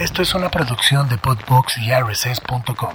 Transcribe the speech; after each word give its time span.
Esto 0.00 0.22
es 0.22 0.34
una 0.34 0.50
producción 0.50 1.10
de 1.10 1.18
Podbox 1.18 1.76
y 1.76 1.90
RSS.com. 1.92 2.94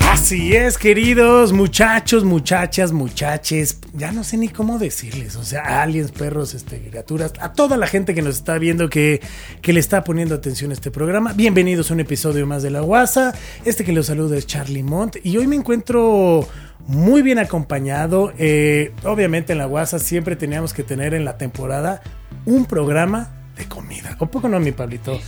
Así 0.00 0.56
es, 0.56 0.78
queridos 0.78 1.52
muchachos, 1.52 2.24
muchachas, 2.24 2.92
muchaches. 2.92 3.80
Ya 3.92 4.10
no 4.10 4.24
sé 4.24 4.38
ni 4.38 4.48
cómo 4.48 4.78
decirles. 4.78 5.36
O 5.36 5.44
sea, 5.44 5.82
aliens, 5.82 6.12
perros, 6.12 6.54
este, 6.54 6.80
criaturas. 6.80 7.34
A 7.38 7.52
toda 7.52 7.76
la 7.76 7.86
gente 7.86 8.14
que 8.14 8.22
nos 8.22 8.36
está 8.36 8.56
viendo 8.56 8.88
que, 8.88 9.20
que 9.60 9.74
le 9.74 9.80
está 9.80 10.02
poniendo 10.02 10.34
atención 10.34 10.70
a 10.70 10.72
este 10.72 10.90
programa. 10.90 11.34
Bienvenidos 11.34 11.90
a 11.90 11.94
un 11.94 12.00
episodio 12.00 12.46
más 12.46 12.62
de 12.62 12.70
La 12.70 12.80
Guasa. 12.80 13.34
Este 13.66 13.84
que 13.84 13.92
los 13.92 14.06
saluda 14.06 14.38
es 14.38 14.46
Charlie 14.46 14.82
Mont. 14.82 15.16
Y 15.22 15.36
hoy 15.36 15.46
me 15.46 15.56
encuentro 15.56 16.48
muy 16.86 17.22
bien 17.22 17.38
acompañado. 17.38 18.32
Eh, 18.38 18.92
obviamente 19.04 19.52
en 19.52 19.58
La 19.58 19.66
Guasa 19.66 19.98
siempre 19.98 20.36
teníamos 20.36 20.74
que 20.74 20.82
tener 20.82 21.14
en 21.14 21.24
la 21.24 21.38
temporada 21.38 22.02
un 22.44 22.66
programa 22.66 23.30
de 23.56 23.66
comida. 23.66 24.16
¿O 24.18 24.26
poco 24.26 24.48
no, 24.48 24.60
mi 24.60 24.72
Pablito? 24.72 25.18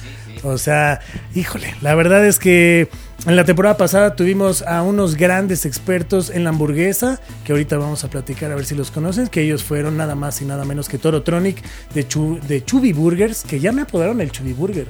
O 0.42 0.58
sea, 0.58 1.00
híjole, 1.34 1.74
la 1.80 1.94
verdad 1.94 2.24
es 2.26 2.38
que 2.38 2.88
en 3.26 3.36
la 3.36 3.44
temporada 3.44 3.76
pasada 3.76 4.14
tuvimos 4.14 4.62
a 4.62 4.82
unos 4.82 5.16
grandes 5.16 5.64
expertos 5.64 6.30
en 6.30 6.44
la 6.44 6.50
hamburguesa, 6.50 7.20
que 7.44 7.52
ahorita 7.52 7.78
vamos 7.78 8.04
a 8.04 8.10
platicar 8.10 8.52
a 8.52 8.54
ver 8.54 8.66
si 8.66 8.74
los 8.74 8.90
conocen, 8.90 9.28
que 9.28 9.42
ellos 9.42 9.64
fueron 9.64 9.96
nada 9.96 10.14
más 10.14 10.40
y 10.42 10.44
nada 10.44 10.64
menos 10.64 10.88
que 10.88 10.98
Torotronic 10.98 11.62
de, 11.94 12.06
Chu, 12.06 12.38
de 12.46 12.64
Chubby 12.64 12.92
Burgers, 12.92 13.44
que 13.44 13.60
ya 13.60 13.72
me 13.72 13.82
apodaron 13.82 14.20
el 14.20 14.30
Chubby 14.30 14.52
Burger. 14.52 14.86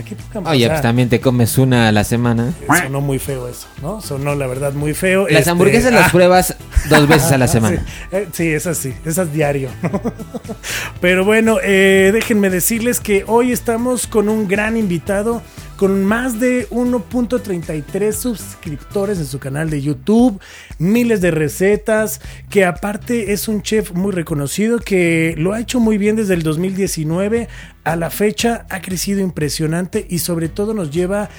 Aquí 0.00 0.16
Oye, 0.44 0.68
pues 0.68 0.80
también 0.80 1.08
te 1.08 1.20
comes 1.20 1.58
una 1.58 1.88
a 1.88 1.92
la 1.92 2.04
semana. 2.04 2.52
Sonó 2.82 3.00
muy 3.00 3.18
feo 3.18 3.48
eso, 3.48 3.68
¿no? 3.82 4.00
Sonó 4.00 4.34
la 4.34 4.46
verdad 4.46 4.72
muy 4.72 4.94
feo. 4.94 5.28
Las 5.28 5.40
este, 5.40 5.50
hamburguesas 5.50 5.92
las 5.92 6.08
ah. 6.08 6.10
pruebas 6.10 6.56
dos 6.88 7.06
veces 7.06 7.32
a 7.32 7.38
la 7.38 7.48
semana. 7.48 7.84
Eh, 8.10 8.28
sí, 8.32 8.48
esas 8.48 8.78
sí, 8.78 8.94
esas 9.04 9.32
diario. 9.32 9.68
Pero 11.00 11.24
bueno, 11.24 11.58
eh, 11.62 12.10
déjenme 12.12 12.50
decirles 12.50 13.00
que 13.00 13.24
hoy 13.26 13.52
estamos 13.52 14.06
con 14.06 14.28
un 14.28 14.48
gran 14.48 14.76
invitado 14.76 15.42
con 15.80 16.04
más 16.04 16.38
de 16.38 16.68
1.33 16.68 18.12
suscriptores 18.12 19.16
en 19.16 19.24
su 19.24 19.38
canal 19.38 19.70
de 19.70 19.80
YouTube, 19.80 20.38
miles 20.78 21.22
de 21.22 21.30
recetas, 21.30 22.20
que 22.50 22.66
aparte 22.66 23.32
es 23.32 23.48
un 23.48 23.62
chef 23.62 23.92
muy 23.92 24.12
reconocido 24.12 24.78
que 24.78 25.34
lo 25.38 25.54
ha 25.54 25.60
hecho 25.60 25.80
muy 25.80 25.96
bien 25.96 26.16
desde 26.16 26.34
el 26.34 26.42
2019 26.42 27.48
a 27.84 27.96
la 27.96 28.10
fecha, 28.10 28.66
ha 28.68 28.82
crecido 28.82 29.20
impresionante 29.20 30.06
y 30.10 30.18
sobre 30.18 30.50
todo 30.50 30.74
nos 30.74 30.90
lleva 30.90 31.30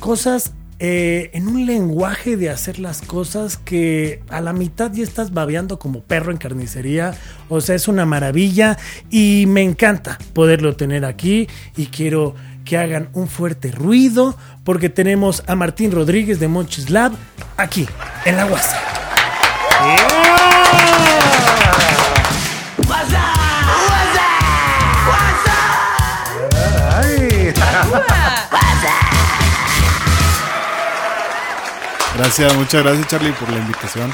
cosas 0.00 0.54
eh, 0.78 1.30
en 1.34 1.46
un 1.46 1.66
lenguaje 1.66 2.38
de 2.38 2.48
hacer 2.48 2.78
las 2.78 3.02
cosas 3.02 3.58
que 3.58 4.22
a 4.30 4.40
la 4.40 4.54
mitad 4.54 4.90
ya 4.90 5.04
estás 5.04 5.34
babeando 5.34 5.78
como 5.78 6.02
perro 6.02 6.32
en 6.32 6.38
carnicería. 6.38 7.14
O 7.50 7.60
sea, 7.60 7.74
es 7.74 7.88
una 7.88 8.06
maravilla 8.06 8.78
y 9.10 9.44
me 9.48 9.60
encanta 9.60 10.16
poderlo 10.32 10.76
tener 10.76 11.04
aquí 11.04 11.46
y 11.76 11.86
quiero 11.86 12.34
que 12.66 12.76
hagan 12.76 13.08
un 13.14 13.28
fuerte 13.28 13.70
ruido 13.70 14.36
porque 14.64 14.90
tenemos 14.90 15.42
a 15.46 15.54
Martín 15.54 15.92
Rodríguez 15.92 16.38
de 16.38 16.48
Monchis 16.48 16.90
Lab 16.90 17.12
aquí 17.56 17.88
en 18.26 18.36
la 18.36 18.44
Guasa. 18.44 18.78
Gracias, 32.18 32.54
muchas 32.54 32.82
gracias 32.82 33.06
Charlie 33.08 33.32
por 33.32 33.50
la 33.50 33.58
invitación. 33.58 34.12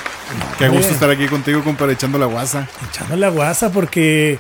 Qué 0.58 0.68
gusto 0.68 0.92
estar 0.92 1.08
aquí 1.08 1.26
contigo, 1.28 1.62
compadre, 1.62 1.94
echando 1.94 2.18
la 2.18 2.26
guasa. 2.26 2.68
Echando 2.90 3.16
la 3.16 3.28
guasa 3.28 3.70
porque 3.70 4.38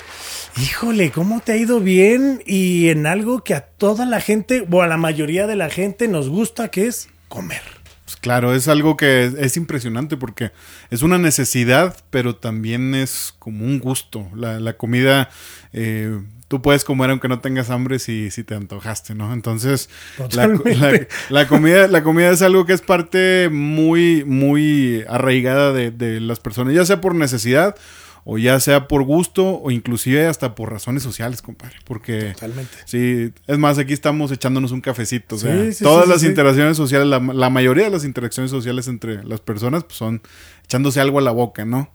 híjole, 0.56 1.10
¿cómo 1.10 1.40
te 1.40 1.52
ha 1.52 1.56
ido 1.56 1.80
bien? 1.80 2.42
Y 2.46 2.88
en 2.88 3.06
algo 3.06 3.44
que 3.44 3.54
a 3.54 3.60
toda 3.62 4.06
la 4.06 4.20
gente, 4.20 4.66
o 4.70 4.82
a 4.82 4.86
la 4.86 4.96
mayoría 4.96 5.46
de 5.46 5.56
la 5.56 5.70
gente 5.70 6.08
nos 6.08 6.28
gusta, 6.28 6.68
que 6.68 6.86
es 6.86 7.08
comer. 7.28 7.62
Pues 8.04 8.16
claro, 8.16 8.54
es 8.54 8.68
algo 8.68 8.96
que 8.96 9.32
es, 9.38 9.56
impresionante 9.56 10.16
porque 10.16 10.52
es 10.90 11.02
una 11.02 11.18
necesidad, 11.18 11.96
pero 12.10 12.36
también 12.36 12.94
es 12.94 13.34
como 13.38 13.64
un 13.64 13.78
gusto. 13.78 14.28
La, 14.34 14.76
comida, 14.76 15.30
eh, 15.72 16.20
tú 16.48 16.60
puedes 16.60 16.84
comer 16.84 17.10
aunque 17.10 17.28
no 17.28 17.40
tengas 17.40 17.70
hambre 17.70 17.98
si, 17.98 18.30
si 18.30 18.44
te 18.44 18.54
antojaste, 18.54 19.14
¿no? 19.14 19.32
Entonces, 19.32 19.88
la, 20.32 20.52
comida, 21.46 21.88
la 21.88 22.02
comida 22.02 22.30
es 22.30 22.42
algo 22.42 22.66
que 22.66 22.72
es 22.74 22.82
parte 22.82 23.48
muy, 23.50 24.24
muy 24.24 25.04
arraigada 25.08 25.72
de, 25.72 25.90
de 25.90 26.20
las 26.20 26.40
personas, 26.40 26.74
ya 26.74 26.84
sea 26.84 27.00
por 27.00 27.14
necesidad 27.14 27.76
o 28.24 28.38
ya 28.38 28.60
sea 28.60 28.88
por 28.88 29.02
gusto 29.02 29.60
o 29.62 29.70
inclusive 29.70 30.26
hasta 30.26 30.54
por 30.54 30.70
razones 30.70 31.02
sociales, 31.02 31.42
compadre, 31.42 31.76
porque 31.84 32.32
Totalmente. 32.34 32.72
sí, 32.84 33.32
es 33.46 33.58
más, 33.58 33.78
aquí 33.78 33.92
estamos 33.92 34.30
echándonos 34.30 34.72
un 34.72 34.80
cafecito, 34.80 35.36
o 35.36 35.38
sea, 35.38 35.56
todas 35.80 36.08
las 36.08 36.22
interacciones 36.22 36.76
sociales, 36.76 37.08
la, 37.08 37.18
la, 37.18 37.50
mayoría 37.50 37.84
de 37.84 37.90
las 37.90 38.04
interacciones 38.04 38.50
sociales 38.50 38.86
entre 38.88 39.24
las 39.24 39.40
personas 39.40 39.84
pues, 39.84 39.96
son 39.96 40.22
echándose 40.64 41.00
algo 41.00 41.18
a 41.18 41.22
la 41.22 41.32
boca, 41.32 41.64
¿no? 41.64 41.90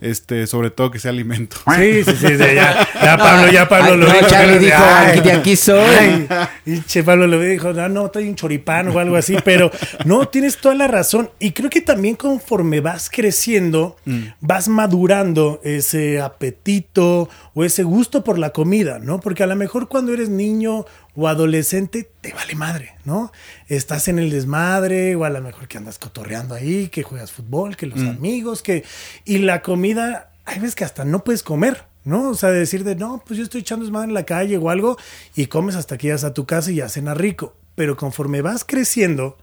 Este, 0.00 0.46
sobre 0.46 0.70
todo 0.70 0.90
que 0.90 0.98
sea 0.98 1.10
alimento. 1.10 1.56
Sí, 1.78 2.02
sí, 2.02 2.16
sí, 2.16 2.36
ya, 2.38 2.88
ya 3.00 3.16
Pablo, 3.16 3.52
ya 3.52 3.68
Pablo 3.68 3.96
lo 3.96 4.06
dijo. 4.06 4.26
Charlie 4.26 4.58
dijo, 4.58 4.82
aquí 4.82 5.20
de 5.20 5.32
aquí 5.32 5.56
soy. 5.56 6.26
Y 6.66 6.80
che 6.82 7.04
Pablo 7.04 7.26
lo 7.26 7.40
dijo, 7.40 7.72
no, 7.72 7.88
no, 7.88 8.06
estoy 8.06 8.28
un 8.28 8.34
choripán 8.34 8.88
o 8.88 8.98
algo 8.98 9.16
así, 9.16 9.36
pero 9.44 9.70
no, 10.04 10.26
tienes 10.26 10.58
toda 10.58 10.74
la 10.74 10.88
razón. 10.88 11.30
Y 11.38 11.52
creo 11.52 11.70
que 11.70 11.80
también 11.80 12.16
conforme 12.16 12.80
vas 12.80 13.08
creciendo, 13.10 13.96
mm. 14.04 14.22
vas 14.40 14.68
madurando 14.68 15.60
ese 15.62 16.20
apetito 16.20 17.28
o 17.54 17.64
ese 17.64 17.84
gusto 17.84 18.24
por 18.24 18.38
la 18.38 18.50
comida, 18.50 18.98
¿no? 18.98 19.20
Porque 19.20 19.42
a 19.44 19.46
lo 19.46 19.56
mejor 19.56 19.88
cuando 19.88 20.12
eres 20.12 20.28
niño 20.28 20.84
o 21.20 21.26
adolescente 21.26 22.08
te 22.20 22.32
vale 22.32 22.54
madre, 22.54 22.92
¿no? 23.04 23.32
Estás 23.66 24.06
en 24.06 24.20
el 24.20 24.30
desmadre 24.30 25.16
o 25.16 25.24
a 25.24 25.30
lo 25.30 25.42
mejor 25.42 25.66
que 25.66 25.76
andas 25.76 25.98
cotorreando 25.98 26.54
ahí, 26.54 26.86
que 26.90 27.02
juegas 27.02 27.32
fútbol, 27.32 27.76
que 27.76 27.86
los 27.86 27.98
mm. 27.98 28.08
amigos, 28.08 28.62
que... 28.62 28.84
Y 29.24 29.38
la 29.38 29.60
comida, 29.60 30.30
hay 30.44 30.60
veces 30.60 30.76
que 30.76 30.84
hasta 30.84 31.04
no 31.04 31.24
puedes 31.24 31.42
comer, 31.42 31.86
¿no? 32.04 32.30
O 32.30 32.34
sea, 32.36 32.52
decir 32.52 32.84
de, 32.84 32.94
no, 32.94 33.20
pues 33.26 33.36
yo 33.36 33.42
estoy 33.42 33.62
echando 33.62 33.84
desmadre 33.84 34.06
en 34.06 34.14
la 34.14 34.22
calle 34.22 34.58
o 34.58 34.70
algo 34.70 34.96
y 35.34 35.46
comes 35.46 35.74
hasta 35.74 35.98
que 35.98 36.06
llegas 36.06 36.22
a 36.22 36.34
tu 36.34 36.46
casa 36.46 36.70
y 36.70 36.76
ya 36.76 36.88
cena 36.88 37.14
rico. 37.14 37.56
Pero 37.74 37.96
conforme 37.96 38.40
vas 38.40 38.64
creciendo 38.64 39.36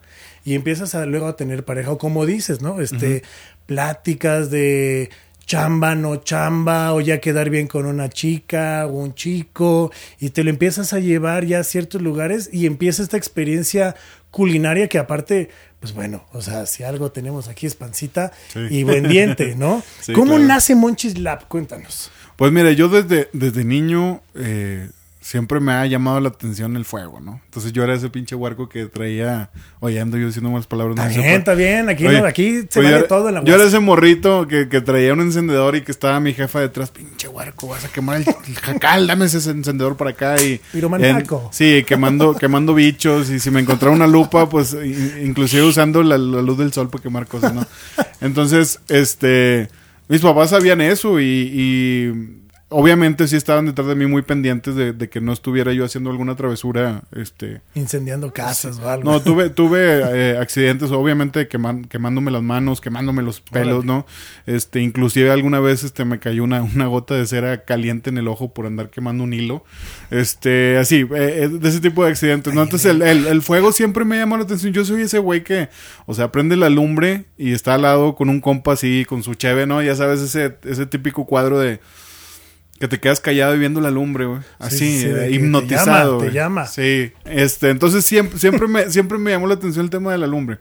y 0.46 0.56
empiezas 0.56 0.96
a 0.96 1.06
luego 1.06 1.28
a 1.28 1.36
tener 1.36 1.66
pareja 1.66 1.92
o 1.92 1.98
como 1.98 2.26
dices, 2.26 2.62
¿no? 2.62 2.80
Este, 2.80 3.22
pláticas 3.66 4.50
de 4.50 5.10
chamba, 5.46 5.96
no 5.96 6.18
chamba, 6.18 6.94
o 6.94 7.02
ya 7.02 7.20
quedar 7.20 7.50
bien 7.50 7.68
con 7.68 7.86
una 7.86 8.10
chica 8.10 8.86
o 8.88 8.94
un 8.94 9.14
chico, 9.14 9.92
y 10.20 10.30
te 10.30 10.44
lo 10.44 10.50
empiezas 10.50 10.94
a 10.94 11.00
llevar 11.00 11.46
ya 11.46 11.60
a 11.60 11.64
ciertos 11.64 12.02
lugares 12.02 12.50
y 12.52 12.66
empieza 12.66 13.04
esta 13.04 13.18
experiencia 13.18 13.96
culinaria 14.32 14.88
que 14.90 14.98
aparte, 14.98 15.50
pues 15.80 15.94
bueno, 15.94 16.26
o 16.34 16.42
sea, 16.42 16.66
si 16.66 16.84
algo 16.84 17.12
tenemos 17.12 17.48
aquí 17.48 17.68
es 17.68 17.76
pancita 17.76 18.32
y 18.70 18.84
buen 18.84 19.08
diente, 19.08 19.56
¿no? 19.56 19.82
¿Cómo 20.14 20.38
nace 20.40 20.76
Monchis 20.76 21.18
Lab? 21.18 21.48
Cuéntanos. 21.48 22.12
Pues 22.36 22.52
mira, 22.52 22.72
yo 22.74 22.90
desde, 22.90 23.30
desde 23.32 23.64
niño 23.64 24.22
eh, 24.34 24.90
siempre 25.26 25.60
me 25.60 25.72
ha 25.72 25.84
llamado 25.88 26.20
la 26.20 26.30
atención 26.30 26.76
el 26.76 26.86
fuego, 26.86 27.20
¿no? 27.20 27.42
Entonces 27.46 27.74
yo 27.74 27.84
era 27.84 27.96
ese 27.96 28.12
pinche 28.12 28.36
huarco 28.36 28.70
que 28.70 28.86
traía, 28.86 29.50
oye, 29.80 30.00
ando 30.00 30.18
yo 30.18 30.28
diciendo 30.28 30.52
más 30.52 30.68
palabras. 30.68 30.96
Está 31.00 31.20
bien, 31.20 31.34
está 31.34 31.54
bien, 31.56 31.90
aquí, 31.90 32.06
aquí 32.06 32.62
se 32.70 32.80
vale 32.80 33.02
todo 33.04 33.30
en 33.30 33.36
la 33.36 33.44
Yo 33.44 33.56
era 33.56 33.64
ese 33.64 33.80
morrito 33.80 34.48
que, 34.48 34.70
que, 34.70 34.82
traía 34.82 35.14
un 35.14 35.22
encendedor 35.22 35.76
y 35.78 35.82
que 35.82 35.92
estaba 35.92 36.20
mi 36.20 36.36
jefa 36.36 36.60
detrás, 36.60 36.92
pinche 36.92 37.28
huarco, 37.28 37.70
vas 37.70 37.84
a 37.86 37.88
quemar 37.88 38.18
el, 38.18 38.26
jacal, 38.56 39.08
dame 39.08 39.26
ese 39.26 39.38
encendedor 39.50 39.98
para 39.98 40.12
acá 40.12 40.40
y... 40.40 40.62
Sí, 41.52 41.84
quemando, 41.88 42.36
quemando 42.36 42.76
bichos 42.76 43.32
y 43.32 43.40
si 43.40 43.50
me 43.50 43.62
encontraba 43.62 43.96
una 43.96 44.06
lupa, 44.06 44.48
pues 44.48 44.78
inclusive 45.24 45.64
usando 45.64 46.04
la, 46.04 46.20
luz 46.20 46.60
del 46.60 46.72
sol 46.72 46.92
para 46.92 47.02
quemar 47.02 47.26
cosas, 47.26 47.52
¿no? 47.52 47.66
Entonces, 48.22 48.80
este, 48.90 49.70
mis 50.08 50.22
papás 50.22 50.52
sabían 50.52 50.82
eso 50.82 51.20
y 51.20 52.45
obviamente 52.70 53.28
sí 53.28 53.36
estaban 53.36 53.68
detrás 53.68 53.88
de 53.88 53.96
mí 53.96 54.08
muy 54.08 54.24
pendientes 54.24 54.76
de, 54.76 55.10
que 55.10 55.22
no 55.22 55.34
estuviera 55.34 55.72
yo 55.74 55.86
haciendo 55.86 56.10
alguna 56.10 56.36
travesura, 56.36 57.04
este... 57.16 57.62
Incendiando 57.76 58.34
casas 58.34 58.80
o 58.80 58.90
algo. 58.90 59.10
No, 59.10 59.22
tuve, 59.22 59.50
tuve 59.50 59.80
eh, 59.82 60.38
accidentes, 60.38 60.92
obviamente 60.92 61.48
quemándome 61.48 62.32
las 62.32 62.42
manos, 62.42 62.82
quemándome 62.82 63.22
los 63.22 63.40
pelos, 63.40 63.86
¿no? 63.86 64.06
Este, 64.48 64.82
inclusive 64.82 65.30
alguna 65.30 65.60
vez 65.60 65.84
este, 65.84 66.06
me 66.06 66.20
cayó 66.20 66.44
una, 66.44 66.64
una 66.64 66.88
gota 66.88 67.14
de 67.16 67.28
cera 67.28 67.64
caliente 67.66 68.10
en 68.10 68.18
el 68.18 68.28
ojo 68.28 68.54
por 68.54 68.66
andar 68.66 68.90
quemando 68.90 69.24
un 69.24 69.34
hilo. 69.34 69.64
Este, 70.10 70.78
así, 70.78 71.02
eh, 71.02 71.44
eh, 71.44 71.50
de 71.50 71.70
ese 71.70 71.80
tipo 71.80 72.04
de 72.04 72.10
accidentes, 72.10 72.54
¿no? 72.54 72.64
Entonces 72.64 72.90
el, 72.92 73.02
el, 73.02 73.42
fuego 73.44 73.72
siempre 73.72 74.06
me 74.06 74.18
llamó 74.18 74.38
la 74.38 74.44
atención. 74.44 74.74
Yo 74.74 74.84
soy 74.86 75.04
ese 75.04 75.20
güey 75.20 75.44
que, 75.44 75.70
o 76.08 76.16
sea, 76.16 76.32
prende 76.32 76.56
la 76.56 76.70
lumbre 76.70 77.26
y 77.38 77.54
está 77.54 77.76
al 77.76 77.84
lado 77.84 78.16
con 78.16 78.30
un 78.30 78.42
compa 78.42 78.74
así, 78.74 79.06
con 79.08 79.22
su 79.22 79.36
cheve, 79.36 79.68
¿no? 79.68 79.84
Ya 79.84 79.96
sabes, 79.96 80.22
ese, 80.22 80.58
ese 80.64 80.88
típico 80.88 81.26
cuadro 81.26 81.60
de 81.60 81.80
que 82.80 82.88
te 82.88 83.00
quedas 83.00 83.20
callado 83.22 83.56
y 83.56 83.60
viendo 83.60 83.82
la 83.82 83.92
lumbre, 83.92 84.26
güey. 84.26 84.42
Así, 84.60 85.06
hipnotizado. 85.30 86.18
Te 86.20 86.32
llama, 86.32 86.66
Sí. 86.68 87.12
Este, 87.26 87.70
entonces 87.70 88.06
siempre, 88.06 88.38
siempre, 88.38 88.68
me, 88.68 88.90
siempre 88.92 89.18
me 89.18 89.32
llamó 89.32 89.48
la 89.48 89.56
atención 89.56 89.86
el 89.86 89.90
tema 89.90 90.12
de 90.12 90.18
la 90.18 90.28
lumbre. 90.28 90.60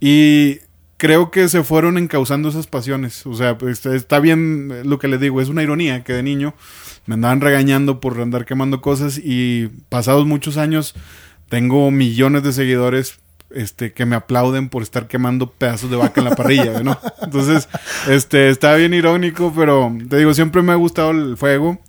Y 0.00 0.58
creo 0.96 1.30
que 1.30 1.48
se 1.48 1.62
fueron 1.64 1.98
encauzando 1.98 2.48
esas 2.48 2.66
pasiones. 2.66 3.26
O 3.26 3.34
sea, 3.34 3.58
pues, 3.58 3.84
está 3.86 4.20
bien 4.20 4.88
lo 4.88 4.98
que 4.98 5.08
les 5.08 5.20
digo, 5.20 5.40
es 5.40 5.48
una 5.48 5.62
ironía 5.62 6.04
que 6.04 6.12
de 6.12 6.22
niño 6.22 6.54
me 7.06 7.14
andaban 7.14 7.40
regañando 7.40 8.00
por 8.00 8.20
andar 8.20 8.44
quemando 8.44 8.80
cosas 8.80 9.20
y 9.22 9.68
pasados 9.88 10.26
muchos 10.26 10.56
años 10.56 10.94
tengo 11.48 11.90
millones 11.90 12.42
de 12.42 12.52
seguidores 12.52 13.18
este, 13.54 13.92
que 13.92 14.06
me 14.06 14.16
aplauden 14.16 14.68
por 14.68 14.82
estar 14.82 15.06
quemando 15.08 15.50
pedazos 15.50 15.90
de 15.90 15.96
vaca 15.96 16.20
en 16.20 16.28
la 16.28 16.36
parrilla, 16.36 16.82
¿no? 16.82 16.98
Entonces, 17.22 17.68
este, 18.08 18.48
está 18.50 18.74
bien 18.74 18.94
irónico, 18.94 19.52
pero 19.54 19.96
te 20.08 20.18
digo, 20.18 20.34
siempre 20.34 20.62
me 20.62 20.72
ha 20.72 20.76
gustado 20.76 21.10
el 21.10 21.36
fuego. 21.36 21.80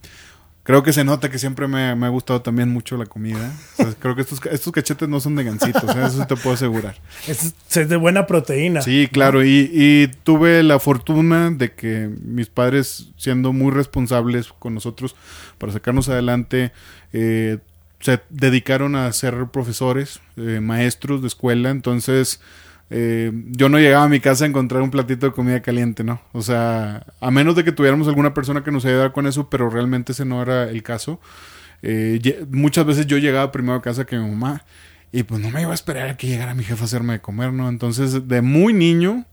Creo 0.65 0.81
que 0.81 0.93
se 0.93 1.03
nota 1.03 1.29
que 1.29 1.37
siempre 1.37 1.67
me, 1.67 1.89
ha 1.89 2.09
gustado 2.09 2.41
también 2.41 2.69
mucho 2.69 2.97
la 2.97 3.05
comida. 3.05 3.53
creo 3.99 4.15
que 4.15 4.21
estos, 4.21 4.43
estos 4.49 4.73
cachetes 4.73 5.07
no 5.07 5.19
son 5.19 5.35
de 5.35 5.43
gancitos, 5.43 5.95
¿eh? 5.95 6.05
eso 6.07 6.25
te 6.25 6.35
puedo 6.35 6.55
asegurar. 6.55 6.95
Es, 7.27 7.53
de 7.87 7.95
buena 7.97 8.25
proteína. 8.25 8.81
Sí, 8.81 9.07
claro, 9.11 9.45
y, 9.45 9.69
y, 9.71 10.07
tuve 10.23 10.63
la 10.63 10.79
fortuna 10.79 11.51
de 11.51 11.73
que 11.73 12.09
mis 12.19 12.47
padres, 12.47 13.09
siendo 13.15 13.53
muy 13.53 13.71
responsables 13.71 14.51
con 14.57 14.73
nosotros 14.73 15.15
para 15.59 15.71
sacarnos 15.71 16.09
adelante, 16.09 16.71
eh, 17.13 17.59
se 17.99 18.21
dedicaron 18.29 18.95
a 18.95 19.11
ser 19.13 19.47
profesores, 19.51 20.21
eh, 20.37 20.59
maestros 20.61 21.21
de 21.21 21.27
escuela, 21.27 21.69
entonces 21.69 22.39
eh, 22.89 23.31
yo 23.51 23.69
no 23.69 23.79
llegaba 23.79 24.05
a 24.05 24.09
mi 24.09 24.19
casa 24.19 24.45
a 24.45 24.47
encontrar 24.47 24.81
un 24.81 24.91
platito 24.91 25.25
de 25.25 25.31
comida 25.31 25.61
caliente, 25.61 26.03
¿no? 26.03 26.21
O 26.33 26.41
sea, 26.41 27.05
a 27.19 27.31
menos 27.31 27.55
de 27.55 27.63
que 27.63 27.71
tuviéramos 27.71 28.07
alguna 28.07 28.33
persona 28.33 28.63
que 28.63 28.71
nos 28.71 28.85
ayudara 28.85 29.11
con 29.11 29.27
eso, 29.27 29.49
pero 29.49 29.69
realmente 29.69 30.11
ese 30.11 30.25
no 30.25 30.41
era 30.41 30.69
el 30.69 30.83
caso. 30.83 31.19
Eh, 31.81 32.45
muchas 32.49 32.85
veces 32.85 33.07
yo 33.07 33.17
llegaba 33.17 33.51
primero 33.51 33.75
a 33.75 33.81
casa 33.81 34.05
que 34.05 34.17
mi 34.17 34.29
mamá 34.29 34.63
y 35.11 35.23
pues 35.23 35.41
no 35.41 35.49
me 35.49 35.61
iba 35.61 35.71
a 35.71 35.75
esperar 35.75 36.09
a 36.09 36.17
que 36.17 36.27
llegara 36.27 36.53
mi 36.53 36.63
jefe 36.63 36.81
a 36.81 36.85
hacerme 36.85 37.13
de 37.13 37.21
comer, 37.21 37.53
¿no? 37.53 37.69
Entonces, 37.69 38.27
de 38.27 38.41
muy 38.41 38.73
niño, 38.73 39.25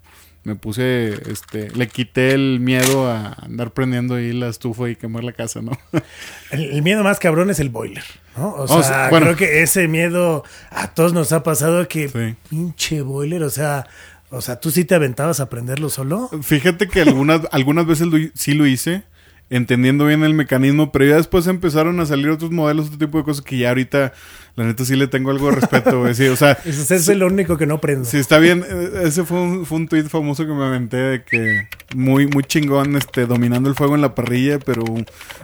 me 0.45 0.55
puse, 0.55 1.15
este, 1.31 1.71
le 1.71 1.89
quité 1.89 2.33
el 2.33 2.61
miedo 2.61 3.09
a 3.11 3.33
andar 3.33 3.73
prendiendo 3.73 4.15
ahí 4.15 4.33
la 4.33 4.49
estufa 4.49 4.89
y 4.89 4.97
quemar 4.97 5.25
la 5.25 5.33
casa, 5.33 5.63
¿no? 5.63 5.73
El, 6.51 6.83
miedo 6.83 7.05
más 7.05 7.19
cabrón 7.19 7.51
es 7.51 7.61
el 7.61 7.69
boiler, 7.69 8.05
¿no? 8.37 8.55
O 8.55 8.83
sea, 8.83 9.09
creo 9.11 9.37
que 9.37 9.63
ese 9.63 9.89
miedo 9.89 10.45
a 10.71 10.89
todos 10.89 11.13
nos 11.13 11.33
ha 11.33 11.43
pasado 11.43 11.87
que 11.89 12.37
pinche 12.49 13.03
boiler, 13.03 13.43
o 13.43 13.51
sea, 13.51 13.87
o 14.31 14.41
sea, 14.41 14.59
¿tú 14.61 14.71
sí 14.71 14.85
te 14.85 14.95
aventabas 14.95 15.41
a 15.41 15.51
prenderlo 15.51 15.91
solo? 15.91 16.31
Fíjate 16.43 16.89
que 16.89 17.03
algunas, 17.03 17.43
algunas 17.51 17.87
veces 17.87 18.09
sí 18.35 18.55
lo 18.55 18.67
hice, 18.67 19.05
entendiendo 19.53 20.07
bien 20.07 20.25
el 20.25 20.33
mecanismo, 20.33 20.91
pero 20.91 21.05
ya 21.05 21.17
después 21.17 21.47
empezaron 21.47 22.01
a 22.01 22.07
salir 22.07 22.31
otros 22.31 22.51
modelos, 22.51 22.87
otro 22.87 22.99
tipo 22.99 23.19
de 23.19 23.25
cosas 23.25 23.45
que 23.45 23.59
ya 23.59 23.69
ahorita, 23.69 24.15
la 24.57 24.65
neta, 24.65 24.83
sí 24.87 24.97
le 24.97 25.09
tengo 25.09 25.31
algo 25.31 25.51
de 25.51 25.57
respeto, 25.57 26.01
güey. 26.01 26.15
Sí, 26.15 26.27
o 26.29 26.37
sea. 26.37 26.53
Ese 26.65 26.97
es 26.97 27.09
el 27.09 27.23
único 27.23 27.59
que 27.59 27.67
no 27.67 27.79
prendo. 27.79 28.07
Sí, 28.07 28.17
está 28.17 28.39
bien. 28.39 28.65
Eh, 28.67 29.03
ese 29.05 29.25
fue 29.25 29.39
un, 29.39 29.67
fue 29.67 29.77
un 29.77 29.89
tweet 29.89 30.05
famoso 30.05 30.47
que 30.47 30.53
me 30.55 30.65
aventé 30.65 30.97
de 30.97 31.23
que 31.23 31.69
muy, 31.95 32.27
muy 32.29 32.45
chingón, 32.45 32.97
este, 32.97 33.27
dominando 33.27 33.69
el 33.69 33.75
fuego 33.75 33.95
en 33.95 34.01
la 34.01 34.15
parrilla, 34.15 34.59
pero 34.59 34.85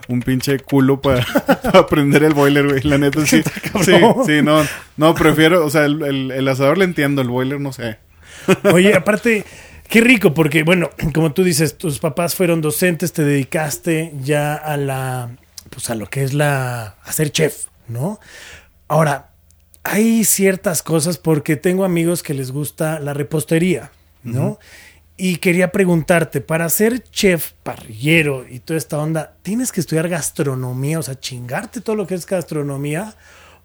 un, 0.09 0.23
pinche 0.23 0.59
culo 0.59 1.03
para 1.03 1.27
prender 1.91 2.23
el 2.23 2.33
boiler, 2.33 2.67
güey. 2.67 2.81
La 2.85 2.97
neta, 2.97 3.25
sí. 3.27 3.43
Sí, 3.83 3.93
sí, 4.27 4.43
no. 4.43 4.65
No, 4.97 5.15
prefiero, 5.15 5.65
o 5.65 5.71
sea, 5.71 5.85
el, 5.85 6.03
el, 6.03 6.31
el 6.31 6.49
asador 6.49 6.79
le 6.79 6.85
entiendo, 6.85 7.21
el 7.21 7.29
boiler 7.29 7.61
no 7.61 7.73
sé. 7.73 7.99
Oye, 8.73 8.95
aparte. 8.95 9.45
Qué 9.88 10.02
rico, 10.02 10.35
porque 10.35 10.62
bueno, 10.62 10.90
como 11.14 11.32
tú 11.32 11.43
dices, 11.43 11.79
tus 11.79 11.99
papás 11.99 12.35
fueron 12.35 12.61
docentes, 12.61 13.12
te 13.12 13.25
dedicaste 13.25 14.12
ya 14.23 14.55
a 14.55 14.76
la, 14.76 15.31
pues 15.70 15.88
a 15.90 15.94
lo 15.94 16.08
que 16.08 16.23
es 16.23 16.35
la, 16.35 16.96
a 17.02 17.12
ser 17.12 17.32
chef, 17.32 17.67
¿no? 17.88 18.20
Ahora, 18.87 19.31
hay 19.85 20.25
ciertas 20.25 20.82
cosas 20.82 21.17
porque 21.17 21.56
tengo 21.56 21.85
amigos 21.85 22.23
que 22.23 22.35
les 22.35 22.50
gusta 22.50 23.00
la 23.00 23.14
repostería, 23.14 23.90
¿no? 24.23 24.58
Y 25.17 25.37
quería 25.37 25.73
preguntarte, 25.73 26.40
para 26.40 26.69
ser 26.69 27.02
chef, 27.02 27.52
parrillero 27.62 28.46
y 28.46 28.61
toda 28.61 28.76
esta 28.76 28.99
onda, 28.99 29.37
¿tienes 29.43 29.73
que 29.73 29.81
estudiar 29.81 30.08
gastronomía? 30.08 30.99
O 30.99 31.02
sea, 31.02 31.19
chingarte 31.19 31.81
todo 31.81 31.96
lo 31.96 32.06
que 32.06 32.14
es 32.14 32.26
gastronomía 32.26 33.17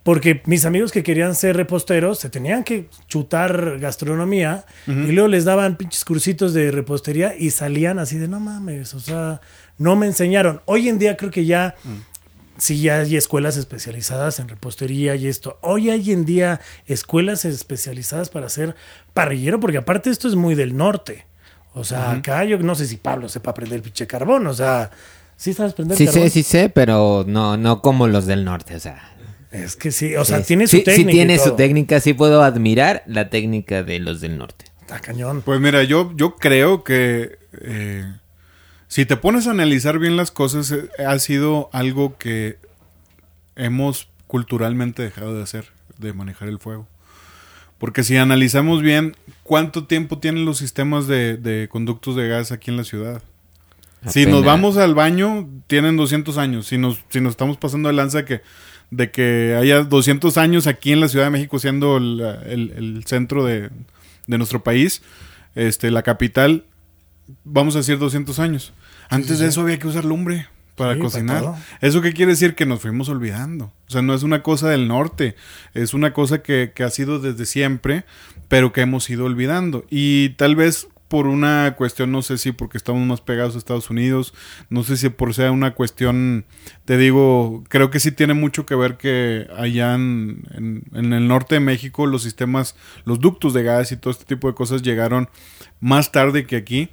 porque 0.03 0.41
mis 0.45 0.65
amigos 0.65 0.91
que 0.91 1.01
querían 1.01 1.33
ser 1.33 1.55
reposteros 1.55 2.19
se 2.19 2.29
tenían 2.29 2.65
que 2.65 2.89
chutar 3.07 3.79
gastronomía 3.79 4.65
y 4.85 5.11
luego 5.13 5.29
les 5.29 5.45
daban 5.45 5.77
pinches 5.77 6.03
cursitos 6.03 6.53
de 6.53 6.71
repostería 6.71 7.35
y 7.37 7.51
salían 7.51 7.99
así 7.99 8.17
de 8.17 8.27
no 8.27 8.41
mames, 8.41 8.93
o 8.93 8.99
sea, 8.99 9.39
no 9.77 9.95
me 9.95 10.05
enseñaron. 10.05 10.61
Hoy 10.65 10.89
en 10.89 10.99
día 10.99 11.15
creo 11.15 11.31
que 11.31 11.45
ya 11.45 11.75
mm. 11.85 12.57
sí 12.57 12.81
ya 12.81 12.99
hay 12.99 13.15
escuelas 13.15 13.55
especializadas 13.55 14.39
en 14.39 14.49
repostería 14.49 15.15
y 15.15 15.27
esto. 15.27 15.57
Hoy 15.61 15.89
hay 15.89 16.11
en 16.11 16.25
día 16.25 16.59
escuelas 16.85 17.45
especializadas 17.45 18.29
para 18.29 18.49
ser 18.49 18.75
parrillero 19.13 19.61
porque 19.61 19.77
aparte 19.77 20.09
esto 20.09 20.27
es 20.27 20.35
muy 20.35 20.53
del 20.53 20.75
norte. 20.75 21.25
O 21.75 21.85
sea, 21.85 22.11
acá 22.11 22.43
yo 22.43 22.59
no 22.59 22.75
sé 22.75 22.87
si 22.87 22.97
Pablo 22.97 23.29
sepa 23.29 23.51
aprender 23.51 23.81
pinche 23.81 24.05
carbón, 24.05 24.45
o 24.47 24.53
sea, 24.53 24.91
¿sí 25.37 25.53
sabes 25.53 25.73
prender 25.73 25.97
sí 25.97 26.07
sé, 26.07 26.29
sí 26.29 26.43
sé, 26.43 26.69
pero 26.69 27.23
no 27.25 27.57
no 27.57 27.81
como 27.81 28.07
los 28.07 28.25
del 28.25 28.43
norte, 28.43 28.75
o 28.75 28.79
sea. 28.79 29.12
Es 29.53 29.75
que 29.75 29.91
sí, 29.91 30.15
o 30.15 30.25
sea, 30.25 30.41
tiene 30.41 30.65
su 30.65 30.83
técnica. 30.83 31.11
Sí, 31.11 31.15
tiene 31.15 31.37
su 31.37 31.55
técnica, 31.55 31.99
sí 31.99 32.15
puedo 32.15 32.41
admirar 32.41 33.03
la 33.05 33.29
técnica 33.29 33.83
de 33.83 33.99
los 33.99 34.19
del 34.19 34.39
norte. 34.39 34.65
Está 34.81 34.99
cañón. 34.99 35.43
Pues 35.45 35.61
mira, 35.61 35.83
yo, 35.83 36.11
yo 36.15 36.35
creo 36.37 36.83
que 36.83 37.37
eh, 37.61 38.03
si 38.87 39.05
te 39.05 39.15
pones 39.15 39.45
a 39.45 39.51
analizar 39.51 39.99
bien 39.99 40.17
las 40.17 40.31
cosas, 40.31 40.71
eh, 40.71 40.89
ha 41.05 41.19
sido 41.19 41.69
algo 41.71 42.17
que 42.17 42.57
hemos 43.55 44.09
culturalmente 44.25 45.03
dejado 45.03 45.35
de 45.35 45.43
hacer, 45.43 45.65
de 45.99 46.13
manejar 46.13 46.47
el 46.47 46.57
fuego. 46.57 46.87
Porque 47.77 48.03
si 48.03 48.17
analizamos 48.17 48.81
bien, 48.81 49.15
¿cuánto 49.43 49.85
tiempo 49.85 50.17
tienen 50.17 50.45
los 50.45 50.57
sistemas 50.57 51.05
de, 51.05 51.67
conductos 51.69 52.15
de 52.15 52.27
gas 52.27 52.51
aquí 52.51 52.71
en 52.71 52.77
la 52.77 52.85
ciudad? 52.85 53.21
Si 54.07 54.25
nos 54.25 54.43
vamos 54.43 54.77
al 54.77 54.95
baño, 54.95 55.47
tienen 55.67 55.95
200 55.95 56.39
años. 56.39 56.65
Si 56.65 56.79
nos, 56.79 57.03
si 57.09 57.21
nos 57.21 57.31
estamos 57.31 57.57
pasando 57.57 57.89
de 57.89 57.93
lanza 57.93 58.25
que 58.25 58.41
de 58.95 59.11
que 59.11 59.55
haya 59.59 59.83
200 59.83 60.37
años 60.37 60.67
aquí 60.67 60.91
en 60.91 60.99
la 60.99 61.07
Ciudad 61.07 61.25
de 61.25 61.31
México 61.31 61.59
siendo 61.59 61.97
el, 61.97 63.03
centro 63.05 63.43
de, 63.43 63.69
nuestro 64.27 64.63
país, 64.63 65.01
este, 65.55 65.91
la 65.91 66.03
capital, 66.03 66.65
vamos 67.43 67.75
a 67.75 67.79
decir 67.79 67.97
200 67.97 68.39
años. 68.39 68.73
Antes 69.09 69.39
de 69.39 69.47
eso 69.47 69.61
había 69.61 69.79
que 69.79 69.87
usar 69.87 70.05
lumbre 70.05 70.47
para 70.75 70.97
cocinar. 70.97 71.55
¿Eso 71.81 72.01
qué 72.01 72.13
quiere 72.13 72.31
decir? 72.31 72.55
Que 72.55 72.65
nos 72.65 72.81
fuimos 72.81 73.09
olvidando. 73.09 73.71
O 73.87 73.91
sea, 73.91 74.01
no 74.01 74.13
es 74.13 74.23
una 74.23 74.41
cosa 74.41 74.69
del 74.69 74.87
norte, 74.87 75.35
es 75.73 75.93
una 75.93 76.13
cosa 76.13 76.41
que, 76.41 76.71
que 76.73 76.83
ha 76.83 76.89
sido 76.89 77.19
desde 77.19 77.45
siempre, 77.45 78.05
pero 78.47 78.73
que 78.73 78.81
hemos 78.81 79.09
ido 79.09 79.25
olvidando. 79.25 79.85
Y 79.89 80.29
tal 80.29 80.55
vez 80.55 80.87
por 81.13 81.27
una 81.27 81.75
cuestión, 81.77 82.11
no 82.11 82.23
sé 82.23 82.39
si 82.39 82.53
porque 82.53 82.75
estamos 82.75 83.05
más 83.05 83.21
pegados 83.21 83.53
a 83.53 83.59
Estados 83.59 83.91
Unidos, 83.91 84.33
no 84.71 84.83
sé 84.83 84.97
si 84.97 85.09
por 85.09 85.35
sea 85.35 85.51
una 85.51 85.75
cuestión, 85.75 86.43
te 86.85 86.97
digo, 86.97 87.63
creo 87.69 87.91
que 87.91 87.99
sí 87.99 88.11
tiene 88.11 88.33
mucho 88.33 88.65
que 88.65 88.73
ver 88.73 88.97
que 88.97 89.47
allá 89.55 89.93
en, 89.93 90.81
el 90.91 91.27
norte 91.27 91.53
de 91.53 91.59
México 91.59 92.07
los 92.07 92.23
sistemas, 92.23 92.75
los 93.05 93.19
ductos 93.19 93.53
de 93.53 93.61
gas 93.61 93.91
y 93.91 93.97
todo 93.97 94.09
este 94.09 94.25
tipo 94.25 94.47
de 94.47 94.55
cosas 94.55 94.81
llegaron 94.81 95.29
más 95.79 96.11
tarde 96.11 96.47
que 96.47 96.55
aquí 96.55 96.89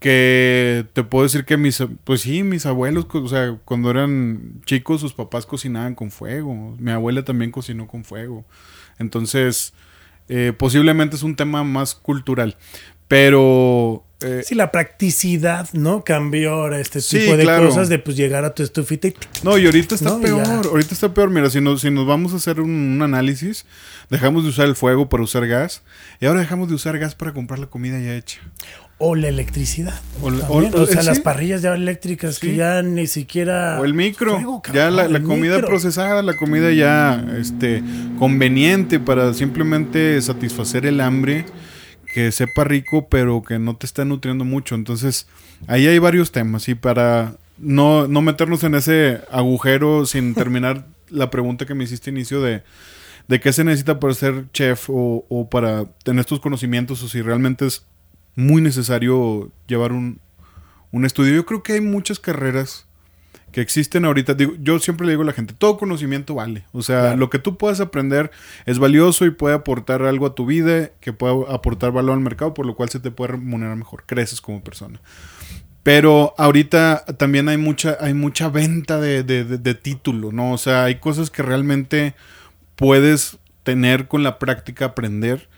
que 0.00 0.84
te 0.92 1.04
puedo 1.04 1.22
decir 1.22 1.44
que 1.44 1.56
mis, 1.56 1.80
pues 2.02 2.22
sí, 2.22 2.42
mis 2.42 2.66
abuelos, 2.66 3.06
o 3.12 3.28
sea, 3.28 3.56
cuando 3.64 3.92
eran 3.92 4.60
chicos, 4.64 5.02
sus 5.02 5.14
papás 5.14 5.46
cocinaban 5.46 5.94
con 5.94 6.10
fuego. 6.10 6.74
Mi 6.80 6.90
abuela 6.90 7.24
también 7.24 7.52
cocinó 7.52 7.86
con 7.86 8.02
fuego. 8.02 8.44
Entonces, 8.98 9.72
eh, 10.28 10.52
posiblemente 10.56 11.14
es 11.14 11.22
un 11.22 11.36
tema 11.36 11.62
más 11.62 11.94
cultural. 11.94 12.56
Pero. 13.08 14.02
Eh, 14.22 14.42
sí, 14.46 14.54
la 14.54 14.72
practicidad, 14.72 15.68
¿no? 15.74 16.02
Cambió 16.02 16.54
ahora 16.54 16.80
este 16.80 17.02
tipo 17.02 17.36
de 17.36 17.44
cosas 17.44 17.90
de 17.90 17.98
pues 17.98 18.16
llegar 18.16 18.46
a 18.46 18.54
tu 18.54 18.62
estufita 18.62 19.08
y. 19.08 19.14
No, 19.42 19.58
y 19.58 19.66
ahorita 19.66 19.94
está 19.94 20.18
peor. 20.18 20.66
Ahorita 20.66 20.94
está 20.94 21.12
peor. 21.12 21.30
Mira, 21.30 21.50
si 21.50 21.60
nos, 21.60 21.82
si 21.82 21.90
nos 21.90 22.06
vamos 22.06 22.32
a 22.32 22.36
hacer 22.36 22.60
un, 22.60 23.00
análisis, 23.02 23.66
dejamos 24.08 24.44
de 24.44 24.50
usar 24.50 24.66
el 24.66 24.74
fuego 24.74 25.08
para 25.08 25.22
usar 25.22 25.46
gas. 25.46 25.82
Y 26.18 26.26
ahora 26.26 26.40
dejamos 26.40 26.68
de 26.68 26.74
usar 26.74 26.98
gas 26.98 27.14
para 27.14 27.34
comprar 27.34 27.58
la 27.58 27.66
comida 27.66 27.98
ya 28.00 28.14
hecha. 28.16 28.40
O 28.98 29.14
la 29.14 29.28
electricidad. 29.28 30.00
O, 30.22 30.86
sea, 30.86 31.02
las 31.02 31.20
parrillas 31.20 31.60
ya 31.60 31.74
eléctricas 31.74 32.38
que 32.38 32.56
ya 32.56 32.80
ni 32.80 33.06
siquiera. 33.06 33.78
O 33.78 33.84
el 33.84 33.92
micro. 33.92 34.62
ya 34.72 34.90
la, 34.90 35.22
comida 35.22 35.60
procesada, 35.60 36.22
la 36.22 36.34
comida 36.34 36.72
ya 36.72 37.22
este, 37.38 37.82
conveniente 38.18 38.98
para 38.98 39.34
simplemente 39.34 40.20
satisfacer 40.22 40.86
el 40.86 41.02
hambre 41.02 41.44
que 42.16 42.32
sepa 42.32 42.64
rico, 42.64 43.10
pero 43.10 43.42
que 43.42 43.58
no 43.58 43.76
te 43.76 43.84
está 43.84 44.06
nutriendo 44.06 44.46
mucho. 44.46 44.74
Entonces, 44.74 45.26
ahí 45.66 45.86
hay 45.86 45.98
varios 45.98 46.32
temas. 46.32 46.66
Y 46.66 46.74
para 46.74 47.34
no, 47.58 48.08
no 48.08 48.22
meternos 48.22 48.64
en 48.64 48.74
ese 48.74 49.20
agujero 49.30 50.06
sin 50.06 50.34
terminar 50.34 50.86
la 51.10 51.28
pregunta 51.28 51.66
que 51.66 51.74
me 51.74 51.84
hiciste 51.84 52.08
inicio 52.08 52.40
de, 52.40 52.62
de 53.28 53.38
qué 53.38 53.52
se 53.52 53.64
necesita 53.64 54.00
para 54.00 54.14
ser 54.14 54.46
chef 54.54 54.88
o, 54.88 55.26
o, 55.28 55.50
para 55.50 55.84
tener 56.04 56.20
estos 56.20 56.40
conocimientos 56.40 57.02
o 57.02 57.08
si 57.08 57.20
realmente 57.20 57.66
es 57.66 57.84
muy 58.34 58.62
necesario 58.62 59.52
llevar 59.66 59.92
un, 59.92 60.18
un 60.92 61.04
estudio. 61.04 61.34
Yo 61.34 61.44
creo 61.44 61.62
que 61.62 61.74
hay 61.74 61.82
muchas 61.82 62.18
carreras 62.18 62.85
que 63.56 63.62
existen 63.62 64.04
ahorita. 64.04 64.34
Digo, 64.34 64.52
yo 64.60 64.78
siempre 64.80 65.06
le 65.06 65.12
digo 65.12 65.22
a 65.22 65.24
la 65.24 65.32
gente, 65.32 65.54
todo 65.54 65.78
conocimiento 65.78 66.34
vale. 66.34 66.64
O 66.72 66.82
sea, 66.82 67.16
lo 67.16 67.30
que 67.30 67.38
tú 67.38 67.56
puedas 67.56 67.80
aprender 67.80 68.30
es 68.66 68.78
valioso 68.78 69.24
y 69.24 69.30
puede 69.30 69.54
aportar 69.54 70.02
algo 70.02 70.26
a 70.26 70.34
tu 70.34 70.44
vida, 70.44 70.90
que 71.00 71.14
puede 71.14 71.46
aportar 71.48 71.90
valor 71.90 72.12
al 72.12 72.20
mercado, 72.20 72.52
por 72.52 72.66
lo 72.66 72.76
cual 72.76 72.90
se 72.90 73.00
te 73.00 73.10
puede 73.10 73.32
remunerar 73.32 73.74
mejor. 73.74 74.04
Creces 74.04 74.42
como 74.42 74.62
persona. 74.62 75.00
Pero 75.82 76.34
ahorita 76.36 77.06
también 77.16 77.48
hay 77.48 77.56
mucha, 77.56 77.96
hay 77.98 78.12
mucha 78.12 78.50
venta 78.50 79.00
de, 79.00 79.22
de, 79.22 79.44
de 79.46 79.74
título, 79.74 80.32
¿no? 80.32 80.52
O 80.52 80.58
sea, 80.58 80.84
hay 80.84 80.96
cosas 80.96 81.30
que 81.30 81.42
realmente 81.42 82.14
puedes 82.74 83.38
tener 83.62 84.06
con 84.06 84.22
la 84.22 84.38
práctica 84.38 84.84
aprender 84.84 85.48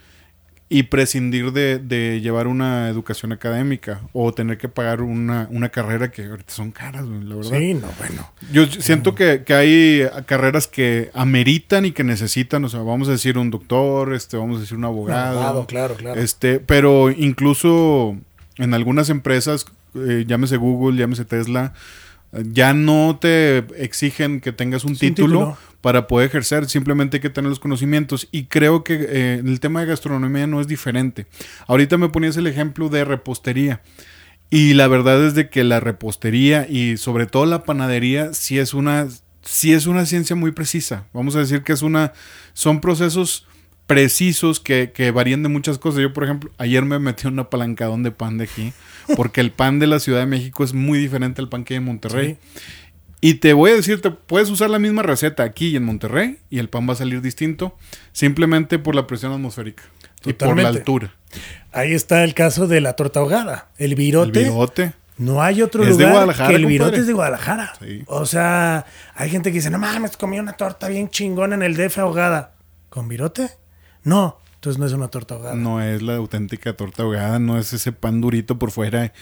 y 0.71 0.85
prescindir 0.85 1.53
de, 1.53 1.79
de, 1.79 2.21
llevar 2.21 2.47
una 2.47 2.91
educación 2.91 3.33
académica 3.33 4.03
o 4.13 4.35
tener 4.35 4.59
que 4.59 4.69
pagar 4.69 5.01
una, 5.01 5.49
una 5.51 5.71
carrera 5.71 6.11
que 6.11 6.27
ahorita 6.27 6.53
son 6.53 6.73
caras, 6.73 7.07
la 7.07 7.37
verdad. 7.37 7.59
Sí, 7.59 7.73
no, 7.73 7.89
bueno. 7.99 8.31
Yo 8.53 8.67
siento 8.67 9.15
que, 9.15 9.45
que, 9.45 9.55
hay 9.55 10.03
carreras 10.27 10.67
que 10.67 11.11
ameritan 11.15 11.87
y 11.87 11.93
que 11.93 12.05
necesitan, 12.05 12.65
o 12.65 12.69
sea, 12.69 12.81
vamos 12.81 13.09
a 13.09 13.13
decir 13.13 13.39
un 13.39 13.51
doctor, 13.51 14.13
este, 14.13 14.37
vamos 14.37 14.59
a 14.59 14.61
decir 14.61 14.77
un 14.77 14.85
abogado. 14.85 15.39
abogado 15.39 15.67
claro, 15.67 15.95
claro. 15.95 16.21
Este, 16.21 16.61
pero 16.61 17.11
incluso 17.11 18.19
en 18.59 18.75
algunas 18.75 19.09
empresas, 19.09 19.65
eh, 19.95 20.25
llámese 20.27 20.59
Google, 20.59 20.99
llámese 20.99 21.25
Tesla, 21.25 21.73
ya 22.33 22.75
no 22.75 23.19
te 23.19 23.59
exigen 23.83 24.41
que 24.41 24.53
tengas 24.53 24.85
un 24.85 24.97
título, 24.97 25.39
título, 25.39 25.59
para 25.81 26.07
poder 26.07 26.29
ejercer, 26.29 26.69
simplemente 26.69 27.17
hay 27.17 27.21
que 27.21 27.31
tener 27.31 27.49
los 27.49 27.61
conocimientos 27.61 28.29
y 28.33 28.45
creo 28.45 28.83
que 28.83 28.95
eh, 29.09 29.43
el 29.45 29.61
tema 29.61 29.81
de 29.81 29.87
gastronomía 29.87 30.47
no 30.47 30.61
es 30.61 30.67
diferente. 30.67 31.27
Ahorita 31.67 31.97
me 31.99 32.09
ponías 32.09 32.37
el 32.37 32.47
ejemplo 32.47 32.89
de 32.89 33.05
repostería 33.05 33.81
y 34.51 34.75
la 34.75 34.89
verdad 34.89 35.25
es 35.25 35.35
de 35.35 35.51
que 35.51 35.63
la 35.65 35.81
repostería 35.81 36.67
y 36.69 36.97
sobre 36.97 37.27
todo 37.27 37.47
la 37.47 37.63
panadería 37.63 38.35
sí 38.35 38.59
es 38.59 38.75
una 38.75 39.07
sí 39.43 39.73
es 39.73 39.87
una 39.87 40.05
ciencia 40.07 40.35
muy 40.35 40.51
precisa. 40.53 41.07
Vamos 41.13 41.37
a 41.37 41.41
decir 41.41 41.63
que 41.63 41.73
es 41.73 41.83
una 41.83 42.13
son 42.55 42.81
procesos 42.81 43.47
precisos 43.87 44.61
que, 44.61 44.93
que, 44.95 45.11
varían 45.13 45.43
de 45.43 45.49
muchas 45.49 45.79
cosas. 45.79 46.03
Yo, 46.03 46.13
por 46.13 46.25
ejemplo, 46.25 46.51
ayer 46.59 46.85
me 46.85 46.99
metí 46.99 47.27
un 47.27 47.39
apalancadón 47.39 48.03
de 48.03 48.11
pan 48.11 48.37
de 48.37 48.45
aquí, 48.45 48.75
porque 49.17 49.41
el 49.41 49.51
pan 49.51 49.79
de 49.79 49.87
la 49.87 49.99
Ciudad 49.99 50.21
de 50.21 50.27
México 50.27 50.63
es 50.63 50.75
muy 50.75 50.99
diferente 50.99 51.41
al 51.41 51.49
pan 51.49 51.65
que 51.65 51.73
hay 51.73 51.79
en 51.79 51.85
Monterrey. 51.85 52.37
Sí. 52.55 52.61
Y 53.21 53.35
te 53.35 53.53
voy 53.53 53.73
a 53.73 53.75
decir, 53.75 54.01
te 54.01 54.11
puedes 54.11 54.49
usar 54.49 54.71
la 54.71 54.79
misma 54.79 55.03
receta 55.03 55.43
aquí 55.43 55.69
y 55.69 55.77
en 55.77 55.85
Monterrey 55.85 56.39
y 56.51 56.59
el 56.61 56.69
pan 56.69 56.89
va 56.89 56.93
a 56.93 56.97
salir 56.97 57.21
distinto, 57.21 57.77
simplemente 58.13 58.79
por 58.79 58.95
la 58.95 59.07
presión 59.07 59.33
atmosférica 59.33 59.83
Totalmente. 60.23 60.31
y 60.31 60.35
por 60.35 60.63
la 60.63 60.69
altura. 60.69 61.15
Ahí 61.73 61.95
está 61.95 62.23
el 62.23 62.35
caso 62.35 62.67
de 62.69 62.81
la 62.81 62.95
torta 62.95 63.21
ahogada, 63.21 63.69
el 63.77 63.95
virote. 63.97 64.41
El 64.41 64.51
virote. 64.51 64.93
No 65.17 65.43
hay 65.43 65.63
otro 65.63 65.83
es 65.83 65.91
lugar 65.99 66.33
que 66.33 66.55
el 66.55 66.67
virote 66.67 66.91
compadre. 66.91 67.01
es 67.01 67.07
de 67.09 67.13
Guadalajara. 67.13 67.73
Sí. 67.81 68.05
O 68.07 68.25
sea, 68.25 68.87
hay 69.17 69.31
gente 69.31 69.51
que 69.51 69.57
dice, 69.57 69.69
no 69.69 69.79
mames, 69.79 70.17
comí 70.17 70.39
una 70.39 70.53
torta 70.53 70.87
bien 70.87 71.11
chingona 71.11 71.57
en 71.57 71.65
el 71.65 71.77
DF 71.77 71.99
ahogada. 71.99 72.55
¿Con 72.89 73.09
virote? 73.09 73.51
No, 74.05 74.39
entonces 74.59 74.81
no 74.81 74.87
es 74.87 74.93
una 74.93 75.07
torta 75.07 75.37
ahogada. 75.37 75.55
No 75.55 75.81
es 75.81 76.03
la 76.03 76.17
auténtica 76.17 76.73
torta 76.73 77.05
ahogada, 77.05 77.39
no 77.39 77.59
es 77.61 77.73
ese 77.73 77.93
pan 77.93 78.21
durito 78.21 78.59
por 78.59 78.73
fuera. 78.73 79.13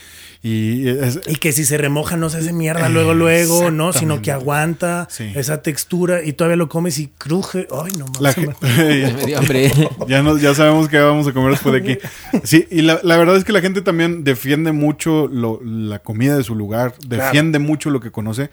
Y, 0.43 0.89
es, 0.89 1.21
y 1.27 1.37
que 1.37 1.53
si 1.53 1.67
se 1.67 1.77
remoja 1.77 2.17
no 2.17 2.31
se 2.31 2.39
hace 2.39 2.55
mierda 2.55 2.89
luego, 2.89 3.13
luego, 3.13 3.71
¿no? 3.71 3.93
Sino 3.93 4.23
que 4.23 4.33
aguanta 4.33 5.07
Sí. 5.11 5.31
esa 5.35 5.61
textura 5.61 6.23
y 6.25 6.33
todavía 6.33 6.57
lo 6.57 6.71
comes 6.71 6.99
y 6.99 7.09
cruje. 7.09 7.69
Ay, 7.71 7.93
no 7.99 8.07
mames. 8.07 8.37
me- 9.51 9.71
ya, 10.09 10.23
nos- 10.23 10.41
ya 10.41 10.55
sabemos 10.55 10.89
que 10.89 10.99
vamos 11.01 11.27
a 11.29 11.33
comer 11.33 11.51
después 11.53 11.73
de 11.75 11.93
aquí. 11.93 12.07
Sí, 12.45 12.67
y 12.71 12.83
la, 12.83 13.01
la 13.03 13.17
verdad 13.17 13.37
es 13.37 13.45
que 13.45 13.53
la 13.53 13.61
gente 13.61 13.83
también 13.83 14.25
defiende 14.25 14.73
mucho 14.73 15.29
lo- 15.29 15.61
la 15.63 15.99
comida 15.99 16.37
de 16.37 16.45
su 16.45 16.55
lugar, 16.55 16.95
defiende 17.07 17.59
mucho 17.59 17.91
lo 17.91 18.01
que 18.01 18.11
conoce. 18.11 18.51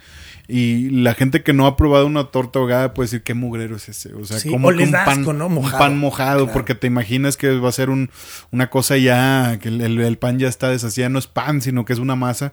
Y 0.48 0.90
la 0.90 1.14
gente 1.14 1.42
que 1.42 1.54
no 1.54 1.66
ha 1.68 1.78
probado 1.78 2.06
una 2.06 2.26
torta 2.26 2.60
ahogada 2.60 2.94
puede 2.94 3.06
decir 3.08 3.24
qué 3.24 3.34
mugrero 3.34 3.78
es 3.78 3.88
ese. 3.88 4.14
O 4.14 4.26
sea, 4.26 4.40
Sí, 4.40 4.50
como 4.50 4.70
que 4.72 4.84
un 4.84 4.92
pan, 4.92 5.20
asco, 5.20 5.32
¿no? 5.34 5.48
un 5.48 5.54
Mojado. 5.56 5.78
pan 5.80 5.98
mojado, 5.98 6.40
Claro. 6.40 6.54
porque 6.54 6.76
te 6.76 6.88
imaginas 6.88 7.38
que 7.38 7.58
va 7.60 7.70
a 7.70 7.72
ser 7.72 7.90
un, 7.90 8.10
una 8.52 8.70
cosa 8.70 8.98
ya, 8.98 9.58
que 9.62 9.70
el, 9.70 9.80
el- 9.82 10.02
el 10.02 10.18
pan 10.18 10.40
ya 10.40 10.50
está 10.50 10.70
deshacida, 10.70 11.08
no 11.08 11.18
es 11.20 11.28
pan, 11.28 11.62
sino 11.62 11.86
que 11.86 11.94
es 11.94 12.00
una 12.00 12.16
masa. 12.18 12.52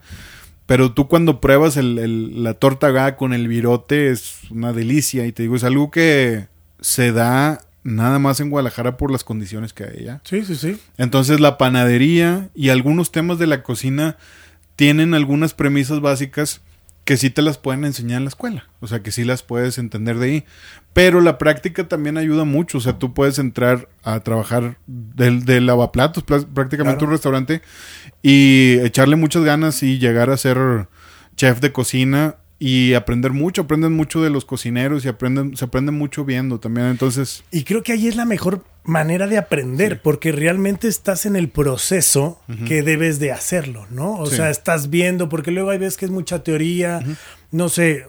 Pero 0.67 0.93
tú 0.93 1.09
cuando 1.09 1.41
pruebas 1.41 1.77
el- 1.77 1.99
el- 1.99 2.45
la 2.45 2.55
torta 2.55 2.87
ahogada 2.87 3.17
con 3.17 3.33
el 3.33 3.49
virote 3.49 4.11
es 4.13 4.35
una 4.51 4.73
delicia. 4.73 5.27
Y 5.27 5.33
te 5.33 5.43
digo, 5.43 5.57
es 5.57 5.65
algo 5.65 5.91
que 5.91 6.47
se 6.81 7.11
da 7.11 7.61
nada 7.83 8.21
más 8.21 8.39
en 8.39 8.51
Guadalajara 8.51 8.97
por 8.99 9.11
las 9.11 9.25
condiciones 9.25 9.73
que 9.73 9.83
hay 9.85 9.99
allá. 10.03 10.21
Sí, 10.23 10.45
sí, 10.45 10.55
sí. 10.55 10.79
Entonces 10.97 11.41
la 11.41 11.59
panadería 11.59 12.51
y 12.55 12.69
algunos 12.69 13.11
temas 13.11 13.41
de 13.41 13.49
la 13.49 13.65
cocina 13.65 14.17
tienen 14.77 15.13
algunas 15.15 15.55
premisas 15.55 16.01
básicas 16.01 16.61
que 17.11 17.17
sí 17.17 17.29
te 17.29 17.43
las 17.43 17.59
pueden 17.59 17.85
enseñar 17.85 18.19
en 18.19 18.25
la 18.27 18.29
escuela. 18.29 18.69
O 18.79 18.87
sea, 18.87 19.03
que 19.03 19.11
sí 19.11 19.25
las 19.25 19.43
puedes 19.43 19.79
entender 19.79 20.17
de 20.21 20.27
ahí. 20.27 20.45
Pero 20.93 21.21
la 21.21 21.39
práctica 21.39 21.89
también 21.89 22.17
ayuda 22.19 22.45
mucho. 22.45 22.79
O 22.79 22.81
sea, 22.81 23.01
tú 23.01 23.15
puedes 23.15 23.41
entrar 23.41 23.89
a 24.05 24.21
trabajar 24.21 24.79
del, 24.87 25.45
del 25.45 25.67
lavaplatos, 25.67 26.23
pla- 26.23 26.39
prácticamente 26.55 26.99
Claro. 26.99 27.07
un 27.09 27.13
restaurante, 27.13 27.63
y 28.23 28.79
echarle 28.85 29.17
muchas 29.17 29.43
ganas 29.43 29.83
y 29.83 29.99
llegar 29.99 30.31
a 30.31 30.37
ser 30.37 30.87
chef 31.35 31.59
de 31.59 31.73
cocina 31.73 32.37
y 32.63 32.93
aprender 32.95 33.33
mucho. 33.33 33.63
Aprenden 33.63 33.95
mucho 33.95 34.23
de 34.23 34.31
los 34.31 34.45
cocineros 34.45 35.05
y 35.05 35.09
aprenden, 35.09 35.57
se 35.57 35.65
aprende 35.65 35.91
mucho 35.91 36.25
viendo 36.25 36.61
también. 36.61 36.87
Entonces, 36.89 37.43
Y 37.51 37.65
creo 37.65 37.83
que 37.83 37.93
ahí 37.95 38.07
es 38.07 38.15
la 38.15 38.27
mejor 38.27 38.63
manera 38.85 39.27
de 39.27 39.39
aprender, 39.39 40.01
porque 40.03 40.31
realmente 40.31 40.87
estás 40.87 41.27
en 41.27 41.35
el 41.37 41.49
proceso 41.49 42.41
que 42.69 42.83
debes 42.83 43.19
de 43.19 43.33
hacerlo, 43.33 43.87
¿no? 43.91 44.15
O 44.19 44.27
Sí. 44.27 44.37
sea, 44.37 44.51
estás 44.51 44.91
viendo, 44.91 45.29
porque 45.29 45.51
luego 45.51 45.71
hay 45.71 45.79
veces 45.79 45.97
que 45.97 46.05
es 46.05 46.11
mucha 46.11 46.43
teoría, 46.45 47.03
no 47.51 47.69
sé, 47.69 48.07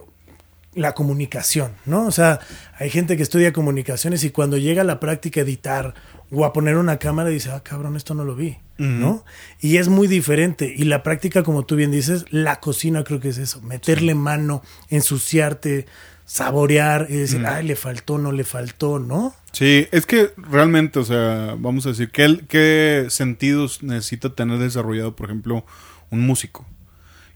la 0.74 0.94
comunicación, 0.94 1.72
¿no? 1.86 2.06
O 2.06 2.12
sea, 2.12 2.40
hay 2.80 2.90
gente 2.90 3.18
que 3.18 3.24
estudia 3.24 3.52
comunicaciones 3.52 4.24
y 4.24 4.30
cuando 4.32 4.58
llega 4.58 4.82
a 4.84 4.86
la 4.86 5.00
práctica 5.02 5.42
editar 5.42 5.94
o 6.32 6.46
a 6.46 6.54
poner 6.54 6.78
una 6.78 6.98
cámara 6.98 7.30
dice, 7.30 7.52
ah, 7.52 7.62
cabrón, 7.62 7.96
esto 7.98 8.14
no 8.14 8.24
lo 8.24 8.36
vi, 8.36 8.58
¿no? 8.78 9.24
Y 9.60 9.78
es 9.78 9.90
muy 9.90 10.08
diferente. 10.08 10.74
Y 10.76 10.86
la 10.86 11.04
práctica, 11.04 11.44
como 11.44 11.66
tú 11.66 11.76
bien 11.76 11.92
dices, 11.92 12.26
la 12.32 12.60
cocina 12.60 13.04
creo 13.04 13.20
que 13.20 13.30
es 13.30 13.38
eso, 13.38 13.62
meterle 13.62 14.16
mano, 14.16 14.62
ensuciarte, 14.90 15.86
saborear 16.26 17.08
y 17.10 17.16
decir, 17.18 17.46
ay, 17.46 17.66
le 17.68 17.76
faltó, 17.76 18.18
no 18.18 18.32
le 18.32 18.44
faltó, 18.46 19.00
¿no? 19.00 19.36
Sí, 19.52 19.88
es 19.92 20.06
que 20.06 20.32
realmente, 20.38 21.00
o 21.00 21.04
sea, 21.04 21.56
vamos 21.60 21.86
a 21.86 21.90
decir, 21.90 22.10
¿qué, 22.12 22.40
qué 22.48 23.08
sentidos 23.10 23.84
necesita 23.84 24.34
tener 24.34 24.58
desarrollado, 24.60 25.16
por 25.16 25.26
ejemplo, 25.26 25.66
un 26.10 26.22
músico? 26.26 26.66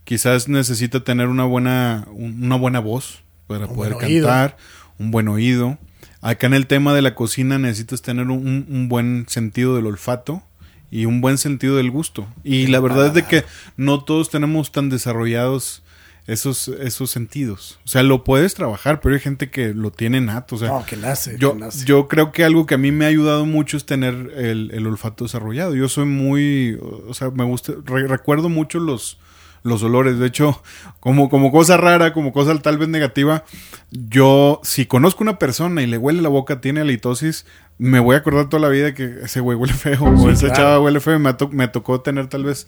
Quizás 0.04 0.48
necesita 0.48 1.04
tener 1.04 1.26
una 1.28 1.44
buena, 1.44 2.06
un- 2.10 2.42
una 2.44 2.56
buena 2.56 2.80
voz 2.80 3.22
para 3.46 3.66
Un 3.66 3.74
poder 3.74 3.94
buen 3.94 4.06
cantar, 4.22 4.56
un 4.98 5.10
buen 5.10 5.28
oído. 5.28 5.76
Acá 6.20 6.46
en 6.46 6.54
el 6.54 6.66
tema 6.66 6.94
de 6.94 7.02
la 7.02 7.14
cocina 7.14 7.58
necesitas 7.58 8.02
tener 8.02 8.26
un, 8.28 8.66
un 8.68 8.88
buen 8.88 9.26
sentido 9.28 9.76
del 9.76 9.86
olfato 9.86 10.42
y 10.90 11.04
un 11.04 11.20
buen 11.20 11.38
sentido 11.38 11.76
del 11.76 11.90
gusto. 11.90 12.26
Y 12.44 12.66
la 12.68 12.80
verdad 12.80 13.06
es 13.08 13.14
de 13.14 13.24
que 13.24 13.44
no 13.76 14.02
todos 14.04 14.30
tenemos 14.30 14.72
tan 14.72 14.88
desarrollados 14.88 15.82
esos, 16.26 16.68
esos 16.68 17.10
sentidos. 17.10 17.78
O 17.84 17.88
sea, 17.88 18.02
lo 18.02 18.24
puedes 18.24 18.54
trabajar, 18.54 19.00
pero 19.00 19.14
hay 19.14 19.20
gente 19.20 19.48
que 19.50 19.74
lo 19.74 19.92
tiene 19.92 20.20
nato. 20.20 20.56
O 20.56 20.58
sea, 20.58 20.68
No, 20.68 20.84
que 20.86 20.96
nace. 20.96 21.36
yo, 21.38 21.52
que 21.52 21.60
nace. 21.60 21.84
yo 21.84 22.08
creo 22.08 22.32
que 22.32 22.42
algo 22.44 22.66
que 22.66 22.74
a 22.74 22.78
mí 22.78 22.90
me 22.90 23.04
ha 23.04 23.08
ayudado 23.08 23.46
mucho 23.46 23.76
es 23.76 23.86
tener 23.86 24.32
el, 24.36 24.70
el 24.72 24.86
olfato 24.86 25.24
desarrollado. 25.24 25.74
Yo 25.76 25.88
soy 25.88 26.06
muy, 26.06 26.78
o 26.80 27.14
sea, 27.14 27.30
me 27.30 27.44
gusta, 27.44 27.74
re- 27.84 28.08
recuerdo 28.08 28.48
mucho 28.48 28.80
los, 28.80 29.18
los 29.66 29.82
olores. 29.82 30.18
De 30.18 30.26
hecho, 30.26 30.62
como, 31.00 31.28
como 31.28 31.50
cosa 31.52 31.76
rara, 31.76 32.12
como 32.12 32.32
cosa 32.32 32.56
tal 32.60 32.78
vez 32.78 32.88
negativa, 32.88 33.44
yo 33.90 34.60
si 34.62 34.86
conozco 34.86 35.22
una 35.22 35.38
persona 35.38 35.82
y 35.82 35.86
le 35.86 35.98
huele 35.98 36.22
la 36.22 36.28
boca, 36.28 36.60
tiene 36.60 36.80
halitosis, 36.80 37.44
me 37.78 38.00
voy 38.00 38.14
a 38.14 38.18
acordar 38.20 38.48
toda 38.48 38.62
la 38.62 38.68
vida 38.68 38.94
que 38.94 39.04
ese 39.22 39.40
güey 39.40 39.56
huele 39.56 39.74
feo 39.74 40.02
o 40.04 40.30
esa 40.30 40.46
claro. 40.48 40.54
chava 40.54 40.80
huele 40.80 41.00
feo. 41.00 41.18
Me, 41.18 41.34
to- 41.34 41.48
me 41.50 41.68
tocó 41.68 42.00
tener 42.00 42.26
tal 42.28 42.44
vez, 42.44 42.66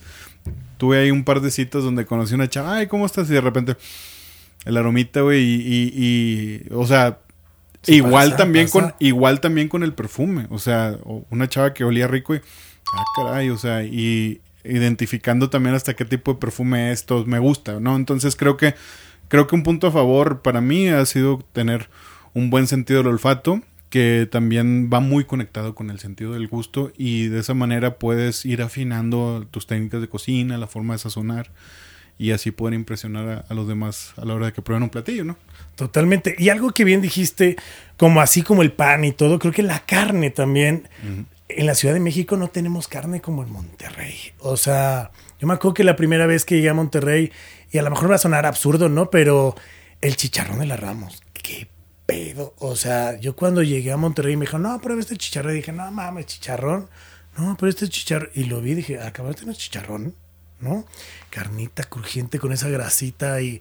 tuve 0.76 0.98
ahí 0.98 1.10
un 1.10 1.24
par 1.24 1.40
de 1.40 1.50
citas 1.50 1.82
donde 1.82 2.04
conocí 2.04 2.34
una 2.34 2.48
chava, 2.48 2.76
ay, 2.76 2.86
¿cómo 2.88 3.06
estás? 3.06 3.30
Y 3.30 3.34
de 3.34 3.40
repente 3.40 3.76
el 4.64 4.76
aromita, 4.76 5.20
güey, 5.22 5.40
y, 5.42 5.54
y, 5.64 5.92
y, 6.66 6.74
o 6.74 6.86
sea, 6.86 7.20
igual 7.86 8.26
pasa, 8.30 8.36
también 8.36 8.66
pasa. 8.66 8.72
con 8.80 8.94
igual 8.98 9.40
también 9.40 9.68
con 9.68 9.82
el 9.82 9.94
perfume, 9.94 10.46
o 10.50 10.58
sea, 10.58 10.98
una 11.30 11.48
chava 11.48 11.72
que 11.72 11.84
olía 11.84 12.06
rico 12.06 12.34
y 12.34 12.40
ah 12.92 13.04
caray, 13.16 13.50
o 13.50 13.56
sea, 13.56 13.84
y 13.84 14.40
identificando 14.64 15.50
también 15.50 15.74
hasta 15.74 15.94
qué 15.94 16.04
tipo 16.04 16.34
de 16.34 16.40
perfume 16.40 16.92
es, 16.92 17.00
esto 17.00 17.24
me 17.26 17.38
gusta, 17.38 17.80
¿no? 17.80 17.96
Entonces 17.96 18.36
creo 18.36 18.56
que 18.56 18.74
creo 19.28 19.46
que 19.46 19.54
un 19.54 19.62
punto 19.62 19.86
a 19.86 19.92
favor 19.92 20.42
para 20.42 20.60
mí 20.60 20.88
ha 20.88 21.04
sido 21.06 21.44
tener 21.52 21.88
un 22.34 22.50
buen 22.50 22.66
sentido 22.66 23.00
del 23.00 23.12
olfato 23.12 23.62
que 23.90 24.28
también 24.30 24.90
va 24.92 25.00
muy 25.00 25.24
conectado 25.24 25.74
con 25.74 25.90
el 25.90 25.98
sentido 25.98 26.32
del 26.32 26.48
gusto 26.48 26.92
y 26.96 27.28
de 27.28 27.40
esa 27.40 27.54
manera 27.54 27.98
puedes 27.98 28.44
ir 28.44 28.60
afinando 28.62 29.46
tus 29.50 29.66
técnicas 29.66 30.00
de 30.00 30.08
cocina, 30.08 30.58
la 30.58 30.66
forma 30.66 30.94
de 30.94 30.98
sazonar 30.98 31.50
y 32.18 32.32
así 32.32 32.50
poder 32.50 32.74
impresionar 32.74 33.28
a, 33.28 33.44
a 33.48 33.54
los 33.54 33.66
demás 33.66 34.12
a 34.16 34.24
la 34.24 34.34
hora 34.34 34.46
de 34.46 34.52
que 34.52 34.60
prueben 34.60 34.82
un 34.82 34.90
platillo, 34.90 35.24
¿no? 35.24 35.36
Totalmente. 35.76 36.34
Y 36.38 36.48
algo 36.48 36.72
que 36.72 36.82
bien 36.82 37.00
dijiste, 37.00 37.56
como 37.96 38.20
así 38.20 38.42
como 38.42 38.62
el 38.62 38.72
pan 38.72 39.04
y 39.04 39.12
todo, 39.12 39.38
creo 39.38 39.52
que 39.52 39.62
la 39.62 39.78
carne 39.78 40.30
también. 40.30 40.88
En 41.48 41.66
la 41.66 41.74
Ciudad 41.74 41.94
de 41.94 42.00
México 42.00 42.36
no 42.36 42.48
tenemos 42.48 42.88
carne 42.88 43.20
como 43.20 43.42
en 43.42 43.50
Monterrey. 43.50 44.32
O 44.40 44.56
sea, 44.56 45.10
Yo 45.38 45.46
me 45.46 45.54
acuerdo 45.54 45.74
que 45.74 45.84
la 45.84 45.96
primera 45.96 46.26
vez 46.26 46.44
que 46.44 46.56
llegué 46.56 46.68
a 46.68 46.74
Monterrey, 46.74 47.32
y 47.70 47.78
a 47.78 47.82
lo 47.82 47.90
mejor 47.90 48.10
va 48.10 48.16
a 48.16 48.18
sonar 48.18 48.46
absurdo, 48.46 48.88
¿no? 48.88 49.10
Pero 49.10 49.54
el 50.00 50.16
chicharrón 50.16 50.58
de 50.58 50.66
la 50.66 50.76
Ramos, 50.76 51.22
qué 51.32 51.68
pedo. 52.06 52.54
O 52.58 52.76
sea, 52.76 53.18
yo 53.20 53.36
cuando 53.36 53.62
llegué 53.62 53.92
a 53.92 53.96
Monterrey 53.96 54.36
me 54.36 54.46
dijo, 54.46 54.58
no, 54.58 54.80
prueba 54.80 55.00
este 55.00 55.16
chicharrón. 55.16 55.52
Y 55.52 55.56
dije, 55.56 55.72
no 55.72 55.90
mames, 55.90 56.26
chicharrón. 56.26 56.88
No, 57.36 57.56
pero 57.58 57.70
este 57.70 57.88
chicharrón. 57.88 58.30
Y 58.34 58.44
lo 58.44 58.60
vi, 58.60 58.74
dije, 58.74 59.00
acabas 59.00 59.36
de 59.36 59.40
tener 59.40 59.56
chicharrón, 59.56 60.14
¿no? 60.60 60.86
Carnita 61.30 61.84
crujiente 61.84 62.38
con 62.38 62.52
esa 62.52 62.68
grasita 62.68 63.40
y, 63.40 63.60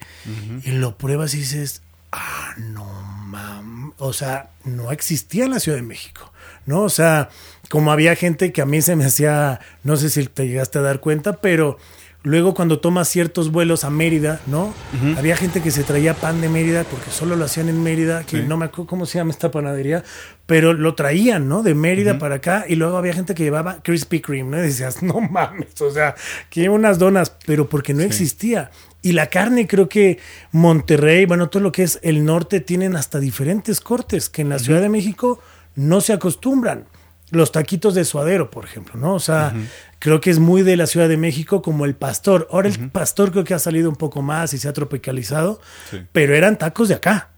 y 0.63 0.71
lo 0.71 0.97
pruebas 0.97 1.33
y 1.33 1.39
dices, 1.39 1.81
ah, 2.11 2.53
no 2.57 2.85
mames. 2.85 3.93
O 3.99 4.13
sea, 4.13 4.51
no 4.63 4.91
existía 4.91 5.45
en 5.45 5.51
la 5.51 5.59
Ciudad 5.59 5.77
de 5.77 5.83
México, 5.83 6.31
¿no? 6.65 6.83
O 6.83 6.89
sea, 6.89 7.29
como 7.69 7.91
había 7.91 8.15
gente 8.15 8.51
que 8.51 8.61
a 8.61 8.65
mí 8.65 8.81
se 8.81 8.95
me 8.95 9.05
hacía, 9.05 9.59
no 9.83 9.97
sé 9.97 10.09
si 10.09 10.25
te 10.27 10.47
llegaste 10.47 10.79
a 10.79 10.81
dar 10.81 10.99
cuenta, 10.99 11.33
pero 11.33 11.77
luego 12.23 12.53
cuando 12.53 12.79
tomas 12.79 13.07
ciertos 13.07 13.51
vuelos 13.51 13.83
a 13.85 13.89
Mérida, 13.89 14.41
¿no? 14.47 14.73
Había 15.17 15.37
gente 15.37 15.61
que 15.61 15.71
se 15.71 15.83
traía 15.83 16.13
pan 16.13 16.41
de 16.41 16.49
Mérida 16.49 16.83
porque 16.83 17.09
solo 17.09 17.35
lo 17.37 17.45
hacían 17.45 17.69
en 17.69 17.81
Mérida, 17.83 18.23
que 18.25 18.37
Sí. 18.41 18.43
no 18.45 18.57
me 18.57 18.65
acuerdo 18.65 18.87
cómo 18.87 19.05
se 19.05 19.17
llama 19.17 19.31
esta 19.31 19.49
panadería, 19.49 20.03
pero 20.45 20.73
lo 20.73 20.93
traían, 20.95 21.47
¿no? 21.47 21.63
De 21.63 21.73
Mérida 21.73 22.19
para 22.19 22.35
acá 22.35 22.65
y 22.67 22.75
luego 22.75 22.97
había 22.97 23.13
gente 23.13 23.33
que 23.33 23.43
llevaba 23.43 23.81
Krispy 23.81 24.19
Kreme, 24.19 24.49
¿no? 24.51 24.59
Y 24.59 24.67
decías, 24.67 25.01
no 25.03 25.21
mames, 25.21 25.79
o 25.81 25.91
sea, 25.91 26.15
que 26.49 26.61
lleva 26.61 26.75
unas 26.75 26.99
donas, 26.99 27.31
pero 27.45 27.69
porque 27.69 27.93
no 27.93 28.01
existía. 28.01 28.71
Y 29.01 29.13
la 29.13 29.27
carne, 29.27 29.67
creo 29.67 29.87
que 29.87 30.19
Monterrey, 30.51 31.25
bueno, 31.25 31.49
todo 31.49 31.63
lo 31.63 31.71
que 31.71 31.83
es 31.83 31.99
el 32.01 32.25
norte, 32.25 32.59
tienen 32.59 32.95
hasta 32.97 33.19
diferentes 33.19 33.79
cortes 33.79 34.29
que 34.29 34.41
en 34.41 34.49
la 34.49 34.59
Ciudad 34.59 34.81
de 34.81 34.89
México 34.89 35.39
no 35.75 36.01
se 36.01 36.11
acostumbran. 36.13 36.85
Los 37.29 37.51
taquitos 37.51 37.93
de 37.93 38.05
suadero, 38.05 38.49
por 38.49 38.63
ejemplo, 38.63 38.95
¿no? 38.99 39.13
O 39.13 39.19
sea, 39.19 39.53
creo 39.99 40.21
que 40.21 40.29
es 40.29 40.39
muy 40.39 40.61
de 40.61 40.77
la 40.77 40.87
Ciudad 40.87 41.09
de 41.09 41.17
México 41.17 41.61
como 41.61 41.83
el 41.85 41.93
pastor. 41.95 42.47
Ahora 42.51 42.69
el 42.69 42.89
pastor 42.89 43.31
creo 43.31 43.43
que 43.43 43.53
ha 43.53 43.59
salido 43.59 43.89
un 43.89 43.97
poco 43.97 44.21
más 44.21 44.53
y 44.53 44.57
se 44.57 44.69
ha 44.69 44.73
tropicalizado, 44.73 45.59
Sí. 45.91 45.97
pero 46.13 46.35
eran 46.35 46.57
tacos 46.57 46.87
de 46.87 46.95
acá, 46.95 47.31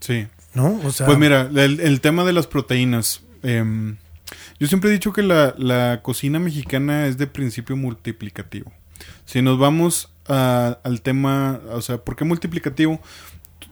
Sí. 0.00 0.26
¿no? 0.54 0.80
O 0.84 0.90
sea, 0.92 1.04
Pues 1.06 1.18
mira, 1.18 1.50
el, 1.54 1.80
el 1.80 2.00
tema 2.00 2.24
de 2.24 2.32
las 2.32 2.46
proteínas. 2.46 3.22
em, 3.42 3.98
yo 4.58 4.66
siempre 4.66 4.88
he 4.88 4.92
dicho 4.94 5.12
que 5.12 5.22
la, 5.22 5.54
la 5.58 6.00
cocina 6.02 6.38
mexicana 6.38 7.06
es 7.06 7.18
de 7.18 7.26
principio 7.26 7.76
multiplicativo. 7.76 8.72
Si 9.26 9.42
nos 9.42 9.58
vamos 9.58 10.10
a- 10.26 10.78
al 10.84 11.02
tema, 11.02 11.60
o 11.70 11.82
sea, 11.82 11.98
¿por 11.98 12.16
qué 12.16 12.24
multiplicativo? 12.24 12.98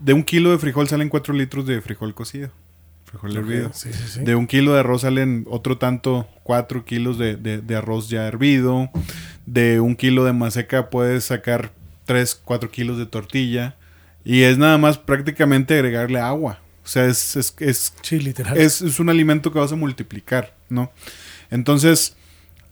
De 0.00 0.12
un 0.12 0.22
kilo 0.22 0.50
de 0.50 0.58
frijol 0.58 0.86
salen 0.88 1.08
4 1.08 1.32
litros 1.32 1.64
de 1.66 1.80
frijol 1.80 2.14
cocido. 2.14 2.50
Frijol 3.12 3.36
hervido. 3.36 3.70
sí, 3.72 3.92
sí, 3.92 4.02
sí. 4.08 4.20
De 4.24 4.34
un 4.34 4.46
kilo 4.46 4.72
de 4.74 4.80
arroz 4.80 5.02
salen 5.02 5.46
otro 5.48 5.78
tanto, 5.78 6.26
4 6.42 6.84
kilos 6.84 7.18
de, 7.18 7.36
de- 7.36 7.60
de 7.60 7.76
arroz 7.76 8.08
ya 8.08 8.26
hervido. 8.26 8.90
De 9.46 9.80
un 9.80 9.94
kilo 9.96 10.24
de 10.24 10.32
maseca 10.32 10.90
puedes 10.90 11.24
sacar 11.24 11.72
3, 12.06 12.40
4 12.44 12.70
kilos 12.70 12.98
de 12.98 13.06
tortilla. 13.06 13.76
Y 14.24 14.42
es 14.42 14.56
nada 14.58 14.78
más 14.78 14.98
prácticamente 14.98 15.74
agregarle 15.74 16.20
agua. 16.20 16.58
O 16.84 16.88
sea, 16.88 17.06
es, 17.06 17.36
es, 17.36 17.54
es, 17.60 17.92
literal. 18.12 18.56
es, 18.58 18.82
es 18.82 18.98
un 18.98 19.08
alimento 19.08 19.52
que 19.52 19.58
vas 19.60 19.72
a 19.72 19.76
multiplicar, 19.76 20.54
¿no? 20.68 20.90
Entonces, 21.50 22.16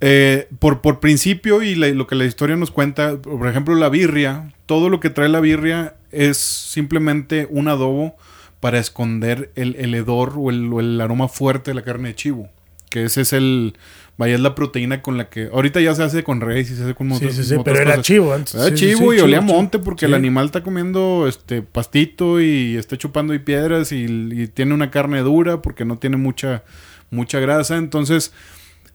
eh, 0.00 0.48
por, 0.58 0.80
por 0.80 1.00
principio 1.00 1.62
y 1.62 1.74
la- 1.74 1.88
lo 1.88 2.06
que 2.06 2.14
la 2.14 2.24
historia 2.24 2.56
nos 2.56 2.70
cuenta, 2.70 3.16
por 3.20 3.46
ejemplo, 3.48 3.74
la 3.74 3.88
birria, 3.88 4.52
todo 4.66 4.88
lo 4.88 4.98
que 5.00 5.10
trae 5.10 5.28
la 5.28 5.40
birria 5.40 5.94
es 6.10 6.38
simplemente 6.38 7.46
un 7.50 7.68
adobo 7.68 8.16
para 8.60 8.78
esconder 8.78 9.50
el, 9.56 9.74
el 9.76 9.94
hedor 9.94 10.34
o 10.36 10.50
el, 10.50 10.72
o 10.72 10.80
el 10.80 11.00
aroma 11.00 11.28
fuerte 11.28 11.70
de 11.70 11.74
la 11.74 11.82
carne 11.82 12.10
de 12.10 12.14
chivo. 12.14 12.48
Que 12.90 13.04
ese 13.04 13.20
es 13.22 13.32
el, 13.32 13.74
vaya, 14.18 14.34
es 14.34 14.40
la 14.40 14.54
proteína 14.56 15.00
con 15.00 15.16
la 15.16 15.28
que, 15.30 15.48
ahorita 15.52 15.80
ya 15.80 15.94
se 15.94 16.02
hace 16.02 16.24
con 16.24 16.40
res 16.40 16.70
y 16.70 16.74
se 16.76 16.82
hace 16.82 16.94
con 16.94 17.08
Sí, 17.10 17.14
otras- 17.16 17.34
sí, 17.36 17.44
sí, 17.44 17.54
otras 17.54 17.78
pero 17.78 17.90
era 17.90 18.02
chivo 18.02 18.34
antes. 18.34 18.54
Era 18.54 18.64
Sí, 18.68 18.74
chivo 18.74 19.12
sí, 19.12 19.18
y 19.18 19.20
olía 19.20 19.40
chivo, 19.40 19.52
monte 19.54 19.78
porque 19.78 20.06
el 20.06 20.14
animal 20.14 20.46
está 20.46 20.62
comiendo 20.62 21.26
este 21.28 21.62
pastito 21.62 22.40
y 22.40 22.76
está 22.76 22.96
chupando 22.98 23.32
y 23.32 23.38
piedras 23.38 23.92
y, 23.92 24.04
y 24.04 24.46
tiene 24.48 24.74
una 24.74 24.90
carne 24.90 25.20
dura 25.20 25.62
porque 25.62 25.84
no 25.84 25.98
tiene 25.98 26.16
mucha 26.16 26.64
mucha 27.10 27.38
grasa. 27.38 27.76
Entonces 27.76 28.32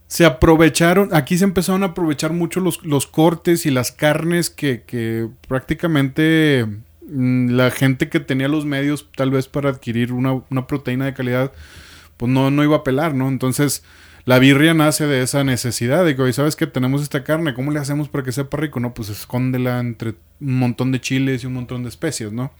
se 0.07 0.25
aprovecharon, 0.25 1.09
aquí 1.13 1.37
se 1.37 1.45
empezaron 1.45 1.83
a 1.83 1.87
aprovechar 1.87 2.33
mucho 2.33 2.59
los, 2.59 2.83
los 2.85 3.07
cortes 3.07 3.65
y 3.65 3.71
las 3.71 3.91
carnes 3.93 4.49
que, 4.49 4.83
que 4.85 5.27
prácticamente 5.47 6.65
la 7.07 7.71
gente 7.71 8.09
que 8.09 8.19
tenía 8.19 8.47
los 8.47 8.65
medios 8.65 9.09
tal 9.15 9.31
vez 9.31 9.47
para 9.47 9.69
adquirir 9.69 10.11
una, 10.11 10.41
una 10.49 10.67
proteína 10.67 11.05
de 11.05 11.13
calidad 11.13 11.51
pues 12.17 12.31
no, 12.31 12.49
no 12.51 12.63
iba 12.63 12.77
a 12.77 12.83
pelar, 12.83 13.13
¿no? 13.13 13.27
Entonces 13.27 13.83
la 14.25 14.39
birria 14.39 14.73
nace 14.73 15.05
de 15.05 15.21
esa 15.21 15.43
necesidad 15.43 16.03
de 16.03 16.15
que, 16.15 16.21
oye, 16.23 16.33
¿sabes 16.33 16.55
que 16.55 16.65
tenemos 16.65 17.03
esta 17.03 17.23
carne? 17.23 17.53
¿Cómo 17.53 17.71
le 17.71 17.79
hacemos 17.79 18.09
para 18.09 18.23
que 18.23 18.31
sepa 18.31 18.57
rico? 18.57 18.79
No, 18.79 18.93
pues 18.93 19.09
escóndela 19.09 19.79
entre 19.79 20.15
un 20.41 20.57
montón 20.57 20.91
de 20.91 20.99
chiles 20.99 21.43
y 21.43 21.47
un 21.47 21.53
montón 21.53 21.83
de 21.83 21.89
especias, 21.89 22.31
¿no? 22.31 22.51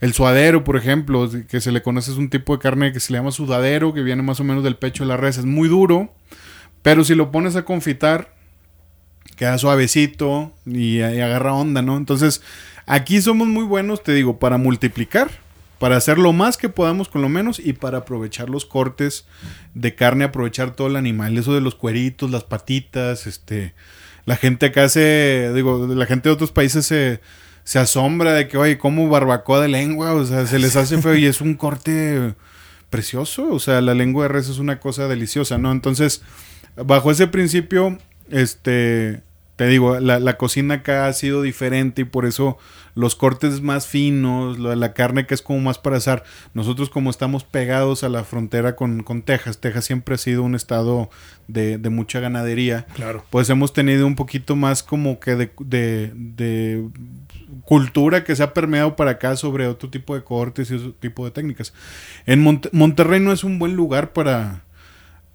El 0.00 0.14
suadero, 0.14 0.64
por 0.64 0.78
ejemplo, 0.78 1.28
que 1.46 1.60
se 1.60 1.72
le 1.72 1.82
conoce 1.82 2.12
es 2.12 2.16
un 2.16 2.30
tipo 2.30 2.56
de 2.56 2.62
carne 2.62 2.92
que 2.92 3.00
se 3.00 3.12
le 3.12 3.18
llama 3.18 3.32
sudadero, 3.32 3.92
que 3.92 4.02
viene 4.02 4.22
más 4.22 4.40
o 4.40 4.44
menos 4.44 4.64
del 4.64 4.76
pecho 4.76 5.04
de 5.04 5.08
la 5.08 5.18
res. 5.18 5.36
Es 5.36 5.44
muy 5.44 5.68
duro, 5.68 6.14
pero 6.80 7.04
si 7.04 7.14
lo 7.14 7.30
pones 7.30 7.54
a 7.54 7.66
confitar, 7.66 8.34
queda 9.36 9.58
suavecito 9.58 10.54
y, 10.64 11.00
y 11.00 11.02
agarra 11.02 11.52
onda, 11.52 11.82
¿no? 11.82 11.98
Entonces, 11.98 12.40
aquí 12.90 13.22
somos 13.22 13.46
muy 13.46 13.64
buenos, 13.64 14.02
te 14.02 14.12
digo, 14.12 14.38
para 14.40 14.58
multiplicar, 14.58 15.30
para 15.78 15.96
hacer 15.96 16.18
lo 16.18 16.32
más 16.32 16.56
que 16.56 16.68
podamos 16.68 17.08
con 17.08 17.22
lo 17.22 17.28
menos 17.28 17.60
y 17.60 17.72
para 17.72 17.98
aprovechar 17.98 18.50
los 18.50 18.66
cortes 18.66 19.26
de 19.74 19.94
carne, 19.94 20.24
aprovechar 20.24 20.74
todo 20.74 20.88
el 20.88 20.96
animal, 20.96 21.38
eso 21.38 21.54
de 21.54 21.60
los 21.60 21.76
cueritos, 21.76 22.32
las 22.32 22.42
patitas, 22.42 23.28
este, 23.28 23.74
la 24.26 24.36
gente 24.36 24.66
acá 24.66 24.88
se, 24.88 25.52
digo, 25.54 25.86
la 25.86 26.06
gente 26.06 26.28
de 26.28 26.34
otros 26.34 26.50
países 26.50 26.84
se, 26.84 27.20
se 27.62 27.78
asombra 27.78 28.32
de 28.32 28.48
que, 28.48 28.58
oye, 28.58 28.76
como 28.76 29.08
barbacoa 29.08 29.60
de 29.60 29.68
lengua, 29.68 30.12
o 30.12 30.24
sea, 30.26 30.46
se 30.46 30.58
les 30.58 30.74
hace 30.74 31.00
feo 31.00 31.14
y 31.14 31.26
es 31.26 31.40
un 31.40 31.54
corte 31.54 32.34
precioso, 32.90 33.52
o 33.52 33.60
sea, 33.60 33.80
la 33.80 33.94
lengua 33.94 34.24
de 34.24 34.30
res 34.30 34.48
es 34.48 34.58
una 34.58 34.80
cosa 34.80 35.06
deliciosa, 35.06 35.58
¿no? 35.58 35.70
Entonces, 35.70 36.22
bajo 36.74 37.12
ese 37.12 37.28
principio, 37.28 37.98
este, 38.30 39.22
te 39.60 39.66
digo, 39.66 40.00
la, 40.00 40.18
la 40.20 40.38
cocina 40.38 40.76
acá 40.76 41.06
ha 41.06 41.12
sido 41.12 41.42
diferente 41.42 42.00
y 42.00 42.04
por 42.06 42.24
eso 42.24 42.56
los 42.94 43.14
cortes 43.14 43.60
más 43.60 43.86
finos, 43.86 44.58
la, 44.58 44.74
la 44.74 44.94
carne 44.94 45.26
que 45.26 45.34
es 45.34 45.42
como 45.42 45.60
más 45.60 45.76
para 45.76 45.98
asar. 45.98 46.24
Nosotros 46.54 46.88
como 46.88 47.10
estamos 47.10 47.44
pegados 47.44 48.02
a 48.02 48.08
la 48.08 48.24
frontera 48.24 48.74
con, 48.74 49.02
con 49.02 49.20
Texas, 49.20 49.58
Texas 49.58 49.84
siempre 49.84 50.14
ha 50.14 50.18
sido 50.18 50.44
un 50.44 50.54
estado 50.54 51.10
de, 51.46 51.76
de 51.76 51.90
mucha 51.90 52.20
ganadería. 52.20 52.86
Claro. 52.94 53.22
Pues 53.28 53.50
hemos 53.50 53.74
tenido 53.74 54.06
un 54.06 54.14
poquito 54.16 54.56
más 54.56 54.82
como 54.82 55.20
que 55.20 55.36
de, 55.36 55.52
de, 55.58 56.10
de 56.14 56.88
cultura 57.66 58.24
que 58.24 58.34
se 58.36 58.42
ha 58.42 58.54
permeado 58.54 58.96
para 58.96 59.10
acá 59.10 59.36
sobre 59.36 59.66
otro 59.66 59.90
tipo 59.90 60.14
de 60.14 60.24
cortes 60.24 60.70
y 60.70 60.74
otro 60.76 60.94
tipo 60.94 61.26
de 61.26 61.32
técnicas. 61.32 61.74
En 62.24 62.42
Monte- 62.42 62.70
Monterrey 62.72 63.20
no 63.20 63.30
es 63.30 63.44
un 63.44 63.58
buen 63.58 63.76
lugar 63.76 64.14
para 64.14 64.62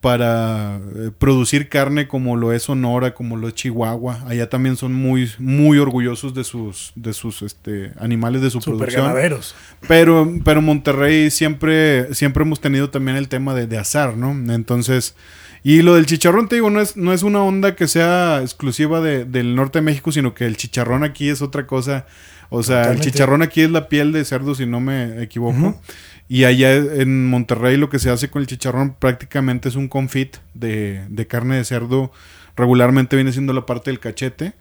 para 0.06 0.78
eh, 0.96 1.10
producir 1.18 1.68
carne 1.68 2.08
como 2.08 2.36
lo 2.36 2.54
es 2.54 2.62
Sonora, 2.62 3.16
como 3.16 3.38
lo 3.38 3.48
es 3.48 3.56
Chihuahua. 3.56 4.24
Allá 4.28 4.48
también 4.52 4.76
son 4.78 4.94
muy 4.94 5.32
muy 5.40 5.80
orgullosos 5.80 6.36
de 6.36 6.44
sus 6.44 6.92
de 6.96 7.12
sus 7.12 7.42
este 7.42 7.92
animales 8.00 8.44
de 8.44 8.52
su 8.52 8.62
Super 8.62 8.78
producción. 8.78 9.08
ganaderos. 9.08 9.56
Pero, 9.88 10.32
pero 10.44 10.62
Monterrey 10.62 11.32
siempre, 11.32 12.14
siempre 12.14 12.44
hemos 12.44 12.62
tenido 12.62 12.92
también 12.92 13.18
el 13.18 13.30
tema 13.30 13.56
de, 13.56 13.66
de 13.66 13.80
azar, 13.80 14.16
¿no? 14.16 14.30
Entonces, 14.54 15.16
y 15.64 15.82
lo 15.82 15.96
del 15.96 16.06
chicharrón, 16.06 16.48
te 16.50 16.56
digo, 16.58 16.70
no 16.70 16.82
es, 16.82 16.96
no 16.96 17.12
es 17.12 17.24
una 17.24 17.42
onda 17.42 17.76
que 17.76 17.88
sea 17.88 18.42
exclusiva 18.44 19.02
de- 19.02 19.26
del 19.26 19.56
norte 19.56 19.80
de 19.80 19.86
México, 19.86 20.12
sino 20.12 20.36
que 20.36 20.46
el 20.46 20.56
chicharrón 20.56 21.04
aquí 21.04 21.30
es 21.30 21.42
otra 21.42 21.66
cosa. 21.66 22.06
O 22.52 22.62
sea, 22.62 22.82
Totalmente. 22.84 23.08
el 23.08 23.12
chicharrón 23.12 23.42
aquí 23.42 23.62
es 23.62 23.72
la 23.72 23.90
piel 23.90 24.12
de 24.12 24.24
cerdo, 24.24 24.54
si 24.54 24.68
no 24.68 24.80
me 24.80 25.24
equivoco. 25.24 25.82
Y 26.28 26.46
allá 26.46 26.76
en 26.76 27.28
Monterrey 27.28 27.78
lo 27.78 27.90
que 27.90 28.00
se 28.00 28.10
hace 28.10 28.30
con 28.30 28.42
el 28.42 28.48
chicharrón 28.48 28.96
prácticamente 28.98 29.70
es 29.70 29.76
un 29.76 29.88
confit 29.88 30.38
de, 30.54 31.06
de 31.10 31.28
carne 31.28 31.58
de 31.58 31.66
cerdo. 31.66 32.12
Regularmente 32.56 33.16
viene 33.16 33.32
siendo 33.32 33.54
la 33.54 33.66
parte 33.66 33.92
del 33.92 34.00
cachete 34.00 34.54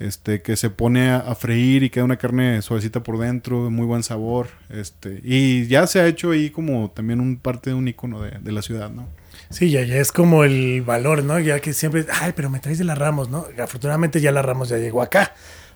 este 0.00 0.40
que 0.40 0.56
se 0.56 0.70
pone 0.70 1.10
a, 1.10 1.34
freír 1.34 1.82
y 1.82 1.90
queda 1.90 2.04
una 2.04 2.16
carne 2.16 2.62
suavecita 2.62 3.02
por 3.02 3.18
dentro, 3.18 3.64
de 3.64 3.70
muy 3.70 3.86
buen 3.86 4.02
sabor, 4.02 4.48
este 4.70 5.20
y 5.22 5.66
ya 5.66 5.86
se 5.86 6.00
ha 6.00 6.06
hecho 6.06 6.30
ahí 6.30 6.50
como 6.50 6.90
también 6.90 7.20
un 7.20 7.36
parte 7.36 7.70
de 7.70 7.74
un 7.74 7.86
icono 7.86 8.22
de, 8.22 8.38
de 8.40 8.52
la 8.52 8.62
ciudad, 8.62 8.90
¿no? 8.90 9.06
Sí, 9.50 9.70
ya, 9.70 9.82
ya 9.82 9.96
es 9.96 10.12
como 10.12 10.44
el 10.44 10.82
valor, 10.82 11.24
¿no? 11.24 11.38
Ya 11.38 11.60
que 11.60 11.72
siempre, 11.72 12.06
ay, 12.20 12.32
pero 12.34 12.50
me 12.50 12.60
traes 12.60 12.78
de 12.78 12.84
la 12.84 12.94
Ramos, 12.94 13.28
¿no? 13.28 13.46
Afortunadamente 13.62 14.20
ya 14.20 14.32
la 14.32 14.42
Ramos 14.42 14.68
ya 14.68 14.78
llegó 14.78 15.02
acá. 15.02 15.34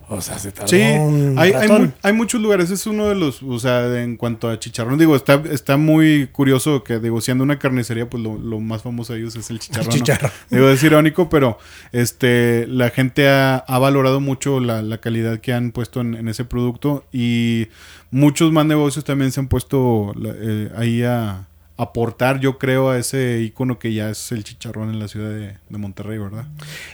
O 0.09 0.21
sea, 0.21 0.39
se 0.39 0.53
tardó 0.53 0.69
Sí, 0.69 0.81
un 0.81 1.35
hay, 1.39 1.53
hay, 1.53 1.69
mu- 1.69 1.91
hay 2.03 2.13
muchos 2.13 2.41
lugares, 2.41 2.71
es 2.71 2.87
uno 2.87 3.07
de 3.09 3.15
los, 3.15 3.43
o 3.43 3.59
sea, 3.59 4.03
en 4.03 4.17
cuanto 4.17 4.49
a 4.49 4.59
chicharrón, 4.59 4.99
digo, 4.99 5.17
está, 5.17 5.43
está 5.51 5.77
muy 5.77 6.29
curioso 6.33 6.85
que, 6.85 6.99
digo, 6.99 7.21
siendo 7.21 7.43
una 7.45 7.59
carnicería, 7.59 8.09
pues 8.09 8.23
lo, 8.23 8.37
lo 8.39 8.61
más 8.61 8.83
famoso 8.83 9.13
de 9.13 9.21
ellos 9.21 9.35
es 9.37 9.51
el 9.51 9.59
chicharrón. 9.59 9.89
¿no? 9.89 9.93
chicharrón. 9.95 10.31
Digo, 10.51 10.69
es 10.69 10.83
irónico, 10.83 11.29
pero 11.29 11.59
este, 11.93 12.67
la 12.69 12.91
gente 12.91 13.29
ha, 13.29 13.57
ha 13.57 13.79
valorado 13.79 14.21
mucho 14.21 14.61
la, 14.61 14.83
la 14.83 14.99
calidad 14.99 15.41
que 15.41 15.53
han 15.53 15.73
puesto 15.73 16.01
en, 16.01 16.15
en 16.15 16.29
ese 16.29 16.45
producto 16.45 17.05
y 17.13 17.69
muchos 18.11 18.53
más 18.53 18.67
negocios 18.67 19.05
también 19.05 19.33
se 19.33 19.41
han 19.41 19.49
puesto 19.49 20.15
eh, 20.25 20.71
ahí 20.77 21.03
a, 21.03 21.47
aportar, 21.77 22.41
yo 22.41 22.59
creo, 22.59 22.91
a 22.91 22.99
ese 22.99 23.41
icono 23.41 23.79
que 23.79 23.93
ya 23.93 24.11
es 24.11 24.31
el 24.33 24.45
chicharrón 24.45 24.91
en 24.91 24.99
la 25.01 25.09
ciudad 25.09 25.31
de, 25.31 25.57
Monterrey, 25.77 26.19
¿verdad? 26.19 26.47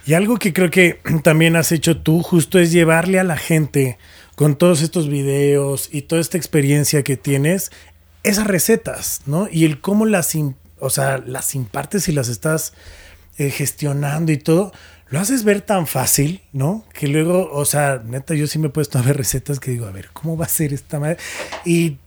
Y 0.06 0.14
algo 0.14 0.38
que 0.38 0.52
creo 0.52 0.70
que 0.70 1.00
también 1.22 1.56
has 1.56 1.72
hecho 1.72 1.98
tú, 1.98 2.22
justo 2.22 2.58
es 2.58 2.72
llevarle 2.72 3.20
a 3.20 3.24
la 3.24 3.36
gente 3.36 3.98
con 4.36 4.56
todos 4.56 4.80
estos 4.80 5.08
videos 5.08 5.90
y 5.92 6.02
toda 6.02 6.20
esta 6.20 6.38
experiencia 6.38 7.02
que 7.02 7.18
tienes, 7.18 7.70
esas 8.22 8.46
recetas, 8.46 9.22
¿no? 9.26 9.48
Y 9.50 9.66
el 9.66 9.80
cómo 9.80 10.06
las, 10.06 10.34
o 10.78 10.90
sea, 10.90 11.18
las 11.18 11.54
impartes 11.54 12.08
y 12.08 12.12
las 12.12 12.28
estás 12.28 12.72
eh, 13.36 13.50
gestionando 13.50 14.32
y 14.32 14.38
todo, 14.38 14.72
lo 15.10 15.20
haces 15.20 15.44
ver 15.44 15.60
tan 15.60 15.86
fácil, 15.86 16.40
¿no? 16.52 16.84
Que 16.94 17.08
luego, 17.08 17.50
o 17.52 17.64
sea, 17.64 18.00
neta, 18.04 18.34
yo 18.34 18.46
sí 18.46 18.58
me 18.58 18.68
he 18.68 18.70
puesto 18.70 18.98
a 18.98 19.02
ver 19.02 19.16
recetas 19.16 19.60
que 19.60 19.72
digo, 19.72 19.86
a 19.86 19.90
ver, 19.90 20.08
¿cómo 20.12 20.36
va 20.36 20.46
a 20.46 20.48
ser 20.48 20.72
esta 20.72 21.00
madre? 21.00 21.18
Y 21.66 21.98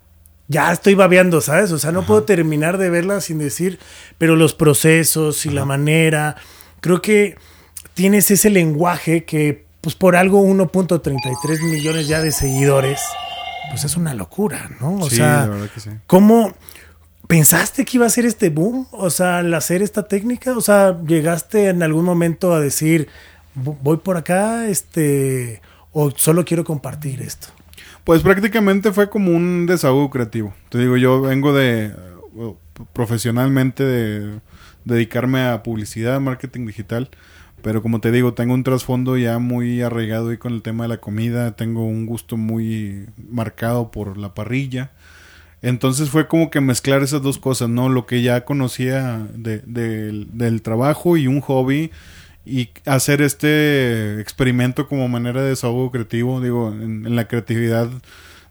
ya 0.53 0.71
estoy 0.71 0.93
babeando, 0.95 1.41
¿sabes? 1.41 1.71
O 1.73 1.79
sea, 1.79 1.91
no 1.91 2.05
puedo 2.05 2.23
terminar 2.23 2.77
de 2.77 2.89
verla 2.89 3.19
sin 3.19 3.39
decir, 3.39 3.79
pero 4.17 4.35
los 4.37 4.53
procesos 4.53 5.45
y 5.45 5.49
la 5.49 5.65
manera, 5.65 6.35
creo 6.79 7.01
que 7.01 7.35
tienes 7.93 8.31
ese 8.31 8.49
lenguaje 8.49 9.25
que, 9.25 9.65
pues 9.81 9.95
por 9.95 10.15
algo 10.15 10.41
1.33 10.41 11.61
millones 11.71 12.07
ya 12.07 12.21
de 12.21 12.31
seguidores, 12.31 13.01
pues 13.71 13.83
es 13.83 13.97
una 13.97 14.13
locura, 14.13 14.69
¿no? 14.79 14.95
O 14.99 15.09
Sí, 15.09 15.17
sea, 15.17 15.41
la 15.41 15.47
verdad 15.47 15.69
que 15.73 15.79
sí. 15.81 15.89
¿cómo 16.07 16.53
pensaste 17.27 17.85
que 17.85 17.97
iba 17.97 18.05
a 18.05 18.09
ser 18.09 18.25
este 18.25 18.49
boom? 18.49 18.87
O 18.91 19.09
sea, 19.09 19.39
al 19.39 19.53
hacer 19.53 19.81
esta 19.81 20.03
técnica, 20.07 20.55
o 20.55 20.61
sea, 20.61 20.97
llegaste 21.05 21.69
en 21.69 21.83
algún 21.83 22.05
momento 22.05 22.53
a 22.53 22.59
decir, 22.59 23.07
"Vo- 23.55 23.77
voy 23.81 23.97
por 23.97 24.17
acá, 24.17 24.67
este, 24.67 25.61
o 25.91 26.11
solo 26.11 26.45
quiero 26.45 26.63
compartir 26.63 27.21
esto. 27.21 27.47
Pues 28.03 28.21
prácticamente 28.21 28.91
fue 28.91 29.09
como 29.09 29.31
un 29.31 29.65
desahogo 29.65 30.09
creativo. 30.09 30.53
Te 30.69 30.77
digo, 30.79 30.97
yo 30.97 31.21
vengo 31.21 31.53
de 31.53 31.85
eh, 31.85 32.53
profesionalmente 32.91 33.83
de 33.83 34.39
dedicarme 34.83 35.45
a 35.45 35.63
publicidad, 35.63 36.19
marketing 36.19 36.65
digital, 36.65 37.09
pero 37.61 37.81
como 37.81 38.01
te 38.01 38.11
digo, 38.11 38.33
tengo 38.33 38.53
un 38.53 38.63
trasfondo 38.63 39.15
ya 39.17 39.39
muy 39.39 39.81
arraigado 39.81 40.29
ahí 40.29 40.37
con 40.37 40.53
el 40.53 40.61
tema 40.61 40.83
de 40.83 40.89
la 40.89 40.97
comida, 40.97 41.55
tengo 41.55 41.85
un 41.85 42.05
gusto 42.05 42.35
muy 42.35 43.05
marcado 43.29 43.89
por 43.89 44.17
la 44.17 44.33
parrilla. 44.33 44.91
Entonces 45.61 46.09
fue 46.09 46.27
como 46.27 46.49
que 46.51 46.59
mezclar 46.59 47.03
esas 47.03 47.21
dos 47.21 47.37
cosas, 47.37 47.69
¿no? 47.69 47.87
Lo 47.87 48.05
que 48.05 48.21
ya 48.21 48.43
conocía 48.43 49.25
de- 49.33 49.59
del- 49.65 50.27
del 50.33 50.61
trabajo 50.61 51.15
y 51.15 51.27
un 51.27 51.39
hobby 51.39 51.89
y 52.45 52.69
hacer 52.85 53.21
este 53.21 54.19
experimento 54.19 54.87
como 54.87 55.07
manera 55.07 55.41
de 55.41 55.49
desahogo 55.49 55.91
creativo. 55.91 56.41
Digo, 56.41 56.69
en, 56.71 57.05
en 57.05 57.15
la 57.15 57.27
creatividad 57.27 57.89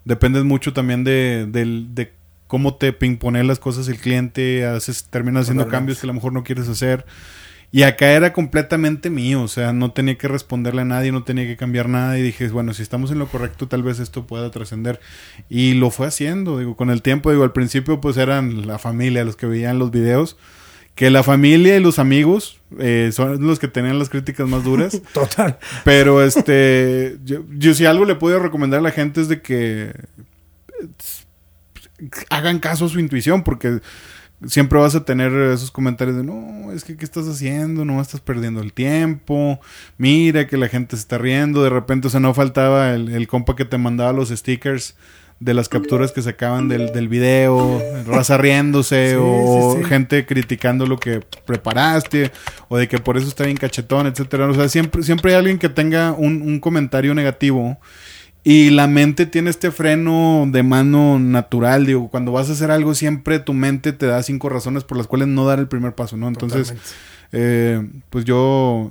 depende 0.05 0.42
mucho 0.42 0.72
también 0.72 1.05
de, 1.05 1.46
del- 1.48 1.94
de 1.94 2.12
cómo 2.46 2.74
te 2.74 2.92
pingpone 2.92 3.42
las 3.44 3.59
cosas 3.59 3.88
el 3.88 3.98
cliente, 3.98 4.66
haces, 4.66 5.05
terminas 5.05 5.42
haciendo 5.42 5.64
Totalmente. 5.64 5.76
cambios 5.78 5.98
que 6.00 6.07
a 6.07 6.09
lo 6.09 6.14
mejor 6.14 6.33
no 6.33 6.44
quieres 6.44 6.68
hacer. 6.68 7.07
Y 7.74 7.85
acá 7.85 8.11
era 8.12 8.35
completamente 8.35 9.09
mío, 9.09 9.40
o 9.40 9.48
sea, 9.48 9.72
no 9.72 9.92
tenía 9.92 10.18
que 10.18 10.28
responderle 10.28 10.83
a 10.83 10.85
nadie, 10.85 11.11
no 11.11 11.22
tenía 11.24 11.46
que 11.46 11.57
cambiar 11.57 11.88
nada 11.88 12.18
y 12.18 12.22
dije, 12.22 12.46
bueno, 12.48 12.74
si 12.74 12.83
estamos 12.83 13.11
en 13.11 13.18
lo 13.18 13.28
correcto, 13.28 13.66
tal 13.66 13.83
vez 13.83 13.98
esto 13.98 14.26
pueda 14.26 14.50
trascender. 14.50 15.00
Y 15.48 15.72
lo 15.72 15.90
fue 15.90 16.07
haciendo, 16.07 16.59
digo, 16.59 16.76
con 16.76 16.90
el 16.90 17.00
tiempo, 17.00 17.31
digo, 17.31 17.44
al 17.44 17.52
principio 17.55 17.98
pues 17.98 18.18
eran 18.18 18.66
la 18.66 18.78
familia 18.78 19.24
los 19.24 19.37
que 19.37 19.46
veían 19.46 19.78
los 19.78 19.90
videos, 19.90 20.37
que 20.94 21.11
la 21.11 21.22
familia 21.22 21.76
y 21.76 21.81
los 21.81 21.98
amigos 21.98 22.61
eh, 22.78 23.11
son 23.12 23.46
los 23.46 23.59
que 23.59 23.68
tenían 23.68 23.98
las 23.98 24.11
críticas 24.11 24.48
más 24.48 24.64
duras. 24.64 25.00
Total. 25.14 25.59
Pero 25.85 26.22
este, 26.22 27.18
yo, 27.24 27.44
yo 27.50 27.74
si 27.74 27.87
algo 27.87 28.05
le 28.05 28.14
puedo 28.14 28.38
recomendar 28.38 28.81
a 28.81 28.83
la 28.83 28.90
gente 28.90 29.20
es 29.20 29.28
de 29.28 29.40
que 29.40 29.92
eh, 30.83 32.11
hagan 32.31 32.59
caso 32.59 32.87
a 32.87 32.88
su 32.88 33.00
intuición, 33.00 33.42
porque 33.42 33.81
siempre 34.46 34.78
vas 34.78 34.94
a 34.94 35.05
tener 35.05 35.33
esos 35.33 35.70
comentarios 35.70 36.16
de 36.16 36.24
no, 36.24 36.72
es 36.72 36.85
que 36.85 36.96
qué 36.96 37.05
estás 37.05 37.26
haciendo, 37.28 37.85
no 37.85 38.00
estás 38.00 38.20
perdiendo 38.20 38.61
el 38.61 38.72
tiempo, 38.72 39.61
mira 39.98 40.46
que 40.46 40.57
la 40.57 40.68
gente 40.68 40.96
se 40.96 41.02
está 41.02 41.16
riendo, 41.16 41.62
de 41.62 41.70
repente, 41.70 42.09
o 42.09 42.11
sea, 42.11 42.20
no 42.20 42.35
faltaba 42.35 42.92
el, 42.92 43.09
el 43.14 43.28
compa 43.28 43.57
que 43.57 43.64
te 43.64 43.78
mandaba 43.78 44.12
los 44.12 44.31
stickers 44.31 44.96
de 45.44 45.55
las 45.55 45.68
capturas 45.68 46.12
que 46.12 46.22
sacaban 46.22 46.68
del, 46.68 46.92
del 46.92 47.09
video, 47.09 47.83
raza 48.07 48.37
riéndose 48.38 49.11
Sí, 49.11 49.16
o 49.18 49.72
sí, 49.74 49.83
sí. 49.83 49.88
gente 49.88 50.24
criticando 50.24 50.87
lo 50.87 50.98
que 50.98 51.20
preparaste 51.44 52.31
o 52.68 52.76
de 52.76 52.87
que 52.87 52.98
por 52.98 53.16
eso 53.16 53.26
está 53.26 53.44
bien 53.44 53.57
cachetón, 53.57 54.07
etcétera. 54.07 54.48
O 54.48 54.55
sea, 54.55 54.68
siempre, 54.68 55.02
siempre 55.02 55.33
hay 55.33 55.38
alguien 55.38 55.59
que 55.59 55.68
tenga 55.68 56.12
un, 56.12 56.42
un 56.42 56.61
comentario 56.61 57.14
negativo 57.14 57.78
y 58.44 58.70
la 58.70 58.87
mente 58.87 59.26
tiene 59.26 59.50
este 59.50 59.70
freno 59.70 60.46
de 60.48 60.62
mano 60.62 61.18
natural. 61.18 61.87
Digo, 61.87 62.09
cuando 62.09 62.33
vas 62.33 62.48
a 62.48 62.52
hacer 62.52 62.70
algo, 62.70 62.94
siempre 62.94 63.38
tu 63.38 63.52
mente 63.52 63.92
te 63.92 64.07
da 64.07 64.22
cinco 64.22 64.48
razones 64.48 64.85
por 64.85 64.96
las 64.96 65.07
cuales 65.07 65.28
no 65.28 65.44
dar 65.44 65.59
el 65.59 65.68
primer 65.68 65.94
paso, 65.94 66.16
¿no? 66.16 66.28
Entonces, 66.28 66.74
eh, 67.33 67.85
pues 68.11 68.24
yo 68.24 68.90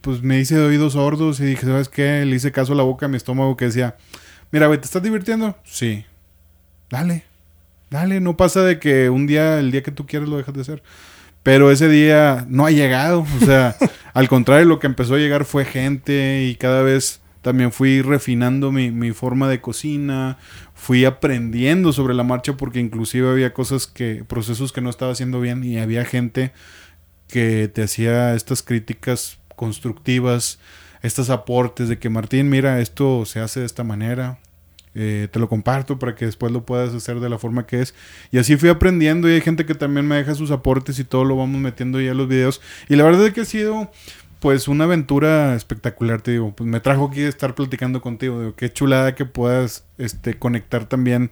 pues 0.00 0.22
me 0.22 0.38
hice 0.38 0.56
de 0.56 0.64
oídos 0.64 0.92
sordos 0.92 1.40
y 1.40 1.44
dije, 1.44 1.66
¿sabes 1.66 1.88
qué? 1.88 2.24
Le 2.24 2.36
hice 2.36 2.52
caso 2.52 2.74
a 2.74 2.76
la 2.76 2.82
boca 2.82 3.06
a 3.06 3.08
mi 3.08 3.16
estómago 3.16 3.56
que 3.56 3.64
decía, 3.66 3.96
mira, 4.54 4.68
güey, 4.68 4.78
¿te 4.78 4.84
estás 4.84 5.02
divirtiendo? 5.02 5.58
Sí. 5.64 6.06
Dale, 6.88 7.24
dale, 7.90 8.20
no 8.20 8.36
pasa 8.36 8.62
de 8.62 8.78
que 8.78 9.10
un 9.10 9.26
día, 9.26 9.58
el 9.58 9.72
día 9.72 9.82
que 9.82 9.90
tú 9.90 10.06
quieres 10.06 10.28
lo 10.28 10.36
dejas 10.36 10.54
de 10.54 10.60
hacer. 10.60 10.82
Pero 11.42 11.72
ese 11.72 11.88
día 11.88 12.46
no 12.48 12.64
ha 12.64 12.70
llegado, 12.70 13.26
o 13.42 13.44
sea, 13.44 13.74
al 14.14 14.28
contrario, 14.28 14.66
lo 14.66 14.78
que 14.78 14.86
empezó 14.86 15.16
a 15.16 15.18
llegar 15.18 15.44
fue 15.44 15.64
gente 15.64 16.44
y 16.44 16.54
cada 16.54 16.82
vez 16.82 17.20
también 17.42 17.72
fui 17.72 18.00
refinando 18.00 18.70
mi, 18.70 18.92
mi 18.92 19.10
forma 19.10 19.48
de 19.48 19.60
cocina, 19.60 20.38
fui 20.72 21.04
aprendiendo 21.04 21.92
sobre 21.92 22.14
la 22.14 22.22
marcha 22.22 22.56
porque 22.56 22.78
inclusive 22.78 23.28
había 23.28 23.52
cosas 23.52 23.88
que, 23.88 24.22
procesos 24.24 24.70
que 24.72 24.80
no 24.80 24.88
estaba 24.88 25.10
haciendo 25.10 25.40
bien 25.40 25.64
y 25.64 25.78
había 25.78 26.04
gente 26.04 26.52
que 27.26 27.66
te 27.66 27.82
hacía 27.82 28.36
estas 28.36 28.62
críticas 28.62 29.38
constructivas, 29.56 30.60
estos 31.02 31.28
aportes 31.28 31.88
de 31.88 31.98
que 31.98 32.08
Martín, 32.08 32.48
mira, 32.50 32.78
esto 32.78 33.24
se 33.26 33.40
hace 33.40 33.58
de 33.60 33.66
esta 33.66 33.82
manera, 33.82 34.38
eh, 34.94 35.28
te 35.30 35.38
lo 35.38 35.48
comparto 35.48 35.98
para 35.98 36.14
que 36.14 36.26
después 36.26 36.52
lo 36.52 36.64
puedas 36.64 36.94
hacer 36.94 37.20
de 37.20 37.28
la 37.28 37.38
forma 37.38 37.66
que 37.66 37.80
es. 37.80 37.94
Y 38.30 38.38
así 38.38 38.56
fui 38.56 38.68
aprendiendo 38.68 39.28
y 39.28 39.32
hay 39.32 39.40
gente 39.40 39.66
que 39.66 39.74
también 39.74 40.06
me 40.06 40.16
deja 40.16 40.34
sus 40.34 40.50
aportes 40.50 40.98
y 40.98 41.04
todo 41.04 41.24
lo 41.24 41.36
vamos 41.36 41.60
metiendo 41.60 42.00
ya 42.00 42.12
en 42.12 42.18
los 42.18 42.28
videos. 42.28 42.60
Y 42.88 42.96
la 42.96 43.04
verdad 43.04 43.26
es 43.26 43.32
que 43.32 43.40
ha 43.40 43.44
sido 43.44 43.90
pues 44.40 44.68
una 44.68 44.84
aventura 44.84 45.54
espectacular, 45.54 46.20
te 46.20 46.32
digo. 46.32 46.52
Pues 46.54 46.68
me 46.68 46.80
trajo 46.80 47.06
aquí 47.06 47.22
estar 47.22 47.54
platicando 47.54 48.00
contigo. 48.02 48.54
Qué 48.56 48.72
chulada 48.72 49.14
que 49.14 49.24
puedas 49.24 49.84
este, 49.98 50.38
conectar 50.38 50.86
también 50.86 51.30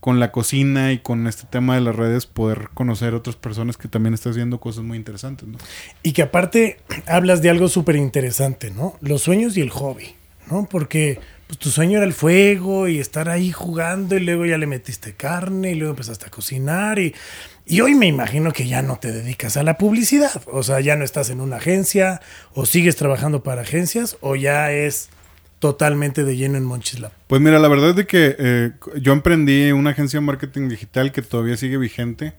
con 0.00 0.18
la 0.18 0.32
cocina 0.32 0.92
y 0.92 0.98
con 0.98 1.26
este 1.26 1.46
tema 1.46 1.74
de 1.74 1.82
las 1.82 1.94
redes, 1.94 2.26
poder 2.26 2.70
conocer 2.74 3.14
otras 3.14 3.36
personas 3.36 3.76
que 3.76 3.86
también 3.86 4.14
están 4.14 4.32
haciendo 4.32 4.58
cosas 4.58 4.82
muy 4.82 4.96
interesantes, 4.96 5.46
¿no? 5.46 5.58
Y 6.02 6.12
que 6.12 6.22
aparte 6.22 6.80
hablas 7.06 7.42
de 7.42 7.50
algo 7.50 7.68
súper 7.68 7.96
interesante, 7.96 8.70
¿no? 8.70 8.96
Los 9.00 9.22
sueños 9.22 9.56
y 9.56 9.60
el 9.60 9.70
hobby, 9.70 10.14
¿no? 10.50 10.66
Porque 10.68 11.20
pues, 11.50 11.58
tu 11.58 11.70
sueño 11.70 11.96
era 11.96 12.06
el 12.06 12.12
fuego 12.12 12.86
y 12.86 13.00
estar 13.00 13.28
ahí 13.28 13.50
jugando 13.50 14.16
y 14.16 14.20
luego 14.20 14.46
ya 14.46 14.56
le 14.56 14.68
metiste 14.68 15.14
carne 15.14 15.72
y 15.72 15.74
luego 15.74 15.90
empezaste 15.90 16.26
a 16.26 16.30
cocinar 16.30 17.00
y, 17.00 17.12
y 17.66 17.80
hoy 17.80 17.96
me 17.96 18.06
imagino 18.06 18.52
que 18.52 18.68
ya 18.68 18.82
no 18.82 19.00
te 19.00 19.10
dedicas 19.10 19.56
a 19.56 19.64
la 19.64 19.76
publicidad, 19.76 20.30
o 20.46 20.62
sea, 20.62 20.78
ya 20.78 20.94
no 20.94 21.04
estás 21.04 21.28
en 21.28 21.40
una 21.40 21.56
agencia 21.56 22.20
o 22.54 22.66
sigues 22.66 22.94
trabajando 22.94 23.42
para 23.42 23.62
agencias 23.62 24.16
o 24.20 24.36
ya 24.36 24.70
es 24.70 25.08
totalmente 25.58 26.22
de 26.22 26.36
lleno 26.36 26.56
en 26.56 26.62
Monchislab. 26.62 27.10
Pues 27.26 27.40
mira, 27.42 27.58
la 27.58 27.66
verdad 27.66 27.90
es 27.90 27.96
de 27.96 28.06
que 28.06 28.36
eh, 28.38 28.70
yo 29.00 29.12
emprendí 29.12 29.72
una 29.72 29.90
agencia 29.90 30.20
de 30.20 30.26
marketing 30.26 30.68
digital 30.68 31.10
que 31.10 31.20
todavía 31.20 31.56
sigue 31.56 31.78
vigente. 31.78 32.34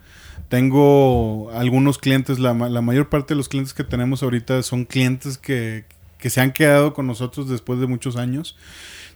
Tengo 0.48 1.52
algunos 1.52 1.98
clientes, 1.98 2.40
la, 2.40 2.54
la 2.54 2.82
mayor 2.82 3.10
parte 3.10 3.34
de 3.34 3.40
los 3.40 3.50
clientes 3.50 3.74
que 3.74 3.84
tenemos 3.84 4.24
ahorita 4.24 4.64
son 4.64 4.86
clientes 4.86 5.38
que, 5.38 5.84
que 6.18 6.30
se 6.30 6.40
han 6.40 6.54
quedado 6.54 6.94
con 6.94 7.08
nosotros 7.08 7.50
después 7.50 7.82
de 7.82 7.88
muchos 7.88 8.16
años. 8.16 8.56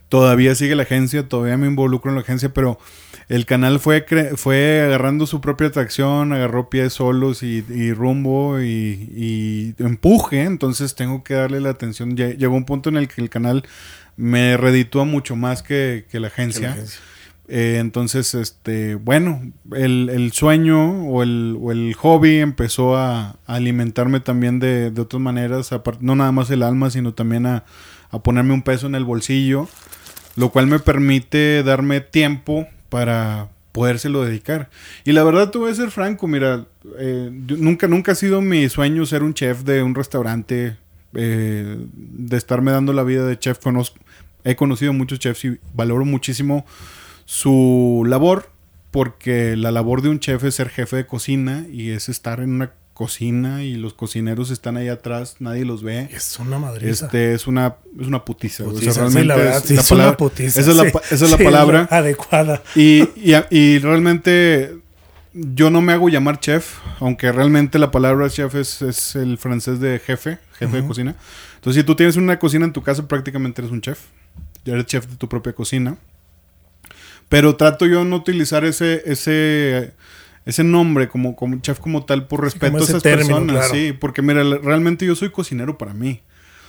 Todavía 0.08 0.54
sigue 0.54 0.76
la 0.76 0.84
agencia, 0.84 1.28
todavía 1.28 1.56
me 1.56 1.66
involucro 1.66 2.10
en 2.10 2.14
la 2.14 2.20
agencia, 2.22 2.50
pero 2.54 2.78
el 3.28 3.44
canal 3.44 3.80
fue, 3.80 4.06
cre- 4.06 4.36
fue 4.36 4.80
agarrando 4.82 5.26
su 5.26 5.40
propia 5.40 5.66
atracción, 5.66 6.32
agarró 6.32 6.70
pies 6.70 6.92
solos 6.92 7.42
y, 7.42 7.64
y 7.68 7.92
rumbo 7.92 8.60
y, 8.60 8.64
y 8.66 9.74
empuje, 9.82 10.42
entonces 10.42 10.94
tengo 10.94 11.24
que 11.24 11.34
darle 11.34 11.60
la 11.60 11.70
atención. 11.70 12.16
Lle- 12.16 12.36
Llegó 12.36 12.54
un 12.54 12.64
punto 12.64 12.88
en 12.88 12.98
el 12.98 13.08
que 13.08 13.20
el 13.20 13.30
canal 13.30 13.64
me 14.16 14.56
reditúa 14.56 15.04
mucho 15.04 15.34
más 15.34 15.62
que, 15.62 16.06
que 16.10 16.20
la 16.20 16.28
agencia. 16.28 16.76
Eh, 17.48 17.78
entonces, 17.80 18.34
este, 18.34 18.96
bueno, 18.96 19.40
el, 19.72 20.08
el 20.12 20.32
sueño 20.32 21.04
o 21.08 21.22
el, 21.22 21.56
o 21.60 21.70
el 21.70 21.94
hobby 21.94 22.38
empezó 22.38 22.96
a, 22.96 23.30
a 23.46 23.54
alimentarme 23.54 24.18
también 24.20 24.58
de, 24.58 24.90
de 24.90 25.00
otras 25.00 25.20
maneras, 25.22 25.70
no 26.00 26.16
nada 26.16 26.32
más 26.32 26.50
el 26.50 26.62
alma, 26.64 26.90
sino 26.90 27.14
también 27.14 27.46
a, 27.46 27.64
a 28.10 28.18
ponerme 28.20 28.52
un 28.52 28.62
peso 28.62 28.86
en 28.88 28.96
el 28.96 29.04
bolsillo, 29.04 29.68
lo 30.36 30.50
cual 30.50 30.66
me 30.66 30.78
permite 30.78 31.62
darme 31.62 32.00
tiempo 32.00 32.66
para 32.88 33.48
podérselo 33.72 34.24
dedicar. 34.24 34.70
Y 35.04 35.12
la 35.12 35.24
verdad, 35.24 35.52
voy 35.54 35.70
a 35.70 35.74
ser 35.74 35.90
franco, 35.90 36.26
mira, 36.26 36.66
eh, 36.98 37.30
nunca, 37.32 37.88
nunca 37.88 38.12
ha 38.12 38.14
sido 38.14 38.40
mi 38.40 38.68
sueño 38.68 39.04
ser 39.04 39.22
un 39.22 39.34
chef 39.34 39.64
de 39.64 39.82
un 39.82 39.94
restaurante, 39.94 40.76
eh, 41.14 41.76
de 41.94 42.36
estarme 42.36 42.70
dando 42.70 42.92
la 42.92 43.02
vida 43.02 43.26
de 43.26 43.38
chef. 43.38 43.58
Conozco, 43.58 43.98
he 44.44 44.56
conocido 44.56 44.92
muchos 44.92 45.18
chefs 45.18 45.44
y 45.44 45.58
valoro 45.74 46.04
muchísimo 46.04 46.64
su 47.24 48.04
labor 48.06 48.50
porque 48.90 49.56
la 49.56 49.72
labor 49.72 50.00
de 50.00 50.08
un 50.08 50.20
chef 50.20 50.44
es 50.44 50.54
ser 50.54 50.70
jefe 50.70 50.96
de 50.96 51.06
cocina 51.06 51.66
y 51.70 51.90
es 51.90 52.08
estar 52.08 52.40
en 52.40 52.52
una 52.52 52.72
cocina 52.96 53.62
y 53.62 53.74
los 53.76 53.92
cocineros 53.92 54.50
están 54.50 54.78
ahí 54.78 54.88
atrás, 54.88 55.36
nadie 55.38 55.66
los 55.66 55.82
ve. 55.82 56.08
Es 56.10 56.38
una 56.38 56.58
madriza. 56.58 57.04
Este 57.04 57.34
es 57.34 57.46
una 57.46 57.76
es 58.00 58.06
una 58.06 58.24
putiza. 58.24 58.64
o 58.64 58.68
sea, 58.68 58.72
Putiza, 58.74 58.92
sí, 58.92 58.98
realmente 59.00 59.26
la 59.26 59.36
verdad, 59.36 59.56
es 59.58 59.62
sí, 59.64 59.74
la 59.74 59.80
es 59.82 59.90
una 59.90 59.98
palabra- 59.98 60.16
putiza, 60.16 60.60
Esa 60.60 60.70
es 60.70 60.76
la, 60.78 60.84
sí. 60.84 60.98
esa 61.10 61.24
es 61.26 61.30
la 61.30 61.36
palabra. 61.38 61.88
adecuada. 61.90 62.62
Y, 62.74 63.02
y, 63.16 63.34
y 63.50 63.78
realmente 63.80 64.78
yo 65.34 65.68
no 65.68 65.82
me 65.82 65.92
hago 65.92 66.08
llamar 66.08 66.40
chef, 66.40 66.78
aunque 66.98 67.30
realmente 67.30 67.78
la 67.78 67.90
palabra 67.90 68.30
chef 68.30 68.54
es, 68.54 68.80
es 68.80 69.14
el 69.14 69.36
francés 69.36 69.78
de 69.80 69.98
jefe, 69.98 70.38
jefe 70.58 70.80
de 70.80 70.86
cocina. 70.88 71.14
Entonces, 71.56 71.82
si 71.82 71.86
tú 71.86 71.94
tienes 71.96 72.16
una 72.16 72.38
cocina 72.38 72.64
en 72.64 72.72
tu 72.72 72.82
casa, 72.82 73.06
prácticamente 73.06 73.60
eres 73.60 73.70
un 73.70 73.82
chef. 73.82 74.00
Ya 74.64 74.72
eres 74.72 74.86
chef 74.86 75.06
de 75.06 75.16
tu 75.16 75.28
propia 75.28 75.52
cocina. 75.52 75.96
Pero 77.28 77.56
trato 77.56 77.86
yo 77.86 78.04
no 78.04 78.16
utilizar 78.16 78.64
ese, 78.64 79.02
ese, 79.04 79.92
ese 80.46 80.64
nombre 80.64 81.08
como, 81.08 81.36
como 81.36 81.58
chef 81.60 81.78
como 81.80 82.04
tal 82.06 82.26
por 82.26 82.42
respeto 82.42 82.78
a 82.78 82.80
esas 82.80 83.02
término, 83.02 83.28
personas. 83.40 83.56
claro. 83.68 83.74
Sí, 83.74 83.92
porque 83.92 84.22
mira, 84.22 84.42
realmente 84.62 85.04
yo 85.04 85.14
soy 85.14 85.30
cocinero 85.30 85.76
para 85.76 85.92
mí. 85.92 86.22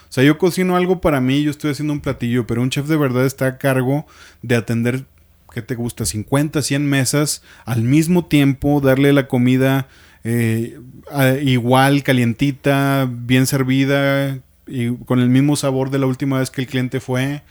O 0.09 0.11
sea, 0.11 0.23
yo 0.23 0.37
cocino 0.37 0.75
algo 0.75 0.99
para 0.99 1.21
mí, 1.21 1.43
yo 1.43 1.51
estoy 1.51 1.71
haciendo 1.71 1.93
un 1.93 1.99
platillo, 2.01 2.45
pero 2.47 2.61
un 2.61 2.69
chef 2.69 2.87
de 2.87 2.97
verdad 2.97 3.25
está 3.25 3.45
a 3.47 3.57
cargo 3.57 4.05
de 4.41 4.55
atender, 4.55 5.05
¿qué 5.53 5.61
te 5.61 5.75
gusta? 5.75 6.05
50, 6.05 6.61
100 6.61 6.85
mesas 6.89 7.43
al 7.65 7.83
mismo 7.83 8.25
tiempo, 8.25 8.81
darle 8.81 9.11
la 9.13 9.27
comida 9.27 9.87
eh, 10.23 10.79
a- 11.11 11.31
igual, 11.33 12.03
calientita, 12.03 13.07
bien 13.11 13.45
servida, 13.47 14.39
y 14.65 14.93
con 15.05 15.19
el 15.19 15.29
mismo 15.29 15.55
sabor 15.55 15.89
de 15.91 15.99
la 15.99 16.05
última 16.07 16.39
vez 16.39 16.49
que 16.51 16.61
el 16.61 16.67
cliente 16.67 16.99
fue 16.99 17.41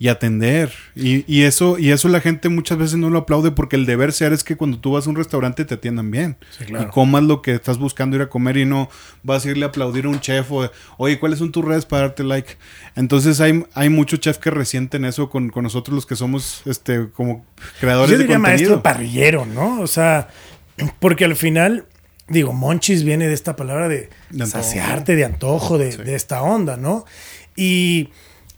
y 0.00 0.08
atender. 0.08 0.72
Y, 0.96 1.30
y 1.32 1.42
eso, 1.42 1.78
y 1.78 1.90
eso 1.90 2.08
la 2.08 2.22
gente 2.22 2.48
muchas 2.48 2.78
veces 2.78 2.96
no 2.96 3.10
lo 3.10 3.18
aplaude 3.18 3.50
porque 3.50 3.76
el 3.76 3.84
deber 3.84 4.14
ser 4.14 4.32
es 4.32 4.42
que 4.42 4.56
cuando 4.56 4.78
tú 4.78 4.92
vas 4.92 5.06
a 5.06 5.10
un 5.10 5.16
restaurante 5.16 5.66
te 5.66 5.74
atiendan 5.74 6.10
bien. 6.10 6.38
Sí, 6.58 6.64
claro. 6.64 6.86
Y 6.88 6.90
comas 6.90 7.22
lo 7.22 7.42
que 7.42 7.52
estás 7.52 7.76
buscando 7.76 8.16
ir 8.16 8.22
a 8.22 8.30
comer 8.30 8.56
y 8.56 8.64
no 8.64 8.88
vas 9.22 9.44
a 9.44 9.50
irle 9.50 9.66
a 9.66 9.68
aplaudir 9.68 10.06
a 10.06 10.08
un 10.08 10.18
chef 10.18 10.50
o, 10.52 10.70
oye, 10.96 11.18
¿cuáles 11.20 11.38
son 11.38 11.52
tus 11.52 11.62
redes 11.62 11.84
para 11.84 12.04
darte 12.04 12.24
like? 12.24 12.56
Entonces 12.96 13.42
hay, 13.42 13.62
hay 13.74 13.90
muchos 13.90 14.20
chefs 14.20 14.38
que 14.38 14.48
resienten 14.50 15.04
eso 15.04 15.28
con, 15.28 15.50
con 15.50 15.64
nosotros 15.64 15.94
los 15.94 16.06
que 16.06 16.16
somos 16.16 16.62
este 16.64 17.10
como 17.10 17.44
creadores 17.78 18.12
Yo 18.12 18.16
de 18.16 18.22
diría 18.24 18.36
contenido. 18.38 18.70
maestro 18.70 18.82
parrillero, 18.82 19.44
¿no? 19.44 19.82
O 19.82 19.86
sea, 19.86 20.28
porque 20.98 21.26
al 21.26 21.36
final, 21.36 21.84
digo, 22.26 22.54
monchis 22.54 23.04
viene 23.04 23.28
de 23.28 23.34
esta 23.34 23.54
palabra 23.54 23.86
de, 23.86 24.08
De 24.30 24.46
saciarte, 24.46 25.14
de 25.14 25.26
antojo, 25.26 25.76
de, 25.76 25.94
de 25.94 26.14
esta 26.14 26.40
onda, 26.40 26.78
¿no? 26.78 27.04
Y, 27.54 28.08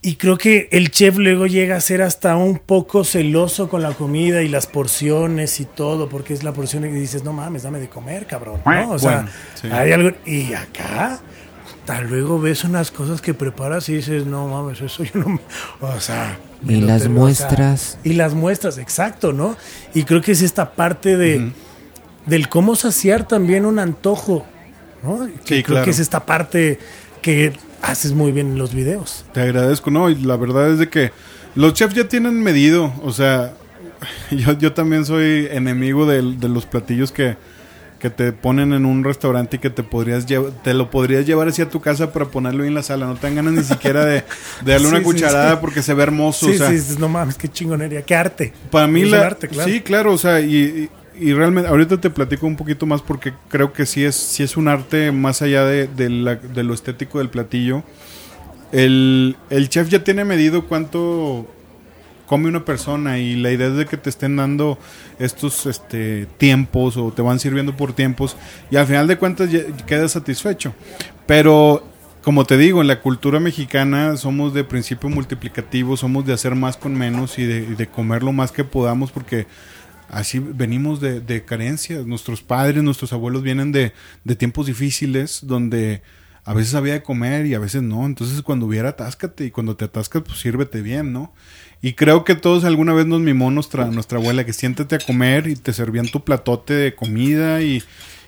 y 0.05 0.17
creo 0.17 0.37
que 0.37 0.69
el 0.73 0.91
chef 0.91 1.17
luego 1.17 1.47
llega 1.47 1.77
a 1.77 1.81
ser 1.81 2.03
hasta 2.03 2.35
un 2.37 2.59
poco 2.59 3.05
celoso 3.05 3.69
con 3.69 3.83
la 3.83 3.93
comida 3.95 4.43
y 4.43 4.49
las 4.49 4.67
porciones 4.67 5.61
y 5.61 5.65
todo, 5.65 6.09
porque 6.09 6.35
es 6.35 6.43
la 6.43 6.53
porción 6.53 6.83
que 6.83 6.91
dices, 6.91 7.23
no 7.23 7.33
mames, 7.33 7.63
dame 7.63 7.79
de 7.79 7.89
comer, 7.89 8.27
cabrón, 8.27 8.61
¿no? 8.67 8.91
O 8.91 8.99
sea, 8.99 9.13
Bueno, 9.23 9.29
sí. 9.61 9.69
hay 9.71 9.93
algo... 9.93 10.11
Y 10.27 10.53
acá... 10.55 11.21
Tal 11.85 12.09
luego 12.09 12.39
ves 12.41 12.63
unas 12.63 12.93
cosas 12.93 13.21
que 13.21 13.35
preparas 13.35 13.89
y 13.89 13.95
dices, 13.95 14.25
no 14.25 14.47
mames, 14.47 14.81
eso 14.81 15.03
yo 15.03 15.19
no 15.19 15.29
me... 15.31 15.41
O 15.81 15.99
sea... 16.01 16.39
Y 16.65 16.77
las 16.81 17.03
tengo, 17.03 17.23
o 17.25 17.29
sea, 17.31 17.47
muestras. 17.49 17.99
y 18.05 18.13
las 18.13 18.35
muestras, 18.35 18.79
exacto, 18.79 19.33
¿no? 19.33 19.57
Y 19.93 20.05
creo 20.05 20.21
que 20.21 20.31
es 20.31 20.43
esta 20.43 20.73
parte 20.75 21.17
de 21.17 21.51
del 22.27 22.49
cómo 22.49 22.77
saciar 22.77 23.27
también 23.27 23.67
un 23.67 23.81
antojo, 23.81 24.47
¿no? 25.03 25.27
Que 25.45 25.57
Sí, 25.57 25.63
creo 25.63 25.65
claro. 25.65 25.85
que 25.85 25.91
es 25.91 25.99
esta 25.99 26.25
parte 26.25 26.79
que 27.21 27.53
haces 27.83 28.13
muy 28.13 28.33
bien 28.33 28.53
en 28.53 28.59
los 28.59 28.75
videos. 28.75 29.25
Te 29.35 29.41
agradezco, 29.43 29.91
no, 29.91 30.09
y 30.11 30.15
la 30.17 30.37
verdad 30.37 30.71
es 30.71 30.79
de 30.79 30.89
que 30.89 31.13
los 31.55 31.75
chefs 31.75 31.95
ya 31.95 32.09
tienen 32.09 32.43
medido, 32.43 32.93
o 33.03 33.13
sea, 33.13 33.53
yo, 34.31 34.53
yo 34.59 34.73
también 34.73 35.05
soy 35.05 35.49
enemigo 35.51 36.07
del- 36.07 36.41
de, 36.41 36.49
los 36.49 36.65
platillos 36.67 37.13
que, 37.13 37.37
que 37.99 38.11
te 38.11 38.33
ponen 38.33 38.73
en 38.73 38.85
un 38.87 39.05
restaurante 39.05 39.57
y 39.57 39.59
que 39.61 39.71
te 39.71 39.83
podrías 39.85 40.27
te 40.27 40.75
lo 40.75 40.91
podrías 40.91 41.25
llevar 41.27 41.47
hacia 41.49 41.69
tu 41.69 41.81
casa 41.81 42.13
para 42.13 42.25
ponerlo 42.27 42.63
ahí 42.63 42.69
en 42.69 42.75
la 42.75 42.83
sala, 42.83 43.07
no 43.07 43.15
te 43.15 43.27
dan 43.29 43.37
ganas 43.37 43.53
ni 43.53 43.63
siquiera 43.63 44.05
de, 44.05 44.25
de 44.65 44.73
darle 44.73 44.89
una 44.89 44.99
Sí, 44.99 45.05
cucharada 45.05 45.53
sí. 45.53 45.59
porque 45.61 45.83
se 45.83 45.95
ve 45.95 46.03
hermoso, 46.03 46.47
Sí, 46.47 46.53
o 46.55 46.59
sea, 46.59 46.77
sí, 46.77 46.97
no 46.99 47.09
mames, 47.09 47.37
qué 47.37 47.49
chingonería, 47.49 48.03
qué 48.03 48.15
arte. 48.17 48.53
para 48.71 48.87
mí 48.89 49.05
la, 49.05 49.19
el 49.19 49.23
arte, 49.25 49.47
claro. 49.49 49.71
sí, 49.71 49.81
claro, 49.83 50.13
o 50.15 50.19
sea, 50.19 50.41
y, 50.41 50.57
y, 50.57 50.91
y 51.19 51.33
realmente 51.35 51.69
ahorita 51.69 52.01
te 52.01 52.11
platico 52.11 52.47
un 52.47 52.57
poquito 52.57 52.87
más 52.87 53.03
porque 53.03 53.33
creo 53.49 53.73
que 53.73 53.87
sí 53.87 54.05
es 54.05 54.15
sí 54.17 54.43
es 54.43 54.57
un 54.57 54.69
arte 54.69 55.13
más 55.13 55.43
allá 55.43 55.65
de, 55.65 55.87
de 55.87 56.11
la- 56.11 56.37
de 56.37 56.63
lo 56.65 56.75
estético 56.75 57.19
del 57.19 57.31
platillo. 57.31 57.83
El, 58.73 59.37
el 59.51 59.69
chef 59.69 59.89
ya 59.91 60.03
tiene 60.03 60.25
medido 60.25 60.67
cuánto 60.67 61.47
come 62.27 62.49
una 62.49 62.65
persona 62.65 63.19
y 63.19 63.37
la 63.37 63.51
idea 63.51 63.67
es 63.69 63.77
de 63.77 63.85
que 63.87 63.99
te 63.99 64.09
estén 64.09 64.37
dando 64.37 64.79
estos 65.19 65.67
este 65.67 66.27
tiempos 66.39 66.97
o 66.97 67.13
te 67.13 67.21
van 67.21 67.39
sirviendo 67.39 67.77
por 67.77 67.93
tiempos 67.93 68.37
y 68.71 68.77
al 68.77 68.87
final 68.87 69.07
de 69.07 69.19
cuentas 69.19 69.51
ya 69.51 69.61
quedas 69.87 70.13
satisfecho. 70.13 70.75
Pero 71.27 71.87
como 72.23 72.45
te 72.47 72.57
digo, 72.57 72.81
en 72.81 72.87
la 72.87 73.01
cultura 73.01 73.41
mexicana 73.41 74.17
somos 74.17 74.55
de 74.55 74.65
principio 74.65 75.11
multiplicativo, 75.11 75.97
somos 75.99 76.25
de 76.25 76.33
hacer 76.33 76.55
más 76.55 76.77
con 76.79 76.95
menos 76.95 77.39
y 77.39 77.45
de, 77.45 77.59
y 77.59 77.75
de 77.75 77.89
comer 77.89 78.23
lo 78.23 78.33
más 78.33 78.53
que 78.53 78.65
podamos 78.65 79.11
porque 79.11 79.47
así 80.13 80.39
venimos 80.39 81.01
de, 81.01 81.21
de 81.21 81.45
carencias. 81.45 82.07
Nuestros 82.07 82.43
padres, 82.43 82.83
nuestros 82.85 83.13
abuelos 83.13 83.43
vienen 83.43 83.73
de, 83.73 83.93
de 84.23 84.37
tiempos 84.37 84.67
difíciles 84.67 85.41
donde 85.43 86.03
a 86.45 86.55
veces 86.55 86.75
había 86.75 86.93
de 86.93 87.03
comer 87.03 87.47
y 87.47 87.55
a 87.55 87.59
veces 87.59 87.83
no. 87.83 88.05
Entonces 88.07 88.43
cuando 88.43 88.67
hubiera, 88.67 88.91
atáscate 88.91 89.47
y 89.47 89.51
cuando 89.51 89.75
te 89.75 89.87
atascas, 89.87 90.23
pues 90.23 90.39
sírvete 90.39 90.83
bien, 90.83 91.13
¿no? 91.13 91.33
Y 91.81 91.95
creo 91.95 92.25
que 92.25 92.35
todos 92.35 92.65
alguna 92.65 92.93
vez 92.93 93.07
nos 93.07 93.21
mimó 93.21 93.51
nuestra, 93.51 93.87
nuestra 93.87 94.19
abuela 94.19 94.45
que 94.47 94.53
siéntate 94.53 94.95
a 94.97 94.99
comer 94.99 95.49
y 95.49 95.57
te 95.57 95.73
servían 95.73 96.07
tu 96.07 96.23
platote 96.23 96.75
de 96.75 96.95
comida 96.95 97.61
y, 97.63 97.83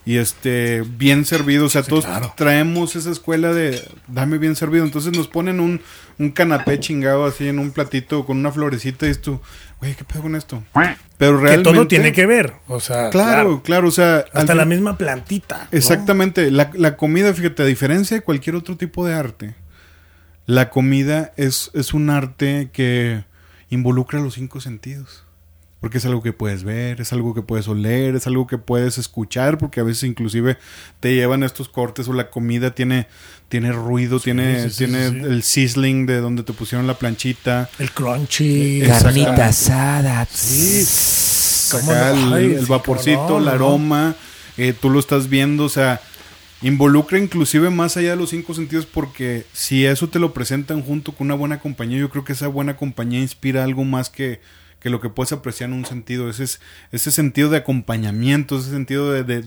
y 0.05 0.17
este 0.17 0.83
bien 0.83 1.25
servido. 1.25 1.67
O 1.67 1.69
sea, 1.69 1.83
todos 1.83 2.05
claro. 2.05 2.33
traemos 2.37 2.97
esa 2.97 3.11
escuela 3.11 3.53
de 3.53 3.81
dame 4.09 4.39
bien 4.39 4.57
servido. 4.57 4.85
Entonces 4.85 5.17
nos 5.17 5.29
ponen 5.29 5.61
un, 5.61 5.81
un 6.19 6.31
canapé 6.31 6.81
chingado 6.81 7.27
así 7.27 7.47
en 7.47 7.61
un 7.61 7.71
platito 7.71 8.27
con 8.27 8.39
una 8.39 8.51
florecita 8.51 9.09
y 9.09 9.15
tú, 9.15 9.41
güey, 9.85 9.95
¿qué 9.95 10.05
pedo 10.05 10.23
con 10.23 10.35
esto? 10.35 10.63
Pero 11.19 11.37
Que 11.37 11.45
realmente... 11.45 11.73
todo 11.73 11.87
tiene 11.87 12.13
que 12.13 12.25
ver, 12.27 12.55
o 12.67 12.81
sea, 12.81 13.11
Claro, 13.11 13.63
claro, 13.63 13.89
o 13.89 13.91
sea... 13.91 14.25
hasta 14.33 14.55
la 14.55 14.65
misma 14.65 14.97
plantita. 14.97 15.69
¿no? 15.71 15.79
Exactamente, 15.79 16.51
la, 16.51 16.71
la 16.75 16.97
comida, 16.97 17.33
fíjate, 17.35 17.63
a 17.63 17.67
diferencia 17.67 18.17
de 18.17 18.23
cualquier 18.23 18.57
otro 18.57 18.77
tipo 18.77 19.07
de 19.07 19.15
arte, 19.15 19.55
la 20.47 20.71
comida 20.71 21.33
es, 21.37 21.71
es 21.75 21.93
un 21.95 22.09
arte 22.11 22.71
que 22.73 23.25
involucra 23.69 24.21
los 24.21 24.35
cinco 24.35 24.61
sentidos. 24.61 25.25
Porque 25.81 25.99
es 25.99 26.07
algo 26.07 26.23
que 26.23 26.33
puedes 26.33 26.65
ver, 26.65 27.03
es 27.03 27.13
algo 27.13 27.35
que 27.35 27.43
puedes 27.43 27.69
oler, 27.69 28.17
es 28.17 28.27
algo 28.27 28.47
que 28.47 28.57
puedes 28.57 28.97
escuchar, 28.97 29.59
porque 29.59 29.81
a 29.81 29.83
veces 29.83 30.05
inclusive 30.05 30.57
te 30.99 31.15
llevan 31.15 31.43
estos 31.43 31.69
cortes 31.69 32.09
o 32.09 32.15
la 32.15 32.31
comida 32.31 32.75
tiene, 32.75 33.07
tiene 33.49 33.73
ruido, 33.73 34.19
tiene, 34.21 34.65
sí, 34.65 34.71
sí, 34.71 34.77
tiene 34.79 35.09
sí, 35.09 35.15
sí. 35.15 35.25
el 35.25 35.43
sizzling 35.43 36.07
de 36.07 36.19
donde 36.21 36.43
te 36.43 36.53
pusieron 36.53 36.87
la 36.87 36.95
planchita. 36.99 37.71
El 37.79 37.91
crunchy. 37.93 38.83
Carnita 38.87 39.47
asada. 39.47 40.27
¿Cómo 41.71 41.91
Acá 41.93 42.13
no? 42.15 42.27
el, 42.27 42.33
Ay, 42.33 42.55
el 42.57 42.61
sí, 42.65 42.71
vaporcito, 42.71 43.29
no, 43.29 43.39
el 43.39 43.49
aroma, 43.49 44.15
eh, 44.57 44.75
tú 44.79 44.91
lo 44.91 45.01
estás 45.01 45.29
viendo, 45.29 45.65
o 45.65 45.69
sea, 45.69 46.01
involucra 46.63 47.19
inclusive 47.19 47.71
más 47.71 47.97
allá 47.97 48.11
de 48.11 48.17
los 48.17 48.31
cinco 48.31 48.55
sentidos 48.55 48.87
porque 48.87 49.45
si 49.53 49.85
eso 49.85 50.09
te 50.09 50.19
lo 50.19 50.33
presentan 50.33 50.83
junto 50.83 51.13
con 51.13 51.27
una 51.27 51.35
buena 51.35 51.61
compañía, 51.61 51.99
yo 51.99 52.11
creo 52.11 52.25
que 52.25 52.33
esa 52.35 52.49
buena 52.49 52.77
compañía 52.77 53.21
inspira 53.21 53.65
algo 53.65 53.85
más 53.85 54.09
que, 54.11 54.41
que 54.81 54.91
lo 54.91 55.01
que 55.01 55.09
puedes 55.09 55.33
apreciar 55.33 55.71
en 55.71 55.77
un 55.77 55.85
sentido, 55.87 56.29
ese, 56.31 56.45
es, 56.45 56.61
ese 56.93 57.11
sentido 57.11 57.51
de 57.51 57.59
acompañamiento, 57.59 58.59
ese 58.59 58.71
sentido 58.71 59.13
de, 59.13 59.25
de, 59.25 59.43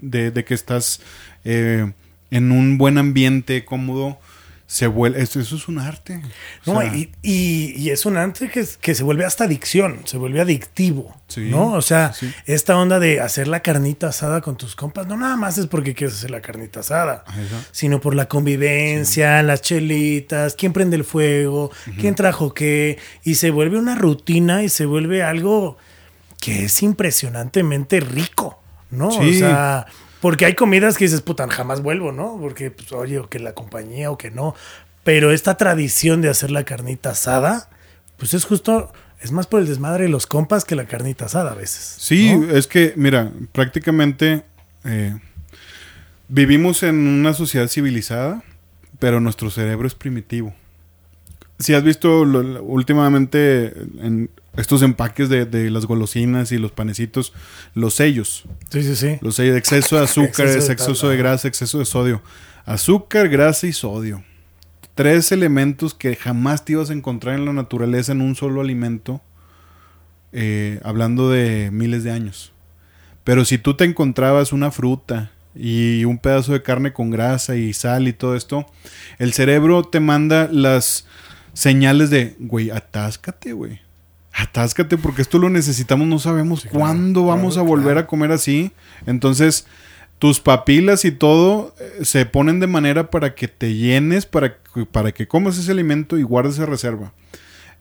de- 0.00 0.30
de 0.30 0.44
que 0.44 0.54
estás 0.54 1.00
eh, 1.44 1.92
en 2.30 2.52
un 2.52 2.78
buen 2.78 2.98
ambiente 2.98 3.64
cómodo, 3.64 4.18
se 4.68 4.88
vuelve, 4.88 5.22
eso, 5.22 5.38
eso 5.38 5.54
es 5.54 5.68
un 5.68 5.78
arte. 5.78 6.20
O 6.66 6.72
No, 6.74 6.80
sea, 6.80 6.92
y, 6.96 7.12
y- 7.22 7.72
y 7.76 7.90
es 7.90 8.04
un 8.04 8.16
arte 8.16 8.48
que, 8.48 8.66
que 8.80 8.96
se 8.96 9.04
vuelve 9.04 9.24
hasta 9.24 9.44
adicción, 9.44 10.00
se 10.06 10.16
vuelve 10.18 10.40
adictivo, 10.40 11.14
Sí, 11.28 11.42
¿no? 11.50 11.72
O 11.74 11.82
sea, 11.82 12.12
sí. 12.12 12.32
esta 12.46 12.76
onda 12.76 12.98
de 12.98 13.20
hacer 13.20 13.46
la 13.46 13.60
carnita 13.60 14.08
asada 14.08 14.40
con 14.40 14.56
tus 14.56 14.74
compas, 14.74 15.06
no 15.06 15.16
nada 15.16 15.36
más 15.36 15.56
es 15.58 15.66
porque 15.68 15.94
quieres 15.94 16.16
hacer 16.16 16.32
la 16.32 16.40
carnita 16.40 16.80
asada, 16.80 17.22
Ajá. 17.28 17.42
sino 17.70 18.00
por 18.00 18.16
la 18.16 18.26
convivencia, 18.26 19.40
las 19.44 19.62
chelitas, 19.62 20.54
quién 20.56 20.72
prende 20.72 20.96
el 20.96 21.04
fuego, 21.04 21.70
quién 22.00 22.16
trajo 22.16 22.52
qué, 22.52 22.98
y 23.22 23.36
se 23.36 23.50
vuelve 23.52 23.78
una 23.78 23.94
rutina 23.94 24.64
y 24.64 24.68
se 24.68 24.84
vuelve 24.84 25.22
algo 25.22 25.78
que 26.40 26.64
es 26.64 26.82
impresionantemente 26.82 28.00
rico, 28.00 28.60
¿no? 28.90 29.08
O 29.08 29.32
sea, 29.32 29.86
porque 30.20 30.46
hay 30.46 30.54
comidas 30.54 30.96
que 30.96 31.04
dices, 31.04 31.20
puta, 31.20 31.46
jamás 31.48 31.82
vuelvo, 31.82 32.12
¿no? 32.12 32.38
Porque, 32.40 32.70
pues, 32.70 32.92
oye, 32.92 33.18
o 33.18 33.28
que 33.28 33.38
la 33.38 33.52
compañía 33.54 34.10
o 34.10 34.18
que 34.18 34.30
no. 34.30 34.54
Pero 35.04 35.32
esta 35.32 35.56
tradición 35.56 36.22
de 36.22 36.28
hacer 36.28 36.50
la 36.50 36.64
carnita 36.64 37.10
asada, 37.10 37.68
pues 38.16 38.34
es 38.34 38.44
justo, 38.44 38.92
es 39.20 39.30
más 39.30 39.46
por 39.46 39.60
el 39.60 39.66
desmadre 39.66 40.04
de 40.04 40.10
los 40.10 40.26
compas 40.26 40.64
que 40.64 40.74
la 40.74 40.86
carnita 40.86 41.26
asada 41.26 41.52
a 41.52 41.54
veces. 41.54 41.96
Sí, 41.98 42.36
¿no? 42.36 42.50
es 42.50 42.66
que, 42.66 42.92
mira, 42.96 43.30
prácticamente 43.52 44.44
eh, 44.84 45.16
vivimos 46.28 46.82
en 46.82 47.06
una 47.06 47.34
sociedad 47.34 47.68
civilizada, 47.68 48.42
pero 48.98 49.20
nuestro 49.20 49.50
cerebro 49.50 49.86
es 49.86 49.94
primitivo. 49.94 50.54
Si 51.58 51.74
has 51.74 51.82
visto 51.82 52.24
lo- 52.24 52.62
últimamente 52.62 53.66
en 54.00 54.30
estos 54.56 54.82
empaques 54.82 55.28
de, 55.28 55.44
de 55.44 55.70
las 55.70 55.84
golosinas 55.86 56.50
y 56.52 56.58
los 56.58 56.72
panecitos, 56.72 57.32
los 57.74 57.94
sellos. 57.94 58.44
Sí, 58.70 58.82
sí, 58.82 58.96
sí. 58.96 59.18
Los 59.20 59.36
sellos 59.36 59.52
de 59.54 59.58
exceso 59.58 59.96
de 59.96 60.04
azúcar, 60.04 60.46
Exceso 60.46 60.66
de 60.68 60.72
exceso, 60.72 61.08
grasa, 61.10 61.48
exceso 61.48 61.78
de 61.78 61.84
sodio. 61.84 62.22
Azúcar, 62.64 63.28
grasa 63.28 63.66
y 63.66 63.72
sodio. 63.72 64.24
Tres 64.94 65.30
elementos 65.30 65.92
que 65.92 66.16
jamás 66.16 66.64
te 66.64 66.72
ibas 66.72 66.88
a 66.88 66.94
encontrar 66.94 67.34
en 67.34 67.44
la 67.44 67.52
naturaleza 67.52 68.12
en 68.12 68.22
un 68.22 68.34
solo 68.34 68.62
alimento, 68.62 69.20
eh, 70.32 70.80
hablando 70.82 71.30
de 71.30 71.70
miles 71.72 72.04
de 72.04 72.10
años. 72.12 72.52
Pero 73.24 73.44
si 73.44 73.58
tú 73.58 73.74
te 73.76 73.84
encontrabas 73.84 74.52
una 74.52 74.70
fruta 74.70 75.30
y 75.54 76.04
un 76.04 76.18
pedazo 76.18 76.52
de 76.52 76.62
carne 76.62 76.92
con 76.92 77.10
grasa 77.10 77.56
y 77.56 77.72
sal 77.72 78.08
y 78.08 78.12
todo 78.12 78.36
esto, 78.36 78.66
el 79.18 79.32
cerebro 79.32 79.82
te 79.84 80.00
manda 80.00 80.48
las 80.50 81.06
señales 81.56 82.10
de, 82.10 82.36
güey, 82.38 82.70
atáscate, 82.70 83.52
güey. 83.52 83.80
Atáscate 84.32 84.98
porque 84.98 85.22
esto 85.22 85.38
lo 85.38 85.48
necesitamos, 85.48 86.06
no 86.06 86.18
sabemos 86.18 86.60
Sí, 86.60 86.68
claro, 86.68 86.80
cuándo 86.80 87.24
vamos 87.24 87.54
claro, 87.54 87.66
a 87.66 87.68
volver 87.70 87.84
claro. 87.86 88.00
a 88.00 88.06
comer 88.06 88.32
así. 88.32 88.72
Entonces, 89.06 89.66
tus 90.18 90.40
papilas 90.40 91.04
y 91.06 91.10
todo 91.12 91.74
eh, 91.80 92.04
se 92.04 92.26
ponen 92.26 92.60
de 92.60 92.66
manera 92.66 93.10
para 93.10 93.34
que 93.34 93.48
te 93.48 93.74
llenes, 93.74 94.26
para, 94.26 94.56
que- 94.58 94.84
para 94.84 95.12
que 95.12 95.26
comas 95.26 95.56
ese 95.58 95.70
alimento 95.72 96.18
y 96.18 96.22
guardes 96.22 96.54
esa 96.54 96.66
reserva. 96.66 97.12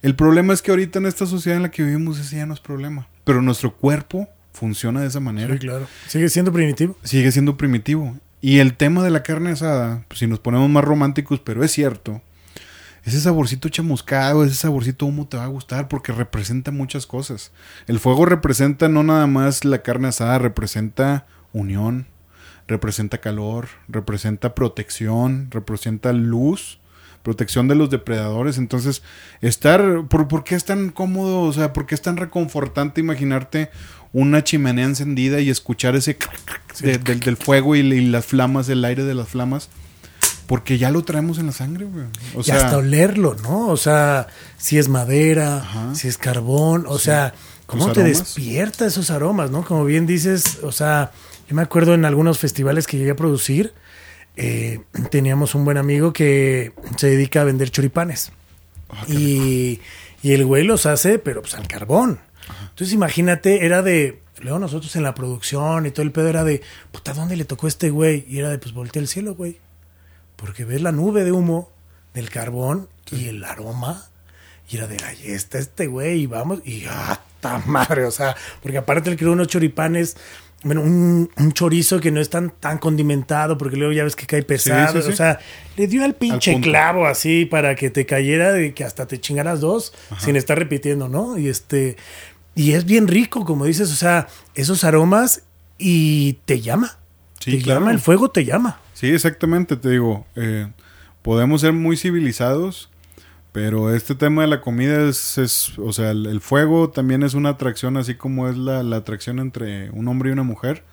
El 0.01 0.15
problema 0.15 0.53
es 0.53 0.61
que 0.61 0.71
ahorita 0.71 0.99
en 0.99 1.07
esta 1.07 1.25
sociedad 1.25 1.57
en 1.57 1.63
la 1.63 1.71
que 1.71 1.83
vivimos 1.83 2.19
ese 2.19 2.37
ya 2.37 2.45
no 2.45 2.53
es 2.53 2.59
problema. 2.61 3.07
Pero 3.25 3.41
nuestro 3.41 3.75
cuerpo 3.75 4.29
funciona 4.53 5.01
de 5.01 5.07
esa 5.07 5.19
manera 5.19 5.53
Sí, 5.55 5.59
claro. 5.59 5.87
Sigue 6.07 6.29
siendo 6.29 6.53
primitivo. 6.53 6.95
sigue 7.03 7.31
siendo 7.33 7.57
primitivo. 7.57 8.15
Y 8.39 8.59
el 8.59 8.75
tema 8.75 9.03
de 9.03 9.09
la 9.09 9.23
carne 9.23 9.49
asada, 9.51 10.05
pues, 10.07 10.19
si 10.19 10.27
nos 10.27 10.39
ponemos 10.39 10.69
más 10.69 10.83
románticos, 10.85 11.41
pero 11.43 11.63
es 11.63 11.71
cierto, 11.71 12.21
ese 13.05 13.21
saborcito 13.21 13.69
chamuscado, 13.69 14.43
ese 14.43 14.55
saborcito 14.55 15.05
humo 15.05 15.27
te 15.27 15.37
va 15.37 15.43
a 15.45 15.47
gustar 15.47 15.87
porque 15.87 16.11
representa 16.11 16.71
muchas 16.71 17.05
cosas. 17.05 17.51
El 17.87 17.99
fuego 17.99 18.25
representa 18.25 18.89
no 18.89 19.03
nada 19.03 19.27
más 19.27 19.63
la 19.63 19.81
carne 19.83 20.07
asada, 20.09 20.39
representa 20.39 21.25
unión, 21.53 22.07
representa 22.67 23.19
calor, 23.19 23.67
representa 23.87 24.55
protección, 24.55 25.47
representa 25.51 26.11
luz, 26.13 26.79
protección 27.21 27.67
de 27.67 27.75
los 27.75 27.89
depredadores. 27.89 28.57
Entonces, 28.57 29.03
estar, 29.41 30.07
¿por, 30.09 30.27
por 30.27 30.43
qué 30.43 30.55
es 30.55 30.65
tan 30.65 30.89
cómodo? 30.89 31.41
O 31.41 31.53
sea, 31.53 31.73
¿por 31.73 31.85
qué 31.85 31.95
es 31.95 32.01
tan 32.01 32.17
reconfortante 32.17 33.01
imaginarte 33.01 33.69
una 34.13 34.43
chimenea 34.43 34.85
encendida 34.85 35.39
y 35.41 35.49
escuchar 35.49 35.95
ese 35.95 36.17
de- 36.81 36.97
del, 36.97 37.19
del 37.19 37.37
fuego 37.37 37.75
y, 37.75 37.79
y 37.79 38.05
las 38.07 38.25
flamas, 38.25 38.67
el 38.69 38.83
aire 38.85 39.03
de 39.03 39.13
las 39.13 39.27
flamas? 39.27 39.69
Porque 40.47 40.77
ya 40.77 40.91
lo 40.91 41.03
traemos 41.03 41.39
en 41.39 41.47
la 41.47 41.51
sangre, 41.51 41.85
güey. 41.85 42.05
O 42.35 42.41
y 42.41 42.43
sea, 42.43 42.57
hasta 42.57 42.77
olerlo, 42.77 43.35
¿no? 43.41 43.67
O 43.67 43.77
sea, 43.77 44.27
si 44.57 44.77
es 44.77 44.89
madera, 44.89 45.57
Ajá. 45.57 45.95
si 45.95 46.07
es 46.07 46.17
carbón, 46.17 46.85
o 46.87 46.99
sea, 46.99 47.33
¿cómo 47.65 47.91
te 47.91 48.01
aromas. 48.01 48.19
despierta 48.19 48.85
esos 48.85 49.09
aromas, 49.09 49.49
no? 49.49 49.65
Como 49.65 49.85
bien 49.85 50.05
dices, 50.05 50.59
o 50.61 50.71
sea, 50.71 51.11
yo 51.49 51.55
me 51.55 51.61
acuerdo 51.63 51.93
en 51.93 52.05
algunos 52.05 52.37
festivales 52.39 52.85
que 52.85 52.97
llegué 52.97 53.11
a 53.11 53.15
producir, 53.15 53.73
eh, 54.35 54.81
teníamos 55.09 55.55
un 55.55 55.65
buen 55.65 55.77
amigo 55.77 56.13
que 56.13 56.73
se 56.97 57.07
dedica 57.07 57.41
a 57.41 57.43
vender 57.45 57.71
choripanes. 57.71 58.31
qué 59.07 59.13
y, 59.13 59.81
y 60.21 60.33
el 60.33 60.45
güey 60.45 60.63
los 60.63 60.85
hace, 60.85 61.19
pero 61.19 61.41
pues 61.41 61.55
al 61.55 61.67
carbón. 61.67 62.19
Entonces 62.69 62.93
imagínate, 62.93 63.65
era 63.65 63.81
de, 63.81 64.21
luego 64.41 64.59
nosotros 64.59 64.95
en 64.95 65.03
la 65.03 65.15
producción 65.15 65.85
y 65.85 65.91
todo 65.91 66.03
el 66.03 66.11
pedo 66.11 66.27
era 66.27 66.43
de, 66.43 66.61
puta, 66.91 67.13
¿dónde 67.13 67.35
le 67.35 67.45
tocó 67.45 67.67
este 67.67 67.89
güey? 67.89 68.25
Y 68.27 68.39
era 68.39 68.49
de, 68.49 68.57
pues 68.57 68.73
voltea 68.73 69.01
el 69.01 69.07
cielo, 69.07 69.35
güey. 69.35 69.59
Porque 70.35 70.65
ves 70.65 70.81
la 70.81 70.91
nube 70.91 71.23
de 71.23 71.31
humo 71.31 71.71
del 72.13 72.29
carbón 72.29 72.87
y 73.11 73.27
el 73.27 73.43
aroma. 73.43 74.05
Y 74.69 74.77
era 74.77 74.87
de, 74.87 74.97
ahí 75.03 75.19
está 75.25 75.59
este 75.59 75.87
güey 75.87 76.21
y 76.21 76.25
vamos. 76.27 76.61
Y 76.65 76.85
¡ah, 76.89 77.19
ta 77.39 77.61
madre! 77.65 78.05
O 78.05 78.11
sea, 78.11 78.35
porque 78.61 78.77
aparte 78.77 79.09
le 79.09 79.17
creó 79.17 79.31
unos 79.31 79.47
choripanes, 79.47 80.17
bueno, 80.63 80.81
un, 80.81 81.29
un 81.37 81.51
chorizo 81.51 81.99
que 81.99 82.09
no 82.11 82.19
es 82.19 82.29
tan, 82.29 82.49
tan 82.49 82.79
condimentado, 82.79 83.57
porque 83.57 83.77
luego 83.77 83.93
ya 83.93 84.03
ves 84.03 84.15
que 84.15 84.25
cae 84.25 84.41
pesado. 84.41 84.93
sí, 84.93 85.07
sí. 85.07 85.13
O 85.13 85.15
sea, 85.15 85.39
le 85.77 85.87
dio 85.87 86.03
al 86.03 86.15
pinche 86.15 86.59
clavo 86.61 87.05
así 87.05 87.45
para 87.45 87.75
que 87.75 87.91
te 87.91 88.05
cayera 88.05 88.51
de 88.51 88.73
que 88.73 88.83
hasta 88.83 89.05
te 89.05 89.19
chingaras 89.19 89.61
dos 89.61 89.93
sin 90.17 90.35
estar 90.35 90.57
repitiendo, 90.57 91.07
¿no? 91.07 91.37
Y 91.37 91.49
este. 91.49 91.97
Y 92.55 92.71
es 92.71 92.85
bien 92.85 93.07
rico, 93.07 93.43
como 93.43 93.65
dices, 93.65 93.91
o 93.91 93.95
sea, 93.95 94.27
esos 94.55 94.85
aromas 94.85 95.43
y 95.77 96.33
te 96.45 96.61
llama. 96.61 96.97
Te 97.43 97.59
claro. 97.59 97.81
llama, 97.81 97.91
el 97.91 97.99
fuego 97.99 98.31
te 98.31 98.45
llama. 98.45 98.79
Sí, 98.95 99.07
exactamente, 99.07 99.75
te 99.75 99.89
digo, 99.89 100.25
eh, 100.37 100.67
podemos 101.21 101.59
ser 101.61 101.73
muy 101.73 101.97
civilizados, 101.97 102.89
pero 103.51 103.93
este 103.93 104.15
tema 104.15 104.43
de 104.43 104.47
la 104.47 104.61
comida 104.61 105.07
es, 105.09 105.37
es 105.37 105.77
o 105.77 105.91
sea, 105.91 106.11
el, 106.11 106.25
el 106.27 106.39
fuego 106.39 106.89
también 106.91 107.21
es 107.21 107.33
una 107.33 107.49
atracción, 107.49 107.97
así 107.97 108.15
como 108.15 108.47
es 108.47 108.55
la, 108.57 108.83
la 108.83 108.95
atracción 108.95 109.39
entre 109.39 109.89
un 109.91 110.07
hombre 110.07 110.29
y 110.29 110.33
una 110.33 110.43
mujer. 110.43 110.83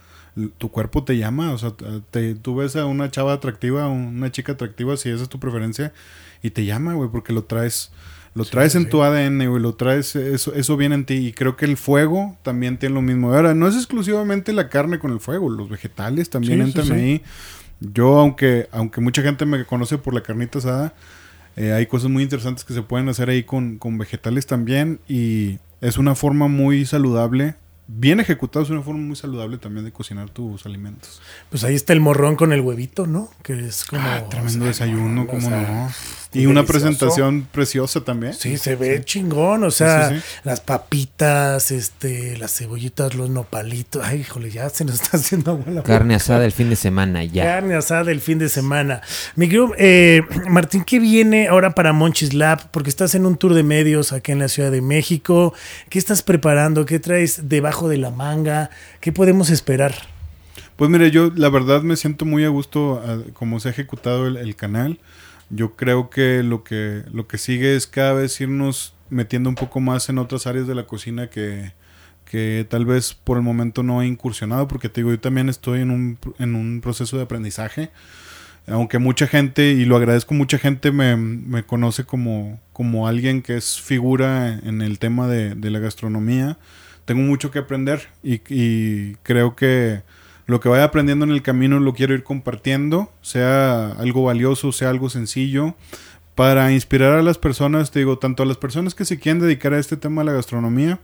Tu 0.58 0.68
cuerpo 0.70 1.04
te 1.04 1.16
llama, 1.16 1.52
o 1.52 1.58
sea, 1.58 1.74
te, 2.10 2.34
tú 2.34 2.56
ves 2.56 2.74
a 2.74 2.86
una 2.86 3.08
chava 3.10 3.34
atractiva, 3.34 3.86
una 3.88 4.32
chica 4.32 4.52
atractiva, 4.52 4.96
si 4.96 5.10
esa 5.10 5.22
es 5.22 5.28
tu 5.28 5.38
preferencia, 5.38 5.92
y 6.42 6.50
te 6.50 6.64
llama, 6.64 6.94
güey, 6.94 7.08
porque 7.08 7.32
lo 7.32 7.44
traes, 7.44 7.92
lo 8.34 8.44
traes 8.44 8.74
en 8.74 8.88
tu 8.88 9.02
ADN, 9.02 9.46
güey, 9.48 9.62
lo 9.62 9.74
traes, 9.74 10.16
eso, 10.16 10.54
eso 10.54 10.76
viene 10.76 10.94
en 10.96 11.04
ti, 11.04 11.14
y 11.28 11.32
creo 11.32 11.54
que 11.56 11.66
el 11.66 11.76
fuego 11.76 12.36
también 12.42 12.78
tiene 12.78 12.94
lo 12.96 13.02
mismo. 13.02 13.32
Ahora, 13.32 13.54
no 13.54 13.68
es 13.68 13.76
exclusivamente 13.76 14.52
la 14.54 14.68
carne 14.70 14.98
con 14.98 15.12
el 15.12 15.20
fuego, 15.20 15.48
los 15.50 15.68
vegetales 15.68 16.30
también 16.30 16.60
Sí, 16.60 16.64
entran 16.64 16.86
sí. 16.86 16.92
ahí. 16.92 17.22
Yo, 17.92 18.18
aunque, 18.18 18.68
aunque 18.72 19.00
mucha 19.00 19.22
gente 19.22 19.44
me 19.46 19.64
conoce 19.64 19.98
por 19.98 20.14
la 20.14 20.22
carnita 20.22 20.58
asada, 20.58 20.94
eh, 21.56 21.72
hay 21.72 21.86
cosas 21.86 22.10
muy 22.10 22.22
interesantes 22.22 22.64
que 22.64 22.74
se 22.74 22.82
pueden 22.82 23.08
hacer 23.08 23.28
ahí 23.28 23.42
con, 23.42 23.78
con 23.78 23.98
vegetales 23.98 24.46
también. 24.46 25.00
Y 25.08 25.58
es 25.80 25.98
una 25.98 26.14
forma 26.14 26.48
muy 26.48 26.86
saludable. 26.86 27.56
Bien 27.88 28.20
ejecutado, 28.20 28.64
es 28.64 28.70
una 28.70 28.82
forma 28.82 29.00
muy 29.00 29.16
saludable 29.16 29.58
también 29.58 29.84
de 29.84 29.92
cocinar 29.92 30.30
tus 30.30 30.64
alimentos. 30.64 31.20
Pues 31.50 31.64
ahí 31.64 31.74
está 31.74 31.92
el 31.92 32.00
morrón 32.00 32.36
con 32.36 32.52
el 32.52 32.60
huevito, 32.60 33.06
¿no? 33.06 33.28
Que 33.42 33.66
es 33.66 33.84
como. 33.84 34.02
Ah, 34.02 34.22
tremendo 34.30 34.66
o 34.66 34.72
sea, 34.72 34.86
desayuno, 34.86 35.22
o 35.22 35.26
cómo 35.26 35.48
sea, 35.48 35.60
no. 35.62 35.90
Y 36.34 36.46
una 36.46 36.62
delicioso. 36.62 36.66
presentación 36.66 37.46
preciosa 37.52 38.00
también. 38.02 38.32
Sí, 38.34 38.56
se 38.56 38.74
ve 38.76 39.02
chingón, 39.04 39.64
o 39.64 39.70
sea, 39.70 40.08
Sí, 40.08 40.14
sí, 40.16 40.20
sí. 40.20 40.40
las 40.44 40.60
papitas, 40.60 41.70
este, 41.70 42.36
las 42.38 42.56
cebollitas, 42.56 43.14
los 43.14 43.28
nopalitos. 43.30 44.02
Ay, 44.04 44.20
híjole, 44.20 44.50
ya 44.50 44.68
se 44.70 44.84
nos 44.84 45.00
está 45.02 45.16
haciendo 45.16 45.50
agua 45.52 45.64
la 45.66 45.80
boca. 45.80 45.92
Carne 45.92 46.14
asada 46.14 46.44
el 46.44 46.52
fin 46.52 46.70
de 46.70 46.76
semana, 46.76 47.24
ya. 47.24 47.44
Carne 47.44 47.74
asada 47.74 48.10
el 48.10 48.20
fin 48.20 48.38
de 48.38 48.48
semana. 48.48 49.00
Mi 49.36 49.46
querido 49.46 49.72
eh, 49.78 50.22
Martín, 50.48 50.84
¿qué 50.84 50.98
viene 51.00 51.48
ahora 51.48 51.74
para 51.74 51.92
Monchis 51.92 52.34
Lab? 52.34 52.70
Porque 52.70 52.90
estás 52.90 53.14
en 53.14 53.26
un 53.26 53.36
tour 53.36 53.54
de 53.54 53.62
medios 53.62 54.12
acá 54.12 54.32
en 54.32 54.38
la 54.38 54.48
Ciudad 54.48 54.70
de 54.70 54.80
México. 54.82 55.54
¿Qué 55.88 55.98
estás 55.98 56.22
preparando? 56.22 56.86
¿Qué 56.86 56.98
traes 56.98 57.48
debajo 57.48 57.88
de 57.88 57.98
la 57.98 58.10
manga? 58.10 58.70
¿Qué 59.00 59.12
podemos 59.12 59.50
esperar? 59.50 59.94
Pues 60.76 60.90
mire, 60.90 61.10
yo 61.10 61.30
la 61.34 61.48
verdad 61.48 61.82
me 61.82 61.96
siento 61.96 62.24
muy 62.24 62.44
a 62.44 62.48
gusto 62.48 62.94
a- 62.98 63.32
como 63.34 63.60
se 63.60 63.68
ha 63.68 63.70
ejecutado 63.70 64.26
el, 64.26 64.36
el 64.36 64.56
canal. 64.56 64.98
Yo 65.54 65.76
creo 65.76 66.08
que 66.08 66.42
lo 66.42 66.64
que 66.64 67.04
lo 67.12 67.28
que 67.28 67.36
sigue 67.36 67.76
es 67.76 67.86
cada 67.86 68.14
vez 68.14 68.40
irnos 68.40 68.94
metiendo 69.10 69.50
un 69.50 69.54
poco 69.54 69.80
más 69.80 70.08
en 70.08 70.18
otras 70.18 70.46
áreas 70.46 70.66
de 70.66 70.74
la 70.74 70.86
cocina 70.86 71.28
que, 71.28 71.72
que 72.24 72.66
tal 72.68 72.86
vez 72.86 73.12
por 73.12 73.36
el 73.36 73.42
momento 73.42 73.82
no 73.82 74.00
he 74.00 74.06
incursionado, 74.06 74.66
porque 74.66 74.88
te 74.88 75.02
digo, 75.02 75.10
yo 75.10 75.20
también 75.20 75.50
estoy 75.50 75.82
en 75.82 75.90
un, 75.90 76.18
en 76.38 76.54
un 76.54 76.80
proceso 76.80 77.18
de 77.18 77.24
aprendizaje. 77.24 77.90
Aunque 78.66 78.98
mucha 78.98 79.26
gente, 79.26 79.72
y 79.72 79.84
lo 79.84 79.96
agradezco, 79.96 80.34
mucha 80.34 80.56
gente 80.56 80.92
me, 80.92 81.16
me 81.16 81.64
conoce 81.64 82.04
como, 82.04 82.60
como 82.72 83.06
alguien 83.06 83.42
que 83.42 83.56
es 83.56 83.80
figura 83.80 84.58
en 84.62 84.80
el 84.80 84.98
tema 84.98 85.26
de, 85.26 85.54
de 85.54 85.70
la 85.70 85.80
gastronomía. 85.80 86.58
Tengo 87.04 87.22
mucho 87.22 87.50
que 87.50 87.58
aprender 87.58 88.08
y, 88.22 88.40
y 88.48 89.16
creo 89.24 89.56
que 89.56 90.02
lo 90.46 90.61
que 90.61 90.68
vaya 90.68 90.85
aprendiendo 90.85 91.24
en 91.24 91.31
el 91.31 91.42
camino 91.42 91.78
lo 91.81 91.94
quiero 91.94 92.14
ir 92.14 92.24
compartiendo, 92.24 93.12
sea 93.22 93.92
algo 93.92 94.24
valioso, 94.24 94.72
sea 94.72 94.90
algo 94.90 95.09
sencillo, 95.11 95.74
para 96.35 96.72
inspirar 96.72 97.12
a 97.12 97.22
las 97.22 97.38
personas, 97.38 97.90
te 97.90 98.00
digo, 98.00 98.18
tanto 98.18 98.42
a 98.42 98.46
las 98.46 98.57
personas 98.57 98.94
que 98.94 99.05
se 99.05 99.18
quieren 99.18 99.40
dedicar 99.40 99.74
a 99.74 99.78
este 99.78 99.96
tema 99.96 100.22
de 100.22 100.26
la 100.26 100.33
gastronomía, 100.33 101.00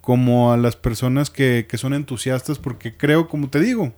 como 0.00 0.52
a 0.52 0.56
las 0.56 0.76
personas 0.76 1.30
que, 1.30 1.66
que 1.68 1.78
son 1.78 1.92
entusiastas, 1.92 2.58
porque 2.58 2.96
creo, 2.96 3.28
como 3.28 3.50
te 3.50 3.60
digo, 3.60 3.92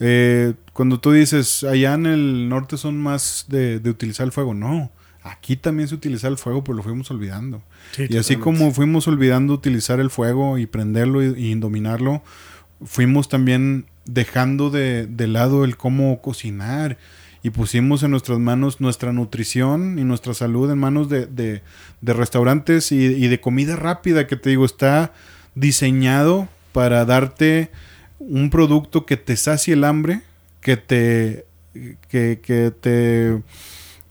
eh, 0.00 0.54
cuando 0.72 1.00
tú 1.00 1.12
dices, 1.12 1.64
allá 1.64 1.94
en 1.94 2.06
el 2.06 2.48
norte 2.48 2.76
son 2.76 2.98
más 2.98 3.46
de, 3.48 3.80
de 3.80 3.90
utilizar 3.90 4.26
el 4.26 4.32
fuego, 4.32 4.54
no. 4.54 4.90
Aquí 5.22 5.56
también 5.56 5.88
se 5.88 5.94
utiliza 5.94 6.28
el 6.28 6.36
fuego, 6.36 6.62
pero 6.62 6.76
lo 6.76 6.82
fuimos 6.82 7.10
olvidando. 7.10 7.62
Sí, 7.92 8.06
y 8.10 8.18
así 8.18 8.36
como 8.36 8.72
fuimos 8.72 9.08
olvidando 9.08 9.54
utilizar 9.54 9.98
el 9.98 10.10
fuego 10.10 10.58
y 10.58 10.66
prenderlo 10.66 11.24
y, 11.24 11.34
y 11.36 11.54
dominarlo, 11.54 12.22
fuimos 12.84 13.28
también 13.28 13.86
dejando 14.06 14.70
de, 14.70 15.06
de 15.06 15.26
lado 15.28 15.64
el 15.64 15.76
cómo 15.76 16.20
cocinar 16.22 16.98
y 17.42 17.50
pusimos 17.50 18.02
en 18.02 18.10
nuestras 18.10 18.38
manos 18.38 18.80
nuestra 18.80 19.12
nutrición 19.12 19.98
y 19.98 20.04
nuestra 20.04 20.32
salud 20.34 20.70
en 20.70 20.78
manos 20.78 21.08
de, 21.08 21.26
de- 21.26 21.62
de 22.00 22.12
restaurantes 22.12 22.90
y, 22.92 22.96
y 23.04 23.28
de 23.28 23.40
comida 23.40 23.76
rápida 23.76 24.26
que 24.26 24.36
te 24.36 24.50
digo 24.50 24.64
está 24.64 25.12
diseñado 25.54 26.48
para 26.72 27.04
darte 27.04 27.70
un 28.18 28.50
producto 28.50 29.06
que 29.06 29.16
te 29.16 29.36
sacie 29.36 29.74
el 29.74 29.84
hambre, 29.84 30.22
que 30.60 30.76
te, 30.76 31.44
que, 32.08 32.40
que 32.42 32.72
te 32.80 33.42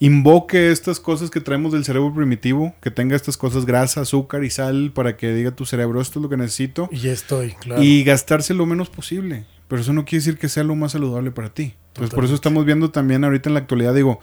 invoque 0.05 0.69
estas 0.69 0.99
cosas 0.99 1.29
que 1.29 1.39
traemos 1.39 1.71
del 1.71 1.85
cerebro 1.85 2.13
primitivo, 2.13 2.75
que 2.81 2.91
tenga 2.91 3.15
estas 3.15 3.37
cosas 3.37 3.65
grasa, 3.65 4.01
azúcar 4.01 4.43
y 4.43 4.49
sal 4.49 4.91
para 4.93 5.15
que 5.15 5.33
diga 5.33 5.51
tu 5.51 5.65
cerebro, 5.65 6.01
esto 6.01 6.19
es 6.19 6.23
lo 6.23 6.29
que 6.29 6.35
necesito. 6.35 6.89
Y 6.91 6.97
ya 6.97 7.13
estoy, 7.13 7.53
claro. 7.53 7.81
Y 7.81 8.03
gastarse 8.03 8.53
lo 8.53 8.65
menos 8.65 8.89
posible. 8.89 9.45
Pero 9.69 9.81
eso 9.81 9.93
no 9.93 10.03
quiere 10.03 10.25
decir 10.25 10.37
que 10.37 10.49
sea 10.49 10.65
lo 10.65 10.75
más 10.75 10.91
saludable 10.91 11.31
para 11.31 11.53
ti. 11.53 11.75
Entonces, 11.87 12.13
por 12.13 12.25
eso 12.25 12.35
estamos 12.35 12.65
viendo 12.65 12.91
también 12.91 13.23
ahorita 13.23 13.49
en 13.49 13.53
la 13.53 13.61
actualidad, 13.61 13.93
digo, 13.93 14.19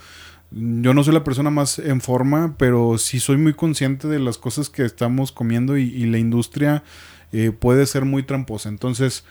yo 0.51 0.93
no 0.93 1.03
soy 1.03 1.15
la 1.15 1.25
persona 1.25 1.49
más 1.49 1.79
en 1.79 2.03
forma, 2.03 2.57
pero 2.59 2.99
sí 2.99 3.19
soy 3.19 3.39
muy 3.39 3.55
consciente 3.55 4.07
de 4.07 4.19
las 4.19 4.37
cosas 4.37 4.69
que 4.69 4.85
estamos 4.85 5.33
comiendo 5.33 5.79
y, 5.79 5.85
y 5.85 6.05
la 6.07 6.19
industria 6.19 6.85
eh, 7.33 7.53
puede 7.53 7.87
ser 7.87 8.05
muy 8.05 8.23
tramposa. 8.23 8.69
Entonces, 8.69 9.25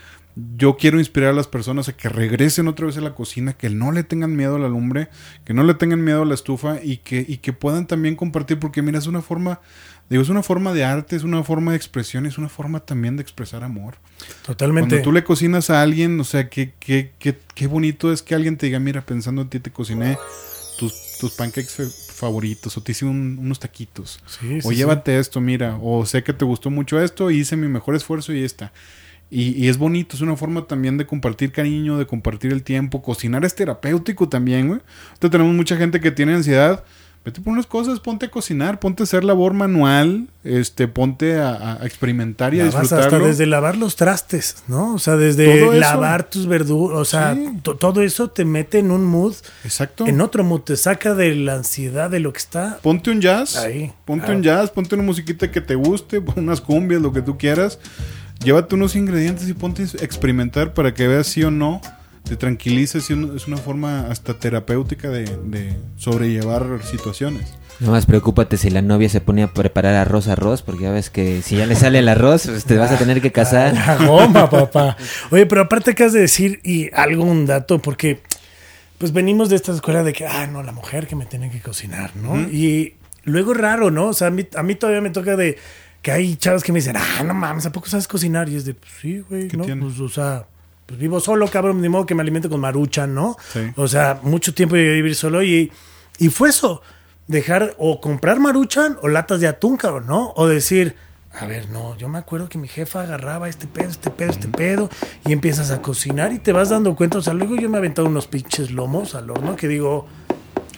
yo 0.55 0.77
quiero 0.77 0.99
inspirar 0.99 1.31
a 1.31 1.33
las 1.33 1.47
personas 1.47 1.89
a 1.89 1.93
que 1.97 2.09
regresen 2.09 2.67
otra 2.67 2.85
vez 2.85 2.97
a 2.97 3.01
la 3.01 3.15
cocina, 3.15 3.53
que 3.53 3.69
no 3.69 3.91
le 3.91 4.03
tengan 4.03 4.35
miedo 4.35 4.55
a 4.55 4.59
la 4.59 4.67
lumbre, 4.67 5.09
que 5.45 5.53
no 5.53 5.63
le 5.63 5.73
tengan 5.73 6.03
miedo 6.03 6.21
a 6.21 6.25
la 6.25 6.33
estufa 6.33 6.79
y 6.83 6.97
que, 6.97 7.25
y 7.27 7.37
que 7.37 7.53
puedan 7.53 7.87
también 7.87 8.15
compartir, 8.15 8.59
porque 8.59 8.81
mira, 8.81 8.99
es 8.99 9.07
una 9.07 9.21
forma, 9.21 9.61
digo, 10.09 10.21
es 10.21 10.29
una 10.29 10.43
forma 10.43 10.73
de 10.73 10.83
arte, 10.83 11.15
es 11.15 11.23
una 11.23 11.43
forma 11.43 11.71
de 11.71 11.77
expresión, 11.77 12.25
es 12.25 12.37
una 12.37 12.49
forma 12.49 12.79
también 12.81 13.15
de 13.15 13.23
expresar 13.23 13.63
amor. 13.63 13.97
Totalmente. 14.45 14.89
Cuando 14.89 15.03
tú 15.03 15.11
le 15.11 15.23
cocinas 15.23 15.69
a 15.69 15.81
alguien, 15.81 16.19
o 16.19 16.23
sea, 16.23 16.49
qué, 16.49 16.73
qué, 16.79 17.11
qué, 17.19 17.37
qué 17.55 17.67
bonito 17.67 18.11
es 18.11 18.21
que 18.21 18.35
alguien 18.35 18.57
te 18.57 18.67
diga, 18.67 18.79
mira, 18.79 19.05
pensando 19.05 19.41
en 19.41 19.49
ti 19.49 19.59
te 19.59 19.71
cociné 19.71 20.17
tus, 20.77 21.17
tus 21.19 21.31
pancakes 21.33 22.09
favoritos 22.13 22.77
o 22.77 22.81
te 22.81 22.91
hice 22.91 23.05
un, 23.05 23.37
unos 23.39 23.59
taquitos. 23.59 24.19
Sí, 24.25 24.61
sí, 24.61 24.67
o 24.67 24.69
sí. 24.69 24.75
llévate 24.75 25.17
esto, 25.17 25.41
mira, 25.41 25.77
o 25.81 26.05
sé 26.05 26.23
que 26.23 26.33
te 26.33 26.45
gustó 26.45 26.69
mucho 26.69 27.01
esto, 27.01 27.31
hice 27.31 27.55
mi 27.55 27.67
mejor 27.67 27.95
esfuerzo 27.95 28.33
y 28.33 28.43
está. 28.43 28.71
Y, 29.32 29.63
y, 29.63 29.69
es 29.69 29.77
bonito, 29.77 30.15
es 30.15 30.21
una 30.21 30.36
forma 30.36 30.65
también 30.65 30.97
de 30.97 31.05
compartir 31.05 31.51
cariño, 31.51 31.97
de 31.99 32.07
compartir 32.07 32.51
el 32.51 32.63
tiempo. 32.63 33.01
Cocinar 33.03 33.45
es 33.45 33.53
terapéutico 33.53 34.27
también, 34.27 34.67
güey. 34.67 34.80
Entonces 35.13 35.32
tenemos 35.32 35.53
mucha 35.53 35.77
gente 35.77 35.99
que 35.99 36.09
tiene 36.11 36.34
ansiedad. 36.34 36.84
Vete 37.25 37.41
por 37.41 37.51
unas 37.51 37.67
cosas, 37.67 37.99
ponte 37.99 38.27
a 38.27 38.32
cocinar, 38.32 38.80
ponte 38.80 39.03
a 39.03 39.05
hacer 39.05 39.25
labor 39.25 39.53
manual, 39.53 40.30
este, 40.45 40.88
ponte 40.88 41.38
a, 41.38 41.73
a 41.82 41.86
experimentar 41.86 42.53
y 42.53 42.61
a 42.61 42.63
disfrutarlo. 42.63 43.17
hasta 43.17 43.19
desde 43.19 43.45
lavar 43.45 43.75
los 43.75 43.97
trastes, 43.97 44.63
¿no? 44.69 44.93
O 44.95 44.99
sea, 44.99 45.17
desde 45.17 45.77
lavar 45.77 46.30
tus 46.30 46.47
verduras, 46.47 46.97
o 46.97 47.03
sea, 47.05 47.36
Sí. 47.36 47.59
todo 47.61 48.01
eso 48.03 48.30
te 48.30 48.45
mete 48.45 48.80
en 48.80 48.89
un 48.89 49.03
mood, 49.03 49.36
Exacto. 49.65 50.07
en 50.07 50.21
otro 50.21 50.45
mood, 50.45 50.61
te 50.61 50.77
saca 50.77 51.13
de 51.13 51.36
la 51.36 51.55
ansiedad 51.55 52.09
de 52.09 52.21
lo 52.21 52.32
que 52.32 52.39
está. 52.39 52.80
Ponte 52.82 53.11
un 53.11 53.19
jazz. 53.19 53.57
Ahí, 53.57 53.91
Ponte 54.05 54.23
claro. 54.23 54.38
un 54.38 54.43
jazz, 54.43 54.71
ponte 54.71 54.95
una 54.95 55.03
musiquita 55.03 55.51
que 55.51 55.59
te 55.59 55.75
guste, 55.75 56.19
unas 56.38 56.61
cumbias, 56.61 57.01
lo 57.01 57.11
que 57.11 57.21
tú 57.21 57.38
quieras. 57.38 57.80
Llévate 58.43 58.75
unos 58.75 58.95
ingredientes 58.95 59.49
y 59.49 59.53
ponte 59.53 59.83
a 59.83 60.03
experimentar 60.03 60.73
para 60.73 60.93
que 60.93 61.07
veas 61.07 61.27
sí 61.27 61.43
o 61.43 61.51
no. 61.51 61.81
Te 62.23 62.35
tranquilices. 62.35 63.09
Es 63.09 63.47
una 63.47 63.57
forma 63.57 64.07
hasta 64.09 64.35
terapéutica 64.35 65.09
de, 65.09 65.25
de 65.45 65.73
sobrellevar 65.97 66.79
situaciones. 66.83 67.53
No 67.79 67.91
más 67.91 68.05
preocúpate 68.05 68.57
si 68.57 68.69
la 68.69 68.81
novia 68.81 69.07
se 69.07 69.21
pone 69.21 69.41
a 69.41 69.53
preparar 69.53 69.95
arroz 69.95 70.27
arroz, 70.27 70.61
porque 70.61 70.83
ya 70.83 70.91
ves 70.91 71.09
que 71.09 71.41
si 71.41 71.55
ya 71.55 71.65
le 71.65 71.75
sale 71.75 71.99
el 71.99 72.09
arroz, 72.09 72.45
pues 72.45 72.65
te 72.65 72.77
vas 72.77 72.91
a 72.91 72.97
tener 72.97 73.21
que 73.21 73.31
casar. 73.31 73.73
La 73.87 73.95
goma, 73.95 74.49
papá. 74.49 74.97
Oye, 75.31 75.45
pero 75.45 75.61
aparte 75.61 75.91
acabas 75.91 76.11
de 76.11 76.19
decir 76.19 76.59
y 76.63 76.89
algo, 76.93 77.23
un 77.23 77.45
dato, 77.45 77.79
porque 77.79 78.19
pues 78.97 79.13
venimos 79.13 79.49
de 79.49 79.55
esta 79.55 79.71
escuela 79.71 80.03
de 80.03 80.11
que, 80.11 80.27
ah, 80.27 80.45
no, 80.47 80.61
la 80.61 80.73
mujer 80.73 81.07
que 81.07 81.15
me 81.15 81.25
tiene 81.25 81.49
que 81.49 81.61
cocinar, 81.61 82.17
¿no? 82.17 82.37
Y 82.41 82.95
luego 83.23 83.53
raro, 83.53 83.91
¿no? 83.91 84.07
O 84.07 84.13
sea, 84.13 84.27
a 84.27 84.31
mí, 84.31 84.45
a 84.55 84.61
mí 84.61 84.75
todavía 84.75 84.99
me 85.01 85.09
toca 85.09 85.37
de 85.37 85.57
que 86.01 86.11
hay 86.11 86.35
chavos 86.35 86.63
que 86.63 86.71
me 86.71 86.79
dicen, 86.79 86.95
ah, 86.97 87.23
no 87.23 87.33
mames, 87.33 87.65
¿a 87.65 87.71
poco 87.71 87.87
sabes 87.87 88.07
cocinar? 88.07 88.47
Y 88.49 88.55
es 88.55 88.65
de, 88.65 88.73
pues 88.73 88.91
sí, 89.01 89.19
güey, 89.29 89.47
¿Qué 89.47 89.57
¿no? 89.57 89.65
tiene? 89.65 89.81
Pues, 89.81 89.99
o 89.99 90.09
sea, 90.09 90.45
pues 90.85 90.99
vivo 90.99 91.19
solo, 91.19 91.47
cabrón, 91.47 91.81
ni 91.81 91.89
modo 91.89 92.05
que 92.05 92.15
me 92.15 92.21
alimente 92.21 92.49
con 92.49 92.61
marucha, 92.61 93.05
¿no? 93.05 93.35
Sí. 93.53 93.59
O 93.75 93.87
sea, 93.87 94.19
mucho 94.23 94.53
tiempo 94.53 94.75
llegué 94.75 94.91
a 94.91 94.95
vivir 94.95 95.15
solo 95.15 95.43
y, 95.43 95.71
y 96.17 96.29
fue 96.29 96.49
eso. 96.49 96.81
Dejar 97.27 97.75
o 97.77 98.01
comprar 98.01 98.39
maruchan 98.39 98.97
o 99.03 99.07
latas 99.07 99.39
de 99.39 99.47
atún, 99.47 99.77
cabrón, 99.77 100.07
¿no? 100.07 100.33
O 100.35 100.47
decir, 100.47 100.95
a 101.31 101.45
ver, 101.45 101.69
no, 101.69 101.95
yo 101.95 102.09
me 102.09 102.17
acuerdo 102.17 102.49
que 102.49 102.57
mi 102.57 102.67
jefa 102.67 103.03
agarraba 103.03 103.49
este 103.49 103.67
pedo, 103.67 103.89
este 103.89 104.09
pedo, 104.09 104.31
este 104.31 104.47
pedo, 104.47 104.89
y 105.27 105.33
empiezas 105.33 105.69
a 105.69 105.79
cocinar 105.81 106.33
y 106.33 106.39
te 106.39 106.53
vas 106.53 106.69
dando 106.69 106.95
cuenta. 106.95 107.19
O 107.19 107.21
sea, 107.21 107.33
luego 107.35 107.55
yo 107.55 107.69
me 107.69 107.75
he 107.75 107.79
aventado 107.79 108.07
unos 108.07 108.25
pinches 108.25 108.71
lomos 108.71 109.13
al 109.13 109.29
horno 109.29 109.55
que 109.55 109.67
digo, 109.67 110.07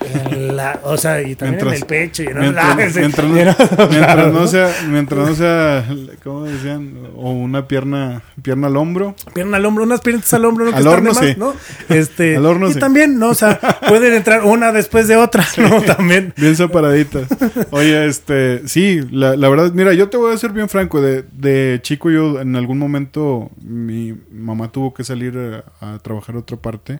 en 0.04 0.56
la- 0.56 0.80
o 0.84 0.98
sea, 0.98 1.22
y 1.22 1.36
también 1.36 1.68
en 1.68 1.74
el 1.74 1.86
pecho. 1.86 2.24
Y 2.24 2.28
no, 2.28 2.42
mientras, 2.42 2.96
mientras 2.96 3.28
no, 3.28 3.40
y 3.40 3.44
no- 3.46 3.56
mientras 3.90 4.34
no 4.34 4.48
sea, 4.48 4.70
mientras 4.90 5.30
no 5.30 5.36
sea, 5.36 5.86
¿cómo 6.24 6.44
decían? 6.44 6.94
O 7.16 7.32
una 7.32 7.68
pierna, 7.68 8.22
pierna 8.42 8.68
al 8.68 8.78
hombro. 8.78 9.16
Pierna 9.34 9.58
al 9.58 9.66
hombro, 9.66 9.84
unas 9.84 10.02
piernas 10.02 10.34
al 10.34 10.46
hombro, 10.46 10.66
¿no? 10.66 10.72
Que 10.72 10.78
Al 10.78 10.84
están 10.88 11.04
de 11.04 11.10
horno, 11.10 11.20
más, 11.20 11.30
sí. 11.30 11.36
¿no? 11.38 11.96
Este, 11.96 12.38
Al 12.38 12.46
horno, 12.46 12.70
y 12.70 12.74
sí. 12.74 12.80
también, 12.80 13.20
¿no? 13.20 13.30
O 13.30 13.36
sea, 13.36 13.60
pueden 13.88 14.14
entrar 14.14 14.44
una 14.44 14.72
después 14.72 15.08
de 15.08 15.16
otra, 15.18 15.46
¿no? 15.58 15.82
También. 15.84 16.34
Bien 16.38 16.56
separaditas. 16.56 17.28
Oye, 17.72 18.08
este, 18.08 18.68
sí, 18.68 19.02
la, 19.12 19.36
la 19.36 19.50
verdad, 19.50 19.72
mira, 19.74 19.94
yo 19.94 20.10
te 20.10 20.18
voy 20.18 20.34
a 20.34 20.38
ser 20.38 20.52
bien 20.52 20.70
franco. 20.70 21.02
De, 21.02 21.24
de 21.32 21.80
chico, 21.84 22.10
yo 22.12 22.42
en 22.42 22.56
algún 22.56 22.78
momento, 22.80 23.50
mi 23.62 24.14
mamá 24.32 24.72
tuvo 24.72 24.94
que 24.94 25.04
salir 25.04 25.38
a, 25.82 25.94
a 25.94 26.00
trabajar 26.00 26.36
a 26.36 26.40
otra 26.40 26.58
parte. 26.58 27.00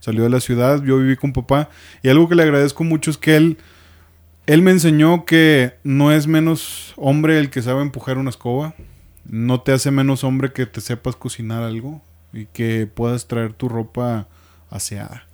Salió 0.00 0.22
de 0.24 0.28
la 0.28 0.40
ciudad, 0.40 0.82
yo 0.82 0.98
viví 0.98 1.16
con 1.16 1.32
papá. 1.32 1.70
Y 2.02 2.10
algo 2.10 2.28
que 2.28 2.33
le 2.34 2.42
agradezco 2.42 2.84
mucho 2.84 3.10
es 3.10 3.18
que 3.18 3.36
él, 3.36 3.58
él 4.46 4.62
me 4.62 4.70
enseñó 4.70 5.24
que 5.24 5.74
no 5.84 6.12
es 6.12 6.26
menos 6.26 6.92
hombre 6.96 7.38
el 7.38 7.50
que 7.50 7.62
sabe 7.62 7.82
empujar 7.82 8.18
una 8.18 8.30
escoba. 8.30 8.74
No 9.24 9.60
te 9.60 9.72
hace 9.72 9.90
menos 9.90 10.24
hombre 10.24 10.52
que 10.52 10.66
te 10.66 10.80
sepas 10.80 11.16
cocinar 11.16 11.62
algo 11.62 12.02
y 12.32 12.46
que 12.46 12.86
puedas 12.86 13.26
traer 13.26 13.52
tu 13.52 13.68
ropa 13.68 14.28
aseada 14.70 15.26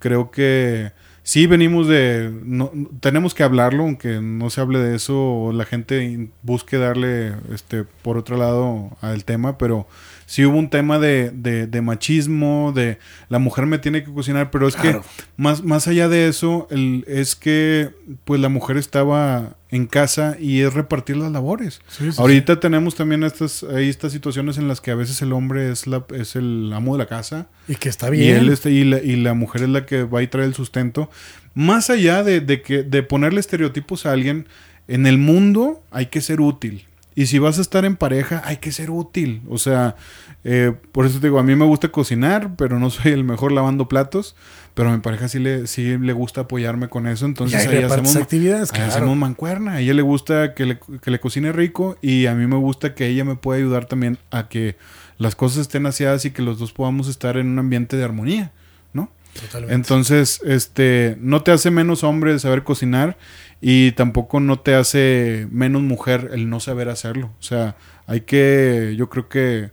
creo 0.00 0.32
que 0.32 0.92
sí 1.22 1.46
venimos 1.46 1.86
de 1.86 2.32
no, 2.42 2.72
tenemos 2.98 3.34
que 3.34 3.44
hablarlo 3.44 3.84
aunque 3.84 4.20
no 4.20 4.50
se 4.50 4.60
hable 4.60 4.80
de 4.80 4.96
eso 4.96 5.16
o 5.16 5.52
la 5.52 5.64
gente 5.64 6.30
busque 6.42 6.78
darle 6.78 7.34
este 7.54 7.84
por 7.84 8.18
otro 8.18 8.36
lado 8.36 8.96
al 9.00 9.24
tema 9.24 9.56
pero 9.56 9.86
sí 10.30 10.44
hubo 10.44 10.56
un 10.58 10.70
tema 10.70 11.00
de, 11.00 11.30
de, 11.34 11.66
de 11.66 11.80
machismo 11.80 12.72
de 12.72 12.98
la 13.28 13.40
mujer 13.40 13.66
me 13.66 13.78
tiene 13.80 14.04
que 14.04 14.12
cocinar 14.12 14.50
pero 14.52 14.68
es 14.68 14.76
Claro. 14.76 15.02
que 15.02 15.24
más 15.36 15.64
más 15.64 15.88
allá 15.88 16.08
de 16.08 16.28
eso 16.28 16.68
el, 16.70 17.04
es 17.08 17.34
que 17.34 17.90
pues 18.24 18.40
la 18.40 18.48
mujer 18.48 18.76
estaba 18.76 19.56
en 19.72 19.86
casa 19.88 20.36
y 20.38 20.60
es 20.60 20.72
repartir 20.72 21.16
las 21.16 21.32
labores 21.32 21.80
Sí, 21.88 22.12
sí, 22.12 22.18
ahorita 22.20 22.60
tenemos 22.60 22.94
también 22.94 23.24
estas 23.24 23.64
hay 23.64 23.88
estas 23.88 24.12
situaciones 24.12 24.56
en 24.58 24.68
las 24.68 24.80
que 24.80 24.92
a 24.92 24.94
veces 24.94 25.20
el 25.22 25.32
hombre 25.32 25.70
es 25.72 25.86
la 25.88 26.04
es 26.14 26.36
el 26.36 26.70
amo 26.72 26.92
de 26.94 26.98
la 26.98 27.06
casa 27.06 27.48
Y 27.66 27.74
que 27.74 27.88
está 27.88 28.06
y, 28.08 28.12
bien. 28.12 28.36
él 28.36 28.48
este- 28.50 28.70
y, 28.70 28.84
la, 28.84 28.98
y 29.02 29.16
la 29.16 29.34
mujer 29.34 29.62
es 29.64 29.68
la 29.70 29.84
que 29.84 30.04
va 30.04 30.22
y 30.22 30.26
trae 30.28 30.44
el 30.46 30.54
sustento. 30.54 31.10
Más 31.54 31.90
allá 31.90 32.22
de, 32.22 32.40
de 32.40 32.62
que, 32.62 32.84
de 32.84 33.02
ponerle 33.02 33.40
estereotipos 33.40 34.06
a 34.06 34.12
alguien, 34.12 34.46
en 34.86 35.06
el 35.06 35.18
mundo 35.18 35.82
hay 35.90 36.06
que 36.06 36.20
ser 36.20 36.40
útil. 36.40 36.84
Y 37.14 37.26
si 37.26 37.38
vas 37.38 37.58
a 37.58 37.60
estar 37.60 37.84
en 37.84 37.96
pareja, 37.96 38.42
hay 38.44 38.58
que 38.58 38.72
ser 38.72 38.90
útil. 38.90 39.42
O 39.48 39.58
sea, 39.58 39.96
eh, 40.44 40.72
por 40.92 41.06
eso 41.06 41.20
te 41.20 41.26
digo, 41.26 41.38
a 41.38 41.42
mí 41.42 41.56
me 41.56 41.64
gusta 41.64 41.88
cocinar, 41.88 42.54
pero 42.56 42.78
no 42.78 42.90
soy 42.90 43.12
el 43.12 43.24
mejor 43.24 43.52
lavando 43.52 43.88
platos. 43.88 44.36
Pero 44.74 44.90
a 44.90 44.92
mi 44.92 45.00
pareja 45.00 45.28
sí 45.28 45.40
le, 45.40 45.66
sí 45.66 45.98
le 45.98 46.12
gusta 46.12 46.42
apoyarme 46.42 46.88
con 46.88 47.06
eso. 47.08 47.26
Y 47.26 47.28
Entonces 47.28 47.60
ahí 47.60 47.66
ahí 47.66 47.82
repartes 47.82 48.08
hacemos, 48.08 48.22
actividades, 48.22 48.72
ahí 48.72 48.78
claro. 48.78 48.92
hacemos 48.92 49.16
mancuerna. 49.16 49.72
A 49.74 49.80
ella 49.80 49.94
le 49.94 50.02
gusta 50.02 50.54
que 50.54 50.64
le, 50.64 50.80
que 51.02 51.10
le 51.10 51.18
cocine 51.18 51.52
rico 51.52 51.98
y 52.00 52.26
a 52.26 52.34
mí 52.34 52.46
me 52.46 52.56
gusta 52.56 52.94
que 52.94 53.08
ella 53.08 53.24
me 53.24 53.34
pueda 53.34 53.58
ayudar 53.58 53.86
también 53.86 54.18
a 54.30 54.48
que 54.48 54.76
las 55.18 55.34
cosas 55.34 55.58
estén 55.58 55.86
aseadas 55.86 56.24
y 56.24 56.30
que 56.30 56.40
los 56.40 56.58
dos 56.58 56.72
podamos 56.72 57.08
estar 57.08 57.36
en 57.36 57.48
un 57.48 57.58
ambiente 57.58 57.96
de 57.96 58.04
armonía, 58.04 58.52
¿no? 58.94 59.10
Totalmente. 59.34 59.74
Entonces, 59.74 60.40
este, 60.46 61.18
no 61.20 61.42
te 61.42 61.50
hace 61.50 61.70
menos 61.70 62.04
hombre 62.04 62.38
saber 62.38 62.62
cocinar 62.62 63.18
y 63.60 63.92
tampoco 63.92 64.40
no 64.40 64.60
te 64.60 64.74
hace 64.74 65.46
menos 65.50 65.82
mujer 65.82 66.30
el 66.32 66.48
no 66.48 66.60
saber 66.60 66.88
hacerlo. 66.88 67.30
O 67.38 67.42
sea, 67.42 67.76
hay 68.06 68.22
que, 68.22 68.94
yo 68.96 69.08
creo 69.10 69.28
que 69.28 69.70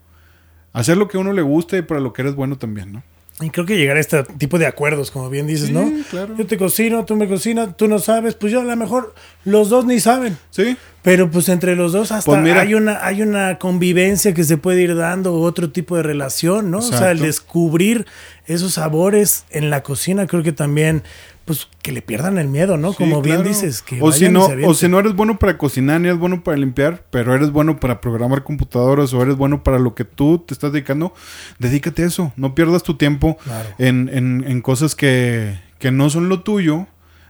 hacer 0.73 0.97
lo 0.97 1.07
que 1.07 1.17
a 1.17 1.21
uno 1.21 1.33
le 1.33 1.41
guste 1.41 1.77
y 1.77 1.81
para 1.81 1.99
lo 2.01 2.13
que 2.13 2.21
eres 2.21 2.35
bueno 2.35 2.57
también, 2.57 2.91
¿no? 2.91 3.03
Y 3.39 3.51
creo 3.51 3.67
que 3.67 3.77
llegar 3.77 3.97
a 3.97 3.99
este 3.99 4.23
tipo 4.39 4.57
de 4.57 4.65
acuerdos, 4.65 5.11
como 5.11 5.29
bien 5.29 5.45
dices, 5.45 5.67
Sí, 5.67 5.73
¿no? 5.73 5.91
claro. 6.09 6.35
Yo 6.35 6.47
te 6.47 6.57
cocino, 6.57 7.05
tú 7.05 7.15
me 7.15 7.27
cocinas, 7.27 7.77
tú 7.77 7.88
no 7.88 7.99
sabes, 7.99 8.33
pues 8.33 8.51
yo 8.51 8.61
a 8.61 8.63
lo 8.63 8.75
mejor 8.75 9.13
los 9.45 9.69
dos 9.69 9.85
ni 9.85 9.99
saben. 9.99 10.38
Sí, 10.49 10.75
Pero 11.03 11.31
pues 11.31 11.47
entre 11.47 11.75
los 11.75 11.93
dos 11.93 12.11
hasta 12.11 12.29
Pues 12.29 12.41
mira. 12.41 12.61
hay 12.61 12.73
una 12.73 13.05
hay 13.05 13.21
una 13.21 13.59
convivencia 13.59 14.33
que 14.33 14.43
se 14.43 14.57
puede 14.57 14.81
ir 14.81 14.95
dando, 14.95 15.35
otro 15.35 15.71
tipo 15.71 15.95
de 15.95 16.03
relación, 16.03 16.69
¿no? 16.71 16.79
O 16.79 16.81
sea, 16.81 17.11
el 17.11 17.19
descubrir 17.19 18.05
esos 18.45 18.73
sabores 18.73 19.45
en 19.49 19.69
la 19.69 19.83
cocina, 19.83 20.27
creo 20.27 20.43
que 20.43 20.51
también, 20.51 21.03
pues 21.45 21.67
que 21.81 21.93
le 21.93 22.01
pierdan 22.01 22.37
el 22.37 22.49
miedo, 22.49 22.75
¿no? 22.75 22.91
Sí, 22.91 22.97
Como 22.97 23.21
bien 23.21 23.41
dices, 23.43 23.81
que 23.81 23.99
o 24.01 24.11
si 24.11 24.27
no 24.27 24.49
o 24.65 24.73
si 24.73 24.89
no 24.89 24.99
eres 24.99 25.13
bueno 25.15 25.39
para 25.39 25.57
cocinar 25.57 26.01
ni 26.01 26.07
eres 26.09 26.19
bueno 26.19 26.43
para 26.43 26.57
limpiar 26.57 27.03
pero 27.09 27.33
eres 27.33 27.51
bueno 27.51 27.79
para 27.79 28.01
programar 28.01 28.43
computadoras 28.43 29.13
o 29.13 29.21
eres 29.21 29.37
bueno 29.37 29.63
para 29.63 29.79
lo 29.79 29.95
que 29.95 30.03
tú 30.03 30.39
te 30.39 30.53
estás 30.53 30.73
dedicando 30.73 31.13
dedícate 31.59 32.03
a 32.03 32.07
eso 32.07 32.33
no 32.35 32.53
pierdas 32.53 32.83
tu 32.83 32.97
tiempo 32.97 33.37
Claro. 33.45 33.69
en, 33.77 34.09
en- 34.11 34.43
en 34.45 34.61
cosas 34.61 34.93
que, 34.95 35.57
que 35.79 35.91
no 35.91 36.09
son 36.09 36.27
lo 36.27 36.41
tuyo 36.41 36.87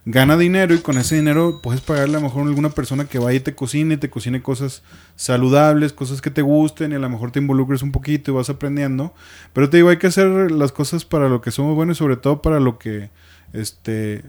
gana 0.10 0.38
dinero 0.38 0.74
y 0.74 0.78
con 0.78 0.97
ese 0.97 1.18
dinero 1.18 1.60
puedes 1.62 1.82
pagarle 1.82 2.16
a 2.16 2.22
lo 2.22 2.28
mejor 2.28 2.43
a 2.43 2.47
alguna 2.47 2.70
persona 2.70 3.03
que 3.03 3.20
vaya 3.20 3.36
y 3.36 3.39
te 3.41 3.55
cocine 3.55 3.95
y 3.95 3.97
te 3.97 4.10
cocine 4.10 4.41
cosas 4.41 4.82
saludables, 5.18 5.91
cosas 5.91 6.22
que 6.22 6.32
te 6.32 6.41
gusten 6.41 6.93
y 6.93 6.95
a 6.95 6.99
lo 6.99 7.10
mejor 7.10 7.32
te 7.32 7.39
involucres 7.39 7.82
un 7.82 7.91
poquito 7.91 8.32
y 8.32 8.34
vas 8.34 8.49
aprendiendo. 8.49 9.14
Pero 9.51 9.70
te 9.70 9.78
digo, 9.78 9.89
hay 9.89 9.97
que 9.97 10.08
hacer 10.08 10.49
las 10.49 10.72
cosas 10.72 11.03
para 11.03 11.28
lo 11.28 11.41
que 11.41 11.51
somos 11.51 11.76
buenos 11.76 11.97
y 11.97 11.99
sobre 11.99 12.16
todo 12.16 12.41
para 12.41 12.62
lo 12.62 12.80
que 12.80 13.10
este 13.51 14.24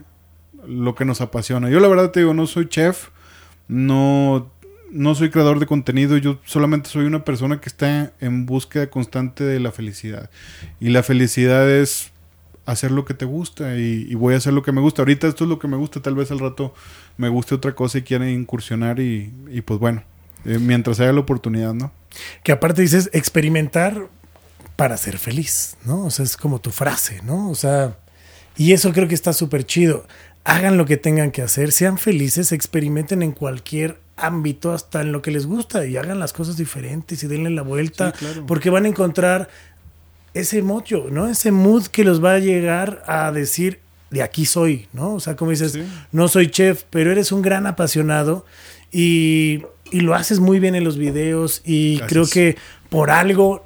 lo 0.67 0.95
que 0.95 1.05
nos 1.05 1.21
apasiona. 1.21 1.69
Yo 1.69 1.79
la 1.79 1.87
verdad 1.87 2.11
te 2.11 2.19
digo, 2.19 2.33
no 2.33 2.45
soy 2.45 2.67
chef, 2.67 3.07
no, 3.69 4.51
no 4.91 5.15
soy 5.15 5.29
creador 5.29 5.59
de 5.59 5.65
contenido, 5.65 6.17
yo 6.17 6.39
solamente 6.43 6.89
soy 6.89 7.05
una 7.05 7.23
persona 7.23 7.61
que 7.61 7.69
está 7.69 8.11
en 8.19 8.45
búsqueda 8.45 8.89
constante 8.89 9.45
de 9.45 9.61
la 9.61 9.71
felicidad. 9.71 10.29
Y 10.81 10.89
la 10.89 11.03
felicidad 11.03 11.69
es 11.71 12.08
hacer 12.71 12.91
lo 12.91 13.05
que 13.05 13.13
te 13.13 13.25
gusta 13.25 13.75
y, 13.75 14.13
voy 14.15 14.33
a 14.33 14.37
hacer 14.37 14.53
lo 14.53 14.63
que 14.63 14.71
me 14.71 14.81
gusta. 14.81 15.01
Ahorita 15.01 15.27
esto 15.27 15.43
es 15.45 15.49
lo 15.49 15.59
que 15.59 15.67
me 15.67 15.77
gusta, 15.77 16.01
tal 16.01 16.15
vez 16.15 16.31
al 16.31 16.39
rato 16.39 16.73
me 17.17 17.29
guste 17.29 17.55
otra 17.55 17.73
cosa 17.73 17.97
y 17.97 18.01
quiera 18.03 18.29
incursionar 18.29 18.99
y, 18.99 19.33
y 19.49 19.61
pues 19.61 19.79
bueno, 19.79 20.03
eh, 20.45 20.59
mientras 20.59 20.99
haya 20.99 21.11
la 21.11 21.19
oportunidad, 21.19 21.73
¿no? 21.73 21.91
Que 22.43 22.51
aparte 22.51 22.81
dices 22.81 23.09
experimentar 23.13 24.07
para 24.75 24.97
ser 24.97 25.17
feliz, 25.17 25.77
¿no? 25.83 26.05
O 26.05 26.09
sea, 26.09 26.23
es 26.23 26.37
como 26.37 26.59
tu 26.59 26.71
frase, 26.71 27.21
¿no? 27.23 27.49
O 27.49 27.55
sea, 27.55 27.97
y 28.55 28.73
eso 28.73 28.93
creo 28.93 29.07
que 29.07 29.15
está 29.15 29.33
súper 29.33 29.65
chido. 29.65 30.05
Hagan 30.45 30.77
lo 30.77 30.85
que 30.85 30.97
tengan 30.97 31.31
que 31.31 31.41
hacer, 31.41 31.71
sean 31.71 31.97
felices, 31.97 32.51
experimenten 32.51 33.21
en 33.21 33.33
cualquier 33.33 33.99
ámbito, 34.15 34.73
hasta 34.73 35.01
en 35.01 35.11
lo 35.11 35.21
que 35.21 35.31
les 35.31 35.45
gusta, 35.45 35.85
y 35.85 35.97
hagan 35.97 36.19
las 36.19 36.33
cosas 36.33 36.57
diferentes 36.57 37.23
y 37.23 37.27
denle 37.27 37.49
la 37.49 37.61
vuelta, 37.61 38.13
porque 38.47 38.69
van 38.69 38.85
a 38.85 38.89
encontrar 38.89 39.49
ese 40.33 40.61
mocho, 40.61 41.07
¿no? 41.09 41.27
Ese 41.27 41.51
mood 41.51 41.87
que 41.87 42.03
los 42.03 42.23
va 42.23 42.33
a 42.33 42.39
llegar 42.39 43.03
a 43.07 43.31
decir, 43.31 43.79
de 44.11 44.23
aquí 44.23 44.45
soy, 44.45 44.87
¿no? 44.93 45.13
O 45.15 45.19
sea, 45.19 45.35
como 45.35 45.51
dices, 45.51 45.77
no 46.11 46.27
soy 46.27 46.49
chef, 46.49 46.83
pero 46.89 47.11
eres 47.11 47.31
un 47.31 47.41
gran 47.41 47.67
apasionado 47.67 48.45
y, 48.91 49.63
y 49.91 50.01
lo 50.01 50.15
haces 50.15 50.39
muy 50.39 50.59
bien 50.59 50.75
en 50.75 50.83
los 50.83 50.97
videos 50.97 51.61
y 51.65 51.99
creo 52.01 52.25
que 52.27 52.57
por 52.89 53.11
algo 53.11 53.65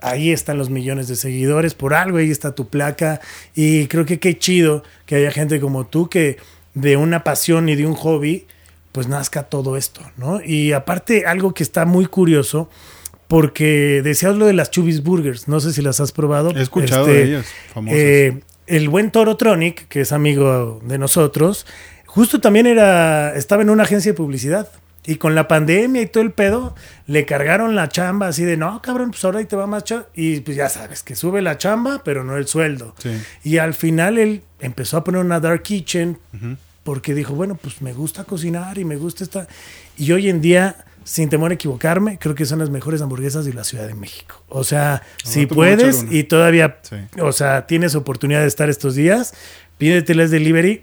ahí 0.00 0.30
están 0.30 0.58
los 0.58 0.68
millones 0.68 1.08
de 1.08 1.16
seguidores, 1.16 1.74
por 1.74 1.94
algo 1.94 2.18
ahí 2.18 2.30
está 2.30 2.54
tu 2.54 2.68
placa 2.68 3.20
y 3.54 3.86
creo 3.86 4.04
que 4.04 4.20
qué 4.20 4.38
chido 4.38 4.82
que 5.06 5.16
haya 5.16 5.30
gente 5.30 5.60
como 5.60 5.86
tú 5.86 6.08
que 6.10 6.36
de 6.74 6.96
una 6.96 7.24
pasión 7.24 7.68
y 7.68 7.74
de 7.74 7.86
un 7.86 7.94
hobby 7.94 8.46
pues 8.92 9.08
nazca 9.08 9.44
todo 9.44 9.76
esto, 9.76 10.02
¿no? 10.16 10.40
Y 10.40 10.72
aparte 10.72 11.26
algo 11.26 11.52
que 11.52 11.64
está 11.64 11.84
muy 11.84 12.06
curioso 12.06 12.68
porque 13.28 14.00
decías 14.02 14.36
lo 14.36 14.46
de 14.46 14.52
las 14.52 14.70
Chubis 14.70 15.02
Burgers, 15.02 15.48
no 15.48 15.60
sé 15.60 15.72
si 15.72 15.82
las 15.82 16.00
has 16.00 16.12
probado. 16.12 16.50
He 16.50 16.62
escuchado 16.62 17.06
de 17.06 17.22
este, 17.22 17.28
ellas, 17.28 17.46
famosas. 17.72 17.98
Eh, 17.98 18.40
el 18.66 18.88
buen 18.88 19.10
Toro 19.10 19.36
Tronic, 19.36 19.88
que 19.88 20.02
es 20.02 20.12
amigo 20.12 20.80
de 20.84 20.98
nosotros, 20.98 21.66
justo 22.06 22.40
también 22.40 22.66
era 22.66 23.34
estaba 23.36 23.62
en 23.62 23.70
una 23.70 23.82
agencia 23.82 24.12
de 24.12 24.16
publicidad 24.16 24.68
y 25.06 25.16
con 25.16 25.34
la 25.34 25.48
pandemia 25.48 26.00
y 26.02 26.06
todo 26.06 26.22
el 26.22 26.32
pedo, 26.32 26.74
le 27.06 27.26
cargaron 27.26 27.74
la 27.74 27.88
chamba 27.88 28.28
así 28.28 28.44
de, 28.44 28.56
no, 28.56 28.80
cabrón, 28.80 29.10
pues 29.10 29.24
ahora 29.24 29.40
ahí 29.40 29.44
te 29.44 29.54
va 29.54 29.66
más 29.66 29.84
chamba. 29.84 30.08
Y 30.14 30.40
pues 30.40 30.56
ya 30.56 30.68
sabes, 30.68 31.02
que 31.02 31.14
sube 31.14 31.42
la 31.42 31.58
chamba, 31.58 32.00
pero 32.04 32.24
no 32.24 32.36
el 32.36 32.46
sueldo. 32.46 32.94
Y 33.42 33.58
al 33.58 33.74
final 33.74 34.18
él 34.18 34.42
empezó 34.60 34.96
a 34.96 35.04
poner 35.04 35.20
una 35.20 35.40
dark 35.40 35.62
kitchen 35.62 36.18
porque 36.84 37.14
dijo, 37.14 37.34
bueno, 37.34 37.54
pues 37.54 37.82
me 37.82 37.92
gusta 37.92 38.24
cocinar 38.24 38.78
y 38.78 38.84
me 38.84 38.96
gusta 38.96 39.24
esta... 39.24 39.46
Y 39.96 40.10
hoy 40.12 40.28
en 40.28 40.40
día, 40.40 40.84
sin 41.04 41.28
temor 41.28 41.50
a 41.52 41.54
equivocarme, 41.54 42.18
creo 42.18 42.34
que 42.34 42.46
son 42.46 42.58
las 42.58 42.70
mejores 42.70 43.00
hamburguesas 43.02 43.44
de 43.44 43.52
la 43.52 43.62
Ciudad 43.62 43.86
de 43.86 43.94
México. 43.94 44.42
O 44.48 44.64
sea, 44.64 45.02
si 45.22 45.46
puedes 45.46 46.06
y 46.10 46.24
todavía, 46.24 46.78
o 47.20 47.32
sea, 47.32 47.66
tienes 47.66 47.94
oportunidad 47.94 48.40
de 48.40 48.48
estar 48.48 48.68
estos 48.68 48.94
días, 48.94 49.34
pídeteles 49.78 50.30
delivery 50.30 50.82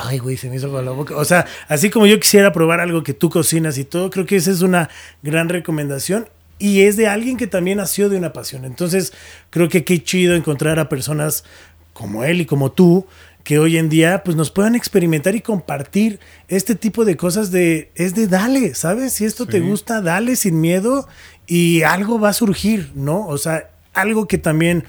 Ay, 0.00 0.18
güey, 0.18 0.36
se 0.36 0.48
me 0.48 0.56
hizo 0.56 0.70
con 0.70 0.84
la 0.84 0.92
boca. 0.92 1.16
O 1.16 1.24
sea, 1.24 1.46
así 1.66 1.90
como 1.90 2.06
yo 2.06 2.20
quisiera 2.20 2.52
probar 2.52 2.80
algo 2.80 3.02
que 3.02 3.14
tú 3.14 3.30
cocinas 3.30 3.78
y 3.78 3.84
todo, 3.84 4.10
creo 4.10 4.26
que 4.26 4.36
esa 4.36 4.52
es 4.52 4.62
una 4.62 4.88
gran 5.22 5.48
recomendación. 5.48 6.28
Y 6.60 6.82
es 6.82 6.96
de 6.96 7.08
alguien 7.08 7.36
que 7.36 7.46
también 7.46 7.78
nació 7.78 8.08
de 8.08 8.16
una 8.16 8.32
pasión. 8.32 8.64
Entonces, 8.64 9.12
creo 9.50 9.68
que 9.68 9.84
qué 9.84 10.02
chido 10.02 10.34
encontrar 10.34 10.78
a 10.78 10.88
personas 10.88 11.44
como 11.92 12.22
él 12.24 12.40
y 12.40 12.46
como 12.46 12.70
tú, 12.70 13.06
que 13.48 13.58
hoy 13.58 13.78
en 13.78 13.88
día 13.88 14.24
pues 14.24 14.36
nos 14.36 14.50
puedan 14.50 14.74
experimentar 14.74 15.34
y 15.34 15.40
compartir 15.40 16.20
este 16.48 16.74
tipo 16.74 17.06
de 17.06 17.16
cosas 17.16 17.50
de 17.50 17.90
es 17.94 18.14
de 18.14 18.26
dale, 18.26 18.74
¿sabes? 18.74 19.14
Si 19.14 19.24
esto 19.24 19.46
te 19.46 19.60
gusta, 19.60 20.02
dale 20.02 20.36
sin 20.36 20.60
miedo 20.60 21.08
y 21.46 21.80
algo 21.80 22.20
va 22.20 22.28
a 22.28 22.32
surgir, 22.34 22.92
¿no? 22.94 23.26
O 23.26 23.38
sea, 23.38 23.70
algo 23.94 24.28
que 24.28 24.36
también 24.36 24.84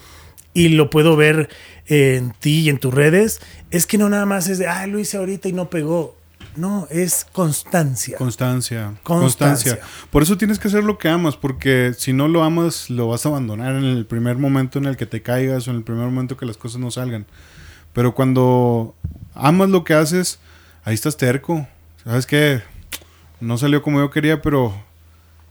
y 0.53 0.67
lo 0.67 0.89
puedo 0.89 1.15
ver 1.15 1.47
en 1.87 2.33
ti 2.37 2.59
y 2.59 2.69
en 2.69 2.79
tus 2.79 2.93
redes, 2.93 3.39
es 3.71 3.85
que 3.85 3.97
no 3.97 4.09
nada 4.09 4.25
más 4.25 4.49
es 4.49 4.57
de, 4.57 4.67
ah, 4.67 4.85
lo 4.87 4.99
hice 4.99 5.15
ahorita 5.15 5.47
y 5.47 5.53
no 5.53 5.69
pegó. 5.69 6.17
No, 6.57 6.85
es 6.91 7.25
constancia. 7.31 8.17
Constancia. 8.17 8.95
Constancia. 9.03 9.79
Por 10.11 10.23
eso 10.23 10.37
tienes 10.37 10.59
que 10.59 10.67
hacer 10.67 10.83
lo 10.83 10.97
que 10.97 11.07
amas, 11.07 11.37
porque 11.37 11.93
si 11.97 12.11
no 12.11 12.27
lo 12.27 12.43
amas, 12.43 12.89
lo 12.89 13.07
vas 13.07 13.25
a 13.25 13.29
abandonar 13.29 13.75
en 13.75 13.85
el 13.85 14.05
primer 14.05 14.35
momento 14.35 14.79
en 14.79 14.85
el 14.85 14.97
que 14.97 15.05
te 15.05 15.21
caigas 15.21 15.65
o 15.69 15.71
en 15.71 15.77
el 15.77 15.83
primer 15.83 16.03
momento 16.07 16.35
que 16.35 16.45
las 16.45 16.57
cosas 16.57 16.81
no 16.81 16.91
salgan. 16.91 17.25
Pero 17.93 18.13
cuando 18.13 18.95
amas 19.33 19.69
lo 19.69 19.83
que 19.83 19.93
haces, 19.93 20.39
ahí 20.83 20.93
estás 20.93 21.17
terco. 21.17 21.67
¿Sabes 22.03 22.25
qué? 22.25 22.61
No 23.39 23.57
salió 23.57 23.81
como 23.81 23.99
yo 23.99 24.09
quería, 24.09 24.41
pero... 24.41 24.73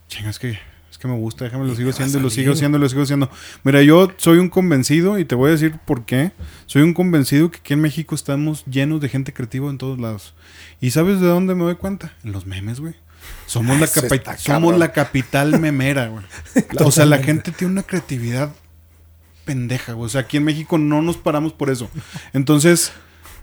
Chinga, 0.07 0.29
es 0.29 0.39
que 0.39 0.57
que 0.99 1.07
me 1.07 1.15
gusta, 1.15 1.45
déjame 1.45 1.65
lo 1.65 1.75
sigo 1.75 1.89
haciendo, 1.91 2.19
lo 2.19 2.29
sigo 2.29 2.51
haciendo, 2.51 2.77
lo 2.77 2.89
sigo 2.89 3.03
haciendo. 3.03 3.29
Mira, 3.63 3.81
yo 3.81 4.11
soy 4.17 4.37
un 4.37 4.49
convencido 4.49 5.17
y 5.17 5.23
te 5.23 5.33
voy 5.33 5.49
a 5.49 5.51
decir 5.53 5.79
por 5.85 6.05
qué. 6.05 6.33
Soy 6.65 6.81
un 6.81 6.93
convencido 6.93 7.49
que 7.49 7.59
aquí 7.59 7.73
en 7.73 7.81
México 7.81 8.13
estamos 8.13 8.65
llenos 8.65 8.99
de 8.99 9.07
gente 9.07 9.33
creativa 9.33 9.69
en 9.69 9.77
todos 9.77 9.97
lados. 9.97 10.33
¿Y 10.81 10.91
sabes 10.91 11.21
de 11.21 11.27
dónde 11.27 11.55
me 11.55 11.63
doy 11.63 11.75
cuenta? 11.75 12.13
En 12.23 12.33
los 12.33 12.45
memes, 12.45 12.81
güey. 12.81 12.95
Somos, 13.45 13.79
la, 13.79 14.37
somos 14.37 14.77
la 14.77 14.91
capital 14.91 15.59
memera, 15.59 16.07
güey. 16.07 16.25
o 16.85 16.91
sea, 16.91 17.05
la 17.05 17.19
gente 17.19 17.51
tiene 17.51 17.71
una 17.71 17.83
creatividad 17.83 18.51
pendeja, 19.49 19.93
güey. 19.93 20.05
O 20.05 20.09
sea, 20.09 20.21
aquí 20.21 20.37
en 20.37 20.43
México 20.43 20.77
no 20.77 21.01
nos 21.01 21.17
paramos 21.17 21.53
por 21.53 21.71
eso. 21.71 21.89
Entonces, 22.33 22.91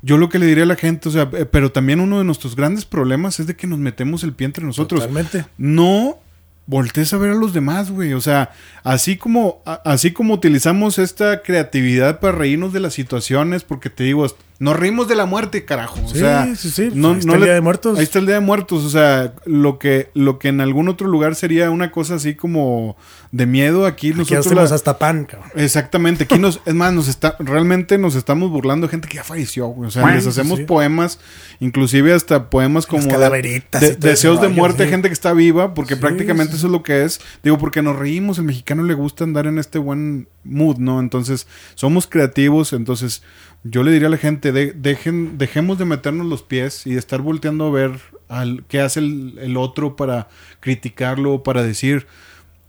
yo 0.02 0.18
lo 0.18 0.28
que 0.28 0.38
le 0.38 0.46
diría 0.46 0.62
a 0.62 0.68
la 0.68 0.76
gente, 0.76 1.09
o 1.09 1.12
sea, 1.12 1.28
eh, 1.32 1.46
pero 1.46 1.72
también 1.72 1.98
uno 1.98 2.18
de 2.18 2.24
nuestros 2.24 2.54
grandes 2.54 2.84
problemas 2.84 3.40
es 3.40 3.48
de 3.48 3.57
que 3.57 3.66
nos 3.66 3.80
metemos 3.80 4.22
el 4.22 4.32
pie 4.32 4.44
entre 4.44 4.64
nosotros. 4.64 5.00
Totalmente. 5.00 5.46
No 5.59 6.20
voltees 6.66 7.12
a 7.12 7.18
ver 7.18 7.32
a 7.32 7.34
los 7.34 7.52
demás, 7.52 7.90
güey. 7.90 8.12
O 8.12 8.20
sea, 8.20 8.52
así 8.84 9.16
como, 9.16 9.64
así 9.84 10.12
como 10.12 10.34
utilizamos 10.34 11.00
esta 11.00 11.42
creatividad 11.42 12.20
para 12.20 12.38
reírnos 12.38 12.72
de 12.72 12.78
las 12.78 12.94
situaciones, 12.94 13.64
porque 13.64 13.90
te 13.90 14.04
digo, 14.04 14.24
nos 14.59 14.74
reímos 14.74 15.07
de 15.07 15.16
la 15.16 15.26
muerte, 15.26 15.66
carajo. 15.66 16.00
O 16.02 16.09
sea, 16.09 16.54
sí, 16.57 16.70
sí. 16.70 16.88
No, 16.94 17.12
ahí 17.12 17.18
está 17.18 17.34
el 17.34 17.42
Día 17.42 17.54
de 17.54 17.61
Muertos. 17.61 17.98
Ahí 17.98 18.04
está 18.04 18.18
el 18.18 18.26
Día 18.26 18.36
de 18.36 18.40
Muertos. 18.40 18.84
O 18.84 18.90
sea, 18.90 19.34
lo 19.44 19.78
que, 19.78 20.11
lo 20.14 20.38
que 20.38 20.48
en 20.48 20.62
algún 20.62 20.88
otro 20.88 21.09
lugar 21.09 21.34
sería 21.34 21.70
una 21.70 21.90
cosa 21.90 22.14
así 22.14 22.34
como 22.34 22.96
de 23.32 23.44
miedo, 23.44 23.84
aquí, 23.84 24.09
aquí 24.09 24.18
nosotros. 24.18 24.46
hacemos 24.46 24.72
hasta 24.72 24.98
pan, 24.98 25.26
cabrón. 25.26 25.50
Exactamente. 25.57 26.24
Aquí 26.24 26.38
nos, 26.38 26.62
es 26.64 26.74
más, 26.74 26.92
nos 26.94 27.07
está, 27.09 27.36
realmente 27.38 27.98
nos 27.98 28.14
estamos 28.14 28.50
burlando 28.50 28.86
de 28.86 28.92
gente 28.92 29.09
que 29.09 29.16
ya 29.16 29.24
falleció. 29.24 29.68
O 29.68 29.90
sea, 29.90 30.07
les 30.11 30.26
hacemos 30.26 30.61
poemas, 30.61 31.18
inclusive 31.61 32.14
hasta 32.14 32.48
poemas 32.48 32.86
como 32.86 33.07
de, 33.07 33.62
deseos 33.98 34.40
de 34.40 34.48
muerte, 34.48 34.88
gente 34.88 35.09
que 35.09 35.14
está 35.14 35.34
viva, 35.34 35.74
porque 35.74 35.96
prácticamente 35.96 36.57
eso 36.57 36.66
es 36.66 36.72
lo 36.72 36.82
que 36.82 37.04
es. 37.04 37.20
Digo, 37.42 37.59
porque 37.59 37.82
nos 37.82 37.96
reímos, 37.96 38.38
el 38.38 38.44
mexicano 38.44 38.84
le 38.84 38.94
gusta 38.94 39.24
andar 39.24 39.46
en 39.46 39.59
este 39.59 39.78
buen 39.78 40.28
mood, 40.44 40.78
¿no? 40.78 41.00
Entonces, 41.00 41.46
somos 41.74 42.07
creativos, 42.07 42.72
entonces 42.72 43.22
yo 43.70 43.82
le 43.82 43.92
diría 43.92 44.08
a 44.08 44.10
la 44.10 44.16
gente, 44.16 44.52
dejen, 44.52 45.38
dejemos 45.38 45.78
de 45.78 45.84
meternos 45.84 46.26
los 46.26 46.42
pies 46.42 46.86
y 46.86 46.92
de 46.92 46.98
estar 46.98 47.20
volteando 47.20 47.66
a 47.66 47.70
ver 47.70 48.00
al, 48.28 48.64
qué 48.68 48.80
hace 48.80 49.00
el, 49.00 49.56
otro 49.56 49.96
para 49.96 50.28
criticarlo, 50.60 51.42
para 51.42 51.62
decir, 51.62 52.06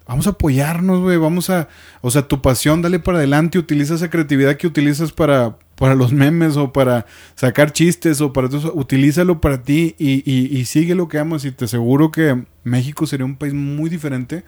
vamos 0.07 0.27
a 0.27 0.31
apoyarnos, 0.31 1.01
güey, 1.01 1.17
vamos 1.17 1.49
a, 1.49 1.67
o 2.01 2.11
sea, 2.11 2.27
tu 2.27 2.41
pasión, 2.41 2.81
dale 2.81 2.99
para 2.99 3.17
adelante, 3.17 3.59
utiliza 3.59 3.95
esa 3.95 4.09
creatividad 4.09 4.55
que 4.57 4.67
utilizas 4.67 5.11
para, 5.11 5.57
para 5.75 5.95
los 5.95 6.13
memes 6.13 6.57
o 6.57 6.71
para 6.71 7.05
sacar 7.35 7.71
chistes 7.71 8.21
o 8.21 8.33
para 8.33 8.47
eso, 8.47 8.71
utilízalo 8.73 9.41
para 9.41 9.63
ti 9.63 9.95
y, 9.97 10.23
y, 10.29 10.57
y 10.57 10.65
sigue 10.65 10.95
lo 10.95 11.07
que 11.07 11.19
amas 11.19 11.45
y 11.45 11.51
te 11.51 11.65
aseguro 11.65 12.11
que 12.11 12.43
México 12.63 13.05
sería 13.05 13.25
un 13.25 13.35
país 13.35 13.53
muy 13.53 13.89
diferente 13.89 14.43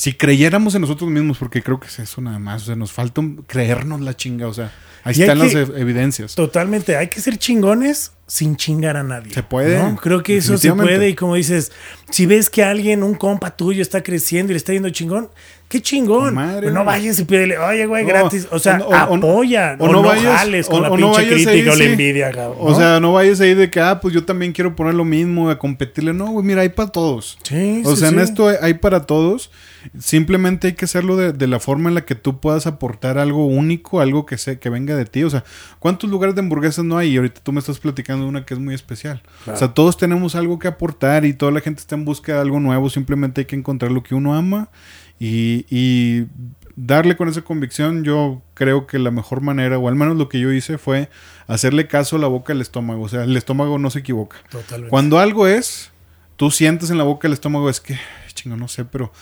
si 0.00 0.14
creyéramos 0.14 0.74
en 0.74 0.80
nosotros 0.80 1.10
mismos, 1.10 1.36
porque 1.36 1.62
creo 1.62 1.78
que 1.78 1.86
es 1.86 1.98
eso 1.98 2.22
nada 2.22 2.38
más, 2.38 2.62
o 2.62 2.64
sea, 2.64 2.74
nos 2.74 2.90
falta 2.90 3.20
creernos 3.46 4.00
la 4.00 4.16
chinga, 4.16 4.48
o 4.48 4.54
sea, 4.54 4.72
ahí 5.04 5.12
están 5.20 5.38
las 5.38 5.52
evidencias. 5.52 6.34
Totalmente, 6.34 6.96
hay 6.96 7.08
que 7.08 7.20
ser 7.20 7.36
chingones 7.36 8.12
sin 8.26 8.56
chingar 8.56 8.96
a 8.96 9.02
nadie. 9.02 9.34
Se 9.34 9.42
puede. 9.42 9.78
Creo 9.96 10.22
que 10.22 10.38
eso 10.38 10.56
se 10.56 10.72
puede 10.72 11.10
y 11.10 11.14
como 11.14 11.34
dices, 11.34 11.70
si 12.08 12.24
ves 12.24 12.48
que 12.48 12.64
alguien, 12.64 13.02
un 13.02 13.14
compa 13.14 13.54
tuyo 13.54 13.82
está 13.82 14.02
creciendo 14.02 14.52
y 14.52 14.54
le 14.54 14.56
está 14.56 14.72
yendo 14.72 14.88
chingón, 14.88 15.28
qué 15.70 15.80
chingón. 15.80 16.34
Pues 16.34 16.72
no 16.72 16.84
vayas 16.84 17.20
y 17.20 17.24
pídele, 17.24 17.56
oye, 17.56 17.86
güey, 17.86 18.04
gratis. 18.04 18.48
O 18.50 18.58
sea, 18.58 18.76
apoya. 18.92 19.76
O, 19.78 19.88
no, 19.88 20.02
vayas, 20.02 20.68
con 20.68 20.82
la 20.82 20.90
pinche 20.90 21.28
crítica 21.28 21.72
o 21.72 21.76
la 21.76 21.84
envidia, 21.84 22.32
O 22.58 22.74
sea, 22.74 22.98
no 22.98 23.12
vayas 23.12 23.40
ahí 23.40 23.54
de 23.54 23.70
que, 23.70 23.80
ah, 23.80 24.00
pues 24.00 24.12
yo 24.12 24.24
también 24.24 24.52
quiero 24.52 24.74
poner 24.74 24.94
lo 24.94 25.04
mismo, 25.04 25.48
a 25.48 25.58
competirle. 25.58 26.12
No, 26.12 26.26
güey, 26.32 26.44
mira, 26.44 26.62
hay 26.62 26.70
para 26.70 26.90
todos. 26.90 27.38
Sí, 27.44 27.82
o 27.86 27.94
sea, 27.94 28.08
en 28.08 28.18
esto 28.18 28.48
hay 28.60 28.74
para 28.74 29.06
todos. 29.06 29.50
Simplemente 29.98 30.66
hay 30.66 30.72
que 30.74 30.84
hacerlo 30.84 31.16
de, 31.16 31.46
la 31.46 31.60
forma 31.60 31.88
en 31.88 31.94
la 31.94 32.04
que 32.04 32.14
tú 32.16 32.40
puedas 32.40 32.66
aportar 32.66 33.16
algo 33.16 33.46
único, 33.46 34.00
algo 34.00 34.26
que, 34.26 34.38
sea, 34.38 34.56
que 34.56 34.70
venga 34.70 34.96
de 34.96 35.04
ti. 35.04 35.22
O 35.22 35.30
sea, 35.30 35.44
¿cuántos 35.78 36.10
lugares 36.10 36.34
de 36.34 36.40
hamburguesas 36.40 36.84
no 36.84 36.98
hay? 36.98 37.12
Y 37.12 37.16
ahorita 37.16 37.40
tú 37.42 37.52
me 37.52 37.60
estás 37.60 37.78
platicando 37.78 38.24
de 38.24 38.28
una 38.28 38.44
que 38.44 38.54
es 38.54 38.60
muy 38.60 38.74
especial. 38.74 39.22
O 39.46 39.56
sea, 39.56 39.68
todos 39.68 39.96
tenemos 39.96 40.34
algo 40.34 40.58
que 40.58 40.66
aportar 40.66 41.24
y 41.24 41.32
toda 41.32 41.52
la 41.52 41.60
gente 41.60 41.80
está 41.80 41.94
en 41.94 42.04
busca 42.04 42.34
de 42.34 42.40
algo 42.40 42.58
nuevo. 42.58 42.90
Simplemente 42.90 43.42
hay 43.42 43.44
que 43.46 43.56
encontrar 43.56 43.92
lo 43.92 44.02
que 44.02 44.16
uno 44.16 44.34
ama 44.34 44.68
y, 45.20 46.26
darle 46.76 47.14
con 47.16 47.28
esa 47.28 47.42
convicción, 47.42 48.04
yo 48.04 48.40
creo 48.54 48.86
que 48.86 48.98
la 48.98 49.10
mejor 49.10 49.42
manera, 49.42 49.78
o 49.78 49.86
al 49.88 49.96
menos 49.96 50.16
lo 50.16 50.30
que 50.30 50.40
yo 50.40 50.50
hice, 50.50 50.78
fue 50.78 51.10
hacerle 51.46 51.86
caso 51.86 52.16
a 52.16 52.18
la 52.18 52.26
boca 52.26 52.54
al 52.54 52.60
estómago. 52.62 53.02
O 53.02 53.08
sea, 53.08 53.24
el 53.24 53.36
estómago 53.36 53.78
no 53.78 53.90
se 53.90 53.98
equivoca. 53.98 54.38
Totalmente. 54.48 54.88
Cuando 54.88 55.18
algo 55.18 55.46
es, 55.46 55.90
tú 56.36 56.50
sientes 56.50 56.90
en 56.90 56.96
la 56.96 57.04
boca 57.04 57.28
el 57.28 57.34
estómago, 57.34 57.68
es 57.68 57.80
que, 57.80 57.98
chingo, 58.32 58.56
no 58.56 58.66
sé, 58.66 58.86
pero 58.86 59.12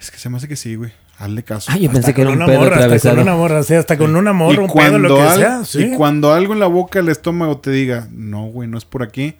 es 0.00 0.10
que 0.10 0.18
se 0.18 0.30
me 0.30 0.38
hace 0.38 0.48
que 0.48 0.56
sí, 0.56 0.74
güey. 0.74 0.92
Hazle 1.18 1.42
caso. 1.42 1.70
Ay, 1.72 1.82
yo 1.82 1.90
pensé 1.90 2.00
Hasta 2.00 2.14
que 2.14 2.22
era 2.22 2.30
con 2.30 2.38
un 2.38 2.44
una 2.44 2.52
pedo 2.52 2.60
morra, 2.60 2.94
hasta 2.94 3.10
con 3.10 3.18
una 3.20 3.36
morra, 3.36 3.62
sí, 3.62 3.74
hasta 3.74 3.98
con 3.98 4.16
una 4.16 4.32
morra, 4.34 4.54
y, 4.54 4.58
un 4.58 4.72
pedo, 4.72 4.98
lo 4.98 5.16
que 5.16 5.22
al- 5.22 5.38
sea. 5.38 5.64
Sí. 5.64 5.84
y 5.84 5.96
cuando 5.96 6.32
algo 6.32 6.52
en 6.52 6.60
la 6.60 6.66
boca, 6.66 6.98
el 6.98 7.08
estómago 7.08 7.58
te 7.58 7.70
diga, 7.70 8.06
no, 8.12 8.46
güey, 8.46 8.68
no 8.68 8.76
es 8.76 8.84
por 8.84 9.02
aquí, 9.02 9.36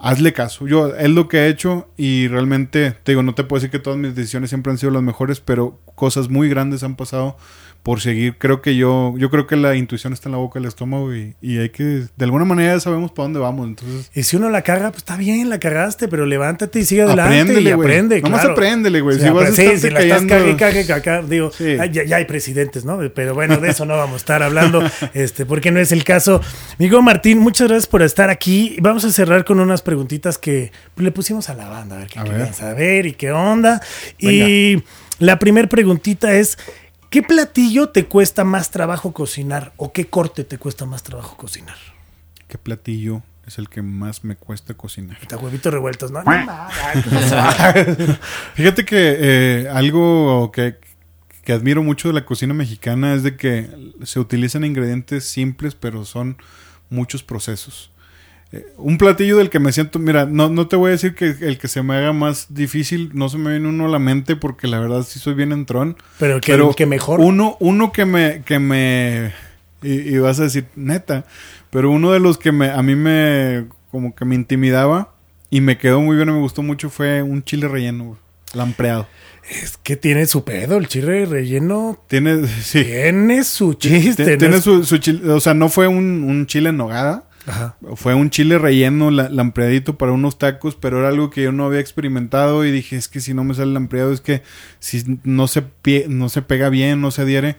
hazle 0.00 0.32
caso. 0.32 0.66
Yo, 0.66 0.94
es 0.96 1.10
lo 1.10 1.28
que 1.28 1.38
he 1.38 1.48
hecho 1.48 1.88
y 1.96 2.26
realmente, 2.26 2.96
te 3.04 3.12
digo, 3.12 3.22
no 3.22 3.34
te 3.34 3.44
puedo 3.44 3.60
decir 3.60 3.70
que 3.70 3.78
todas 3.78 3.98
mis 3.98 4.14
decisiones 4.14 4.50
siempre 4.50 4.72
han 4.72 4.78
sido 4.78 4.90
las 4.90 5.02
mejores, 5.02 5.40
pero 5.40 5.78
cosas 5.94 6.28
muy 6.28 6.48
grandes 6.48 6.82
han 6.82 6.96
pasado 6.96 7.36
por 7.82 8.00
seguir. 8.00 8.36
Creo 8.36 8.60
que 8.60 8.76
yo, 8.76 9.14
yo 9.16 9.30
creo 9.30 9.46
que 9.46 9.56
la 9.56 9.74
intuición 9.74 10.12
está 10.12 10.28
en 10.28 10.32
la 10.32 10.38
boca 10.38 10.58
del 10.60 10.68
estómago 10.68 11.14
y, 11.14 11.34
y 11.40 11.58
hay 11.58 11.70
que, 11.70 11.82
de 11.84 12.24
alguna 12.24 12.44
manera 12.44 12.74
ya 12.74 12.80
sabemos 12.80 13.10
para 13.10 13.24
dónde 13.24 13.40
vamos. 13.40 13.68
Entonces, 13.68 14.10
Y 14.14 14.22
si 14.24 14.36
uno 14.36 14.50
la 14.50 14.62
caga, 14.62 14.90
pues 14.90 14.98
está 14.98 15.16
bien, 15.16 15.48
la 15.48 15.58
cagaste, 15.58 16.06
pero 16.08 16.26
levántate 16.26 16.80
y 16.80 16.84
sigue 16.84 17.02
adelante 17.02 17.36
y 17.36 17.40
Apréndele, 17.40 17.74
güey. 17.74 17.88
aprende. 17.88 18.20
Nomás 18.20 18.40
claro. 18.40 18.52
apréndele, 18.52 19.00
güey. 19.00 19.18
Si 19.18 19.28
vas 19.30 19.50
a 19.50 19.56
sí, 19.56 19.78
si 19.78 19.90
la 19.90 20.00
estás 20.00 20.22
cayendo- 20.24 20.56
cague, 20.58 20.86
cague, 20.86 21.22
digo, 21.28 21.50
Sí. 21.52 21.76
ya, 21.90 22.04
ya 22.04 22.16
hay 22.16 22.26
presidentes, 22.26 22.84
¿no? 22.84 22.98
Pero 23.14 23.34
bueno, 23.34 23.56
de 23.56 23.70
eso 23.70 23.84
no 23.86 23.96
vamos 23.96 24.14
a 24.14 24.16
estar 24.18 24.42
hablando, 24.42 24.82
este, 25.14 25.46
porque 25.46 25.70
no 25.70 25.80
es 25.80 25.90
el 25.92 26.04
caso. 26.04 26.40
Amigo 26.78 27.00
Martín, 27.02 27.38
muchas 27.38 27.68
gracias 27.68 27.86
por 27.86 28.02
estar 28.02 28.28
aquí. 28.30 28.76
Vamos 28.82 29.04
a 29.06 29.10
cerrar 29.10 29.44
con 29.46 29.58
unas 29.58 29.80
preguntitas 29.82 30.36
que 30.36 30.70
le 30.96 31.10
pusimos 31.12 31.48
a 31.48 31.54
la 31.54 31.68
banda, 31.68 31.96
a 31.96 31.98
ver 32.00 32.08
qué 32.08 32.18
A 32.18 32.24
querían 32.24 32.42
ver. 32.44 32.54
saber 32.54 33.06
y 33.06 33.12
qué 33.14 33.32
onda. 33.32 33.80
Y 34.18 34.82
la 35.18 35.38
primera 35.38 35.68
preguntita 35.68 36.34
es, 36.34 36.58
¿qué 37.10 37.22
platillo 37.22 37.90
te 37.90 38.06
cuesta 38.06 38.44
más 38.44 38.70
trabajo 38.70 39.12
cocinar 39.12 39.72
o 39.76 39.92
qué 39.92 40.06
corte 40.06 40.44
te 40.44 40.58
cuesta 40.58 40.86
más 40.86 41.02
trabajo 41.02 41.36
cocinar? 41.36 41.76
¿qué 42.50 42.58
platillo 42.58 43.22
es 43.46 43.58
el 43.58 43.68
que 43.68 43.80
más 43.80 44.24
me 44.24 44.36
cuesta 44.36 44.74
cocinar? 44.74 45.16
Está 45.22 45.38
huevitos 45.38 45.72
revueltos, 45.72 46.10
¿no? 46.10 46.22
Fíjate 48.54 48.84
que 48.84 49.16
eh, 49.18 49.68
algo 49.72 50.50
que, 50.52 50.76
que 51.44 51.52
admiro 51.52 51.82
mucho 51.82 52.08
de 52.08 52.14
la 52.14 52.26
cocina 52.26 52.52
mexicana 52.52 53.14
es 53.14 53.22
de 53.22 53.36
que 53.36 53.70
se 54.02 54.20
utilizan 54.20 54.64
ingredientes 54.64 55.24
simples, 55.24 55.76
pero 55.76 56.04
son 56.04 56.36
muchos 56.90 57.22
procesos. 57.22 57.89
Eh, 58.52 58.66
un 58.78 58.98
platillo 58.98 59.36
del 59.38 59.48
que 59.48 59.60
me 59.60 59.72
siento, 59.72 59.98
mira, 59.98 60.26
no, 60.26 60.48
no 60.48 60.66
te 60.66 60.76
voy 60.76 60.88
a 60.88 60.92
decir 60.92 61.14
que 61.14 61.36
el 61.40 61.58
que 61.58 61.68
se 61.68 61.82
me 61.82 61.94
haga 61.94 62.12
más 62.12 62.52
difícil, 62.52 63.10
no 63.14 63.28
se 63.28 63.38
me 63.38 63.50
viene 63.50 63.68
uno 63.68 63.86
a 63.86 63.88
la 63.88 63.98
mente 63.98 64.34
porque 64.34 64.66
la 64.66 64.80
verdad 64.80 65.02
sí 65.02 65.18
soy 65.18 65.34
bien 65.34 65.52
entrón. 65.52 65.96
Pero 66.18 66.40
que, 66.40 66.52
Pero 66.52 66.72
que 66.74 66.86
mejor. 66.86 67.20
Uno, 67.20 67.56
uno 67.60 67.92
que 67.92 68.04
me, 68.06 68.42
que 68.42 68.58
me, 68.58 69.32
y, 69.82 69.92
y 69.92 70.18
vas 70.18 70.40
a 70.40 70.44
decir, 70.44 70.66
neta, 70.74 71.24
pero 71.70 71.90
uno 71.90 72.12
de 72.12 72.20
los 72.20 72.38
que 72.38 72.50
me, 72.50 72.70
a 72.70 72.82
mí 72.82 72.96
me, 72.96 73.66
como 73.90 74.14
que 74.14 74.24
me 74.24 74.34
intimidaba 74.34 75.14
y 75.50 75.60
me 75.60 75.78
quedó 75.78 76.00
muy 76.00 76.16
bien 76.16 76.28
y 76.28 76.32
me 76.32 76.38
gustó 76.38 76.62
mucho 76.62 76.90
fue 76.90 77.22
un 77.22 77.42
chile 77.44 77.68
relleno, 77.68 78.18
lampreado. 78.54 79.06
Es 79.48 79.76
que 79.76 79.96
tiene 79.96 80.26
su 80.26 80.44
pedo, 80.44 80.76
el 80.76 80.86
chile 80.86 81.26
relleno 81.26 81.98
Tiene, 82.06 82.46
sí, 82.62 82.84
tiene 82.84 83.42
su 83.44 83.74
chiste. 83.74 84.36
Tiene 84.36 84.60
su, 84.60 84.84
su 84.84 84.98
chile, 84.98 85.28
o 85.30 85.40
sea, 85.40 85.54
no 85.54 85.68
fue 85.68 85.88
un, 85.88 86.24
un 86.24 86.46
chile 86.46 86.70
en 86.70 86.76
nogada, 86.76 87.24
Ajá. 87.50 87.76
fue 87.96 88.14
un 88.14 88.30
chile 88.30 88.58
relleno, 88.58 89.10
la- 89.10 89.28
lampreadito 89.28 89.98
para 89.98 90.12
unos 90.12 90.38
tacos, 90.38 90.76
pero 90.76 91.00
era 91.00 91.08
algo 91.08 91.30
que 91.30 91.42
yo 91.42 91.52
no 91.52 91.64
había 91.66 91.80
experimentado 91.80 92.64
y 92.64 92.70
dije, 92.70 92.96
es 92.96 93.08
que 93.08 93.20
si 93.20 93.34
no 93.34 93.44
me 93.44 93.54
sale 93.54 93.72
lampreado, 93.72 94.12
es 94.12 94.20
que 94.20 94.42
si 94.78 95.02
no 95.24 95.48
se, 95.48 95.62
pie- 95.82 96.06
no 96.08 96.28
se 96.28 96.42
pega 96.42 96.68
bien, 96.68 97.00
no 97.00 97.10
se 97.10 97.22
adhiere. 97.22 97.56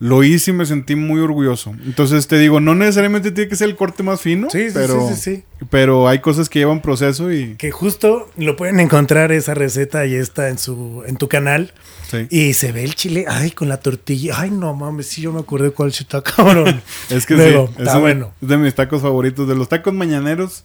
Lo 0.00 0.22
hice 0.22 0.52
y 0.52 0.54
me 0.54 0.64
sentí 0.64 0.94
muy 0.94 1.20
orgulloso. 1.20 1.74
Entonces 1.84 2.28
te 2.28 2.38
digo, 2.38 2.60
no 2.60 2.74
necesariamente 2.76 3.32
tiene 3.32 3.48
que 3.50 3.56
ser 3.56 3.68
el 3.68 3.74
corte 3.74 4.04
más 4.04 4.20
fino, 4.20 4.48
Sí, 4.48 4.68
sí, 4.68 4.70
pero, 4.72 5.08
sí, 5.08 5.14
sí, 5.16 5.20
sí. 5.36 5.44
pero 5.70 6.06
hay 6.06 6.20
cosas 6.20 6.48
que 6.48 6.60
llevan 6.60 6.80
proceso 6.82 7.32
y... 7.32 7.56
Que 7.56 7.72
justo 7.72 8.30
lo 8.36 8.54
pueden 8.56 8.78
encontrar 8.78 9.32
esa 9.32 9.54
receta 9.54 10.06
y 10.06 10.14
está 10.14 10.50
en 10.50 10.58
su 10.58 11.02
en 11.06 11.16
tu 11.16 11.28
canal. 11.28 11.72
sí. 12.10 12.28
Y 12.30 12.52
se 12.54 12.70
ve 12.70 12.84
el 12.84 12.94
chile, 12.94 13.24
ay, 13.28 13.50
con 13.50 13.68
la 13.68 13.80
tortilla. 13.80 14.34
Ay, 14.38 14.50
no 14.52 14.72
mames, 14.72 15.08
sí, 15.08 15.22
yo 15.22 15.32
me 15.32 15.40
acordé 15.40 15.70
cuál 15.72 15.88
está 15.90 16.22
cabrón. 16.22 16.80
Es 17.10 17.26
que 17.26 17.36
sí, 17.36 17.54
está 17.80 17.94
es, 17.94 18.00
bueno. 18.00 18.32
es 18.40 18.48
de 18.48 18.56
mis 18.56 18.74
tacos 18.76 19.02
favoritos. 19.02 19.48
De 19.48 19.56
los 19.56 19.68
tacos 19.68 19.92
mañaneros, 19.94 20.62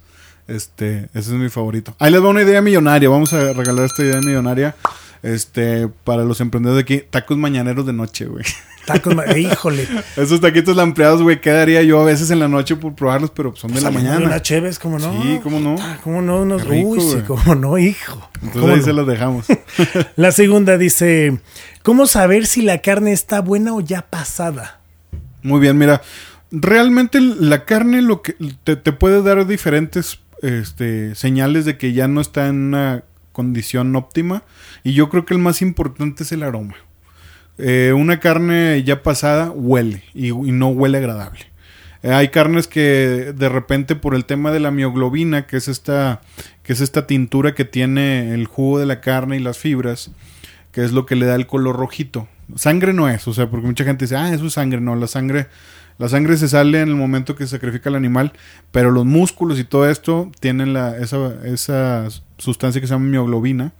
este, 0.47 1.05
ese 1.15 1.19
es 1.19 1.29
mi 1.31 1.49
favorito. 1.49 1.95
Ahí 1.97 2.11
les 2.11 2.21
va 2.23 2.29
una 2.29 2.43
idea 2.43 2.61
millonaria. 2.61 3.09
Vamos 3.09 3.33
a 3.33 3.51
regalar 3.53 3.85
esta 3.85 4.03
idea 4.03 4.19
millonaria. 4.21 4.75
Este, 5.23 5.87
para 5.87 6.23
los 6.23 6.41
emprendedores 6.41 6.85
de 6.85 6.95
aquí, 6.95 7.07
tacos 7.09 7.37
mañaneros 7.37 7.85
de 7.85 7.93
noche, 7.93 8.25
güey. 8.25 8.43
Tacos, 8.85 9.15
híjole. 9.37 9.87
Esos 10.17 10.41
taquitos 10.41 10.75
lampreados, 10.75 11.21
güey, 11.21 11.39
¿qué 11.39 11.51
daría 11.51 11.81
yo 11.81 12.01
a 12.01 12.03
veces 12.03 12.29
en 12.29 12.39
la 12.39 12.49
noche 12.49 12.75
por 12.75 12.93
probarlos? 12.93 13.31
Pero 13.31 13.55
son 13.55 13.71
de 13.71 13.79
la 13.79 13.83
Saliendo 13.83 14.09
mañana. 14.09 14.25
Una 14.25 14.41
chévez, 14.41 14.79
¿cómo 14.79 14.99
no? 14.99 15.23
Sí, 15.23 15.39
¿cómo 15.41 15.61
no? 15.61 15.77
Ah, 15.79 15.97
¿Cómo 16.03 16.21
no? 16.21 16.41
Unos, 16.41 16.67
rico, 16.67 16.89
uy, 16.89 16.99
sí. 16.99 17.17
¿cómo 17.25 17.55
no, 17.55 17.77
hijo? 17.77 18.29
Entonces 18.35 18.61
¿Cómo 18.61 18.73
ahí 18.73 18.79
no? 18.79 18.85
se 18.85 18.93
los 18.93 19.07
dejamos. 19.07 19.45
La 20.17 20.33
segunda 20.33 20.77
dice, 20.77 21.39
¿cómo 21.83 22.05
saber 22.05 22.45
si 22.45 22.61
la 22.61 22.79
carne 22.79 23.13
está 23.13 23.39
buena 23.39 23.73
o 23.73 23.79
ya 23.79 24.01
pasada? 24.01 24.81
Muy 25.41 25.61
bien, 25.61 25.77
mira, 25.77 26.01
realmente 26.51 27.21
la 27.21 27.63
carne 27.63 28.01
lo 28.01 28.21
que 28.21 28.35
te, 28.65 28.75
te 28.75 28.91
puede 28.91 29.23
dar 29.23 29.47
diferentes 29.47 30.19
este, 30.41 31.15
señales 31.15 31.63
de 31.63 31.77
que 31.77 31.93
ya 31.93 32.09
no 32.09 32.19
está 32.19 32.47
en 32.47 32.57
una 32.57 33.05
condición 33.31 33.95
óptima 33.95 34.43
y 34.83 34.93
yo 34.93 35.09
creo 35.09 35.25
que 35.25 35.33
el 35.33 35.39
más 35.39 35.61
importante 35.61 36.23
es 36.23 36.31
el 36.31 36.43
aroma. 36.43 36.75
Eh, 37.57 37.93
una 37.95 38.19
carne 38.19 38.83
ya 38.83 39.03
pasada 39.03 39.51
huele 39.51 40.03
y, 40.13 40.31
no 40.31 40.69
huele 40.69 40.97
agradable. 40.97 41.41
Eh, 42.01 42.11
hay 42.11 42.29
carnes 42.29 42.67
que 42.67 43.33
de 43.35 43.49
repente 43.49 43.95
por 43.95 44.15
el 44.15 44.25
tema 44.25 44.51
de 44.51 44.59
la 44.59 44.71
mioglobina, 44.71 45.45
que 45.45 45.57
es 45.57 45.67
esta 45.67 46.21
que 46.63 46.73
es 46.73 46.81
esta 46.81 47.05
tintura 47.05 47.53
que 47.53 47.65
tiene 47.65 48.33
el 48.33 48.47
jugo 48.47 48.79
de 48.79 48.85
la 48.85 49.01
carne 49.01 49.35
y 49.35 49.39
las 49.39 49.57
fibras, 49.57 50.11
que 50.71 50.83
es 50.83 50.91
lo 50.91 51.05
que 51.05 51.15
le 51.15 51.25
da 51.25 51.35
el 51.35 51.45
color 51.45 51.75
rojito. 51.75 52.27
Sangre 52.55 52.93
no 52.93 53.07
es, 53.09 53.27
o 53.27 53.33
sea, 53.33 53.49
porque 53.49 53.67
mucha 53.67 53.83
gente 53.83 54.05
dice, 54.05 54.15
ah, 54.15 54.33
eso 54.33 54.47
es 54.47 54.53
sangre. 54.53 54.81
No, 54.81 54.95
la 54.95 55.07
sangre, 55.07 55.47
la 55.97 56.09
sangre 56.09 56.37
se 56.37 56.47
sale 56.47 56.81
en 56.81 56.89
el 56.89 56.95
momento 56.95 57.35
que 57.35 57.45
se 57.45 57.51
sacrifica 57.51 57.89
el 57.89 57.95
animal, 57.95 58.33
pero 58.71 58.91
los 58.91 59.05
músculos 59.05 59.59
y 59.59 59.63
todo 59.63 59.89
esto 59.89 60.31
tienen 60.39 60.73
la, 60.73 60.97
esa, 60.97 61.33
esa 61.45 62.07
sustancia 62.37 62.81
que 62.81 62.87
se 62.87 62.93
llama 62.93 63.05
mioglobina, 63.05 63.73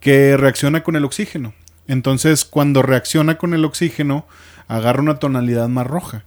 que 0.00 0.36
reacciona 0.36 0.82
con 0.82 0.96
el 0.96 1.04
oxígeno. 1.04 1.54
Entonces, 1.86 2.44
cuando 2.44 2.82
reacciona 2.82 3.36
con 3.38 3.54
el 3.54 3.64
oxígeno, 3.64 4.26
agarra 4.68 5.02
una 5.02 5.18
tonalidad 5.18 5.68
más 5.68 5.86
roja. 5.86 6.24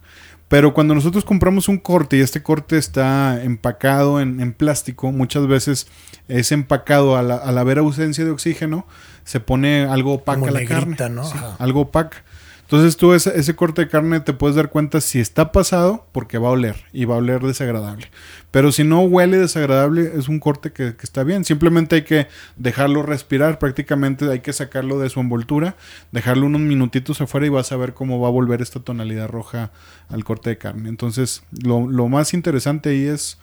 Pero 0.48 0.74
cuando 0.74 0.94
nosotros 0.94 1.24
compramos 1.24 1.68
un 1.68 1.78
corte 1.78 2.16
y 2.16 2.20
este 2.20 2.42
corte 2.42 2.76
está 2.76 3.42
empacado 3.42 4.20
en, 4.20 4.40
en 4.40 4.52
plástico, 4.52 5.10
muchas 5.10 5.46
veces 5.46 5.88
es 6.28 6.52
empacado 6.52 7.16
al, 7.16 7.30
al 7.30 7.58
haber 7.58 7.78
ausencia 7.78 8.24
de 8.24 8.30
oxígeno, 8.30 8.86
se 9.24 9.40
pone 9.40 9.84
algo 9.84 10.14
opaca 10.14 10.38
Como 10.38 10.52
la 10.52 10.60
negrita, 10.60 10.96
carne. 10.96 10.96
¿no? 11.10 11.24
Sí, 11.24 11.38
algo 11.58 11.80
opaca. 11.82 12.22
Entonces 12.64 12.96
tú 12.96 13.12
ese, 13.12 13.38
ese 13.38 13.54
corte 13.54 13.82
de 13.82 13.88
carne 13.88 14.20
te 14.20 14.32
puedes 14.32 14.56
dar 14.56 14.70
cuenta 14.70 15.00
si 15.00 15.20
está 15.20 15.52
pasado 15.52 16.06
porque 16.12 16.38
va 16.38 16.48
a 16.48 16.52
oler 16.52 16.84
y 16.92 17.04
va 17.04 17.14
a 17.14 17.18
oler 17.18 17.42
desagradable. 17.42 18.10
Pero 18.50 18.72
si 18.72 18.84
no 18.84 19.02
huele 19.02 19.36
desagradable 19.38 20.12
es 20.16 20.28
un 20.28 20.40
corte 20.40 20.72
que, 20.72 20.96
que 20.96 21.02
está 21.04 21.24
bien. 21.24 21.44
Simplemente 21.44 21.96
hay 21.96 22.02
que 22.04 22.26
dejarlo 22.56 23.02
respirar 23.02 23.58
prácticamente, 23.58 24.30
hay 24.30 24.40
que 24.40 24.52
sacarlo 24.52 24.98
de 24.98 25.10
su 25.10 25.20
envoltura, 25.20 25.76
dejarlo 26.10 26.46
unos 26.46 26.62
minutitos 26.62 27.20
afuera 27.20 27.46
y 27.46 27.50
vas 27.50 27.70
a 27.70 27.76
ver 27.76 27.92
cómo 27.92 28.18
va 28.18 28.28
a 28.28 28.32
volver 28.32 28.62
esta 28.62 28.80
tonalidad 28.80 29.28
roja 29.28 29.70
al 30.08 30.24
corte 30.24 30.50
de 30.50 30.58
carne. 30.58 30.88
Entonces 30.88 31.42
lo, 31.62 31.86
lo 31.86 32.08
más 32.08 32.32
interesante 32.32 32.90
ahí 32.90 33.04
es 33.06 33.38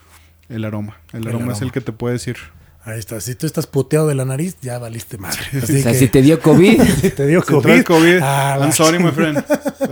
el 0.48 0.64
aroma. 0.64 0.98
El, 1.12 1.22
El 1.22 1.28
aroma, 1.28 1.52
es 1.52 1.58
aroma. 1.58 1.66
el 1.66 1.72
que 1.72 1.80
te 1.80 1.92
puede 1.92 2.14
decir. 2.14 2.36
Ahí 2.84 2.98
está. 2.98 3.20
Si 3.20 3.34
tú 3.36 3.46
estás 3.46 3.66
puteado 3.68 4.08
de 4.08 4.14
la 4.16 4.24
nariz, 4.24 4.56
ya 4.60 4.78
valiste 4.78 5.16
madre. 5.18 5.38
Así 5.62 5.78
o 5.78 5.82
sea, 5.82 5.92
que, 5.92 5.98
si 5.98 6.08
te 6.08 6.20
dio 6.22 6.40
COVID, 6.40 6.82
si 7.00 7.10
te 7.10 7.26
dio 7.26 7.40
Si 7.42 7.52
COVID. 7.52 7.82
COVID, 7.84 8.18
ah, 8.22 8.58
I'm 8.60 8.72
sorry, 8.72 8.98
my 8.98 9.10
friend. 9.12 9.44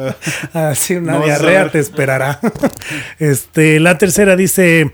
Así 0.53 0.97
una 0.97 1.13
No 1.19 1.25
diarrea 1.25 1.71
te 1.71 1.79
esperará. 1.79 2.41
Este, 3.19 3.79
la 3.81 3.97
tercera 3.99 4.35
dice, 4.37 4.93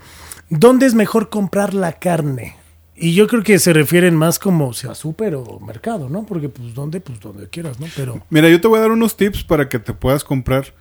¿dónde 0.51 0.87
es 0.87 0.95
mejor 0.95 1.29
comprar 1.31 1.75
la 1.75 1.93
carne? 1.95 2.57
Y 2.99 3.15
yo 3.15 3.27
creo 3.29 3.43
que 3.43 3.59
se 3.59 3.73
refieren 3.75 4.15
más 4.17 4.39
como 4.39 4.73
si 4.73 4.87
a 4.89 4.95
súper 4.95 5.35
o 5.35 5.61
mercado, 5.61 6.09
¿no? 6.09 6.25
Porque 6.25 6.49
pues 6.49 6.75
dónde, 6.75 7.01
pues 7.01 7.21
donde 7.21 7.49
quieras, 7.49 7.79
¿no? 7.79 7.87
Pero 7.95 8.23
Mira, 8.31 8.49
yo 8.49 8.59
te 8.61 8.69
voy 8.69 8.79
a 8.79 8.83
dar 8.83 8.91
unos 8.91 9.17
tips 9.19 9.45
para 9.45 9.69
que 9.69 9.79
te 9.79 9.93
puedas 9.93 10.25
comprar 10.25 10.73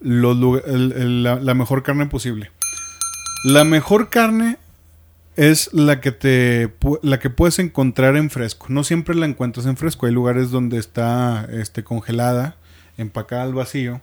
los 0.00 0.36
lu- 0.36 0.62
el- 0.64 0.92
el- 0.92 1.22
la, 1.24 1.36
la 1.36 1.54
mejor 1.54 1.82
carne 1.82 2.06
posible. 2.06 2.50
La 3.44 3.64
mejor 3.64 4.08
carne 4.08 4.58
es 5.38 5.72
la 5.72 6.00
que 6.00 6.10
te 6.10 6.74
la 7.00 7.20
que 7.20 7.30
puedes 7.30 7.60
encontrar 7.60 8.16
en 8.16 8.28
fresco. 8.28 8.66
No 8.70 8.82
siempre 8.82 9.14
la 9.14 9.24
encuentras 9.24 9.66
en 9.66 9.76
fresco. 9.76 10.06
Hay 10.06 10.12
lugares 10.12 10.50
donde 10.50 10.78
está 10.78 11.48
este, 11.52 11.84
congelada, 11.84 12.56
empacada 12.96 13.44
al 13.44 13.54
vacío. 13.54 14.00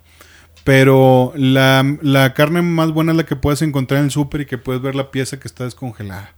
Pero 0.64 1.34
la, 1.36 1.98
la 2.02 2.34
carne 2.34 2.62
más 2.62 2.92
buena 2.92 3.12
es 3.12 3.18
la 3.18 3.26
que 3.26 3.36
puedes 3.36 3.62
encontrar 3.62 4.00
en 4.00 4.06
el 4.06 4.12
súper 4.12 4.42
y 4.42 4.46
que 4.46 4.58
puedes 4.58 4.82
ver 4.82 4.96
la 4.96 5.12
pieza 5.12 5.38
que 5.38 5.50
está 5.50 5.66
descongelada. 5.66 6.34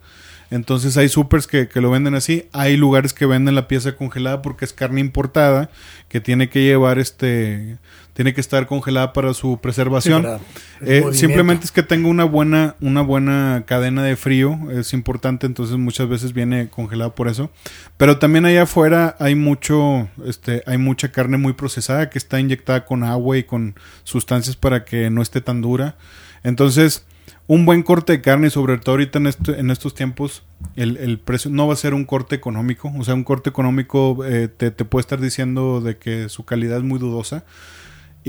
Entonces 0.50 0.98
hay 0.98 1.10
supers 1.10 1.46
que, 1.46 1.68
que 1.68 1.80
lo 1.80 1.92
venden 1.92 2.16
así. 2.16 2.50
Hay 2.52 2.76
lugares 2.76 3.14
que 3.14 3.28
venden 3.28 3.54
la 3.54 3.68
pieza 3.68 3.96
congelada 3.96 4.42
porque 4.42 4.66
es 4.66 4.74
carne 4.74 5.00
importada 5.00 5.70
que 6.10 6.22
tiene 6.22 6.50
que 6.50 6.64
llevar 6.64 6.98
este 6.98 7.78
tiene 8.18 8.34
que 8.34 8.42
estar 8.42 8.66
congelada 8.66 9.14
para 9.14 9.32
su 9.36 9.60
preservación. 9.62 10.24
Eh, 10.82 11.02
simplemente 11.14 11.66
es 11.66 11.72
que 11.72 11.84
tenga 11.84 12.08
una 12.08 12.24
buena, 12.24 12.76
una 12.82 13.02
buena 13.02 13.64
cadena 13.68 14.04
de 14.04 14.16
frío, 14.16 14.58
es 14.72 14.92
importante, 14.94 15.46
entonces 15.46 15.78
muchas 15.78 16.10
veces 16.10 16.34
viene 16.34 16.68
congelada 16.68 17.14
por 17.14 17.28
eso. 17.28 17.52
Pero 17.96 18.18
también 18.18 18.46
allá 18.46 18.64
afuera 18.64 19.16
hay 19.20 19.36
mucho, 19.36 20.10
este, 20.26 20.64
hay 20.66 20.80
mucha 20.80 21.12
carne 21.12 21.38
muy 21.38 21.54
procesada 21.54 22.10
que 22.10 22.18
está 22.18 22.40
inyectada 22.40 22.86
con 22.86 23.04
agua 23.04 23.38
y 23.38 23.44
con 23.44 23.76
sustancias 24.04 24.56
para 24.56 24.84
que 24.84 25.12
no 25.12 25.22
esté 25.22 25.40
tan 25.42 25.62
dura. 25.62 25.96
Entonces, 26.44 27.06
un 27.46 27.66
buen 27.66 27.84
corte 27.84 28.14
de 28.14 28.22
carne, 28.22 28.50
sobre 28.50 28.80
todo 28.80 28.94
ahorita 28.94 29.20
en, 29.20 29.28
este- 29.28 29.60
en 29.60 29.70
estos 29.70 29.94
tiempos, 29.94 30.42
el, 30.76 30.98
el 30.98 31.20
precio 31.20 31.52
no 31.52 31.68
va 31.68 31.74
a 31.74 31.78
ser 31.78 31.94
un 31.94 32.04
corte 32.04 32.34
económico. 32.36 32.92
O 32.98 33.04
sea, 33.04 33.14
un 33.14 33.24
corte 33.24 33.52
económico 33.52 34.26
eh, 34.26 34.48
te, 34.48 34.72
te 34.72 34.86
puede 34.86 35.02
estar 35.02 35.22
diciendo 35.22 35.82
de 35.82 35.98
que 35.98 36.30
su 36.30 36.46
calidad 36.46 36.78
es 36.80 36.84
muy 36.84 36.98
dudosa. 36.98 37.46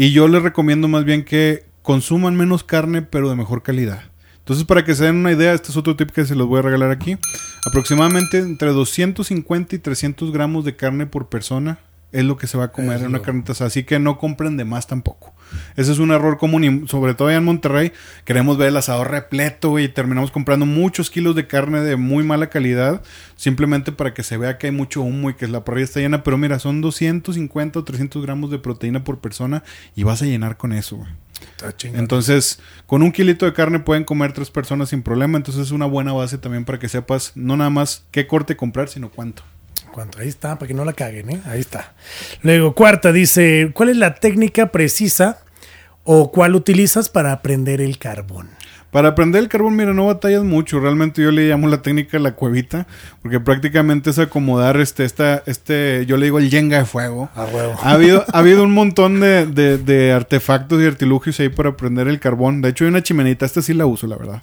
Y 0.00 0.12
yo 0.12 0.28
les 0.28 0.44
recomiendo 0.44 0.86
más 0.86 1.04
bien 1.04 1.24
que 1.24 1.64
consuman 1.82 2.36
menos 2.36 2.62
carne, 2.62 3.02
pero 3.02 3.30
de 3.30 3.34
mejor 3.34 3.64
calidad. 3.64 4.04
Entonces, 4.38 4.64
para 4.64 4.84
que 4.84 4.94
se 4.94 5.06
den 5.06 5.16
una 5.16 5.32
idea, 5.32 5.52
este 5.52 5.72
es 5.72 5.76
otro 5.76 5.96
tip 5.96 6.10
que 6.10 6.24
se 6.24 6.36
los 6.36 6.46
voy 6.46 6.60
a 6.60 6.62
regalar 6.62 6.92
aquí. 6.92 7.16
Aproximadamente 7.66 8.38
entre 8.38 8.68
250 8.68 9.74
y 9.74 9.78
300 9.80 10.30
gramos 10.30 10.64
de 10.64 10.76
carne 10.76 11.06
por 11.06 11.28
persona 11.28 11.80
es 12.12 12.24
lo 12.24 12.36
que 12.36 12.46
se 12.46 12.56
va 12.56 12.64
a 12.64 12.72
comer 12.72 12.96
Es 12.96 13.02
en 13.02 13.08
una 13.08 13.18
asada. 13.18 13.68
Así 13.68 13.84
que 13.84 13.98
no 13.98 14.18
compren 14.18 14.56
de 14.56 14.64
más 14.64 14.86
tampoco. 14.86 15.34
Ese 15.76 15.92
es 15.92 15.98
un 15.98 16.10
error 16.10 16.38
común 16.38 16.64
y 16.64 16.88
sobre 16.88 17.14
todo 17.14 17.28
allá 17.28 17.38
en 17.38 17.44
Monterrey 17.44 17.92
queremos 18.24 18.58
ver 18.58 18.68
el 18.68 18.76
asador 18.76 19.10
repleto 19.10 19.78
y 19.78 19.88
terminamos 19.88 20.30
comprando 20.30 20.66
muchos 20.66 21.10
kilos 21.10 21.34
de 21.34 21.46
carne 21.46 21.80
de 21.80 21.96
muy 21.96 22.24
mala 22.24 22.50
calidad 22.50 23.02
simplemente 23.36 23.92
para 23.92 24.12
que 24.14 24.22
se 24.22 24.36
vea 24.36 24.58
que 24.58 24.66
hay 24.66 24.72
mucho 24.72 25.02
humo 25.02 25.30
y 25.30 25.34
que 25.34 25.48
la 25.48 25.64
parrilla 25.64 25.84
está 25.84 26.00
llena. 26.00 26.22
Pero 26.22 26.38
mira, 26.38 26.58
son 26.58 26.80
250 26.80 27.78
o 27.78 27.84
300 27.84 28.22
gramos 28.22 28.50
de 28.50 28.58
proteína 28.58 29.04
por 29.04 29.20
persona 29.20 29.62
y 29.94 30.02
vas 30.02 30.22
a 30.22 30.26
llenar 30.26 30.56
con 30.56 30.72
eso. 30.72 30.96
güey. 30.96 31.10
Entonces, 31.94 32.60
con 32.86 33.02
un 33.02 33.12
kilito 33.12 33.46
de 33.46 33.52
carne 33.52 33.78
pueden 33.80 34.04
comer 34.04 34.32
tres 34.32 34.50
personas 34.50 34.88
sin 34.88 35.02
problema. 35.02 35.36
Entonces 35.38 35.66
es 35.66 35.72
una 35.72 35.86
buena 35.86 36.12
base 36.12 36.38
también 36.38 36.64
para 36.64 36.78
que 36.78 36.88
sepas 36.88 37.32
no 37.34 37.56
nada 37.56 37.70
más 37.70 38.04
qué 38.10 38.26
corte 38.26 38.56
comprar, 38.56 38.88
sino 38.88 39.10
cuánto. 39.10 39.42
Ahí 40.18 40.28
está, 40.28 40.58
para 40.58 40.66
que 40.68 40.74
no 40.74 40.84
la 40.84 40.92
caguen, 40.92 41.30
¿eh? 41.30 41.40
Ahí 41.46 41.60
está. 41.60 41.94
Luego, 42.42 42.74
cuarta, 42.74 43.12
dice, 43.12 43.70
¿cuál 43.74 43.88
es 43.90 43.96
la 43.96 44.14
técnica 44.14 44.70
precisa 44.72 45.38
o 46.04 46.30
cuál 46.32 46.54
utilizas 46.54 47.08
para 47.08 47.40
prender 47.42 47.80
el 47.80 47.98
carbón? 47.98 48.48
Para 48.90 49.14
prender 49.14 49.42
el 49.42 49.48
carbón, 49.50 49.76
mira, 49.76 49.92
no 49.92 50.06
batallas 50.06 50.44
mucho. 50.44 50.80
Realmente 50.80 51.22
yo 51.22 51.30
le 51.30 51.46
llamo 51.46 51.68
la 51.68 51.82
técnica 51.82 52.18
la 52.18 52.32
cuevita, 52.32 52.86
porque 53.20 53.38
prácticamente 53.38 54.08
es 54.08 54.18
acomodar 54.18 54.78
este, 54.80 55.04
esta, 55.04 55.42
este, 55.44 56.06
yo 56.06 56.16
le 56.16 56.24
digo 56.24 56.38
el 56.38 56.48
yenga 56.48 56.78
de 56.78 56.84
fuego. 56.86 57.28
A 57.34 57.44
huevo. 57.44 57.74
Ha 57.82 57.92
habido, 57.92 58.24
ha 58.32 58.38
habido 58.38 58.62
un 58.64 58.72
montón 58.72 59.20
de, 59.20 59.44
de- 59.52 59.76
de 59.76 60.12
artefactos 60.12 60.80
y 60.82 60.86
artilugios 60.86 61.38
ahí 61.38 61.50
para 61.50 61.76
prender 61.76 62.08
el 62.08 62.18
carbón. 62.18 62.62
De 62.62 62.70
hecho, 62.70 62.84
hay 62.84 62.88
una 62.88 63.02
chimenita, 63.02 63.44
esta 63.44 63.60
sí 63.60 63.74
la 63.74 63.84
uso, 63.84 64.06
la 64.06 64.16
verdad. 64.16 64.42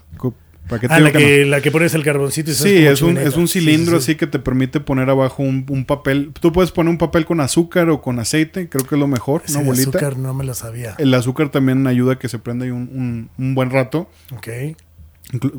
Co- 0.65 0.69
¿Para 0.69 0.81
qué 0.81 0.87
te 0.87 0.93
Ah, 0.93 0.99
la 0.99 1.11
que 1.11 1.43
no? 1.45 1.49
la 1.51 1.61
que 1.61 1.71
pones 1.71 1.93
el 1.93 2.03
carboncito 2.03 2.51
y 2.51 2.53
Sí, 2.55 2.85
es 2.85 3.01
un, 3.01 3.17
es 3.17 3.35
un 3.35 3.47
cilindro 3.47 3.99
sí, 3.99 4.05
sí. 4.05 4.11
así 4.11 4.17
que 4.17 4.27
te 4.27 4.39
permite 4.39 4.79
poner 4.79 5.09
abajo 5.09 5.43
un, 5.43 5.65
un 5.69 5.85
papel. 5.85 6.31
Tú 6.39 6.51
puedes 6.51 6.71
poner 6.71 6.89
un 6.91 6.97
papel 6.97 7.25
con 7.25 7.39
azúcar 7.39 7.89
o 7.89 8.01
con 8.01 8.19
aceite, 8.19 8.67
creo 8.69 8.85
que 8.85 8.95
es 8.95 8.99
lo 8.99 9.07
mejor, 9.07 9.43
Ese 9.45 9.59
de 9.59 9.63
bolita. 9.65 9.89
azúcar 9.89 10.17
no 10.17 10.33
me 10.33 10.43
lo 10.43 10.53
sabía. 10.53 10.95
El 10.97 11.13
azúcar 11.13 11.49
también 11.49 11.85
ayuda 11.87 12.13
a 12.13 12.19
que 12.19 12.29
se 12.29 12.39
prenda 12.39 12.65
ahí 12.65 12.71
un, 12.71 13.29
un- 13.37 13.55
buen 13.55 13.69
rato. 13.69 14.09
Ok. 14.35 14.47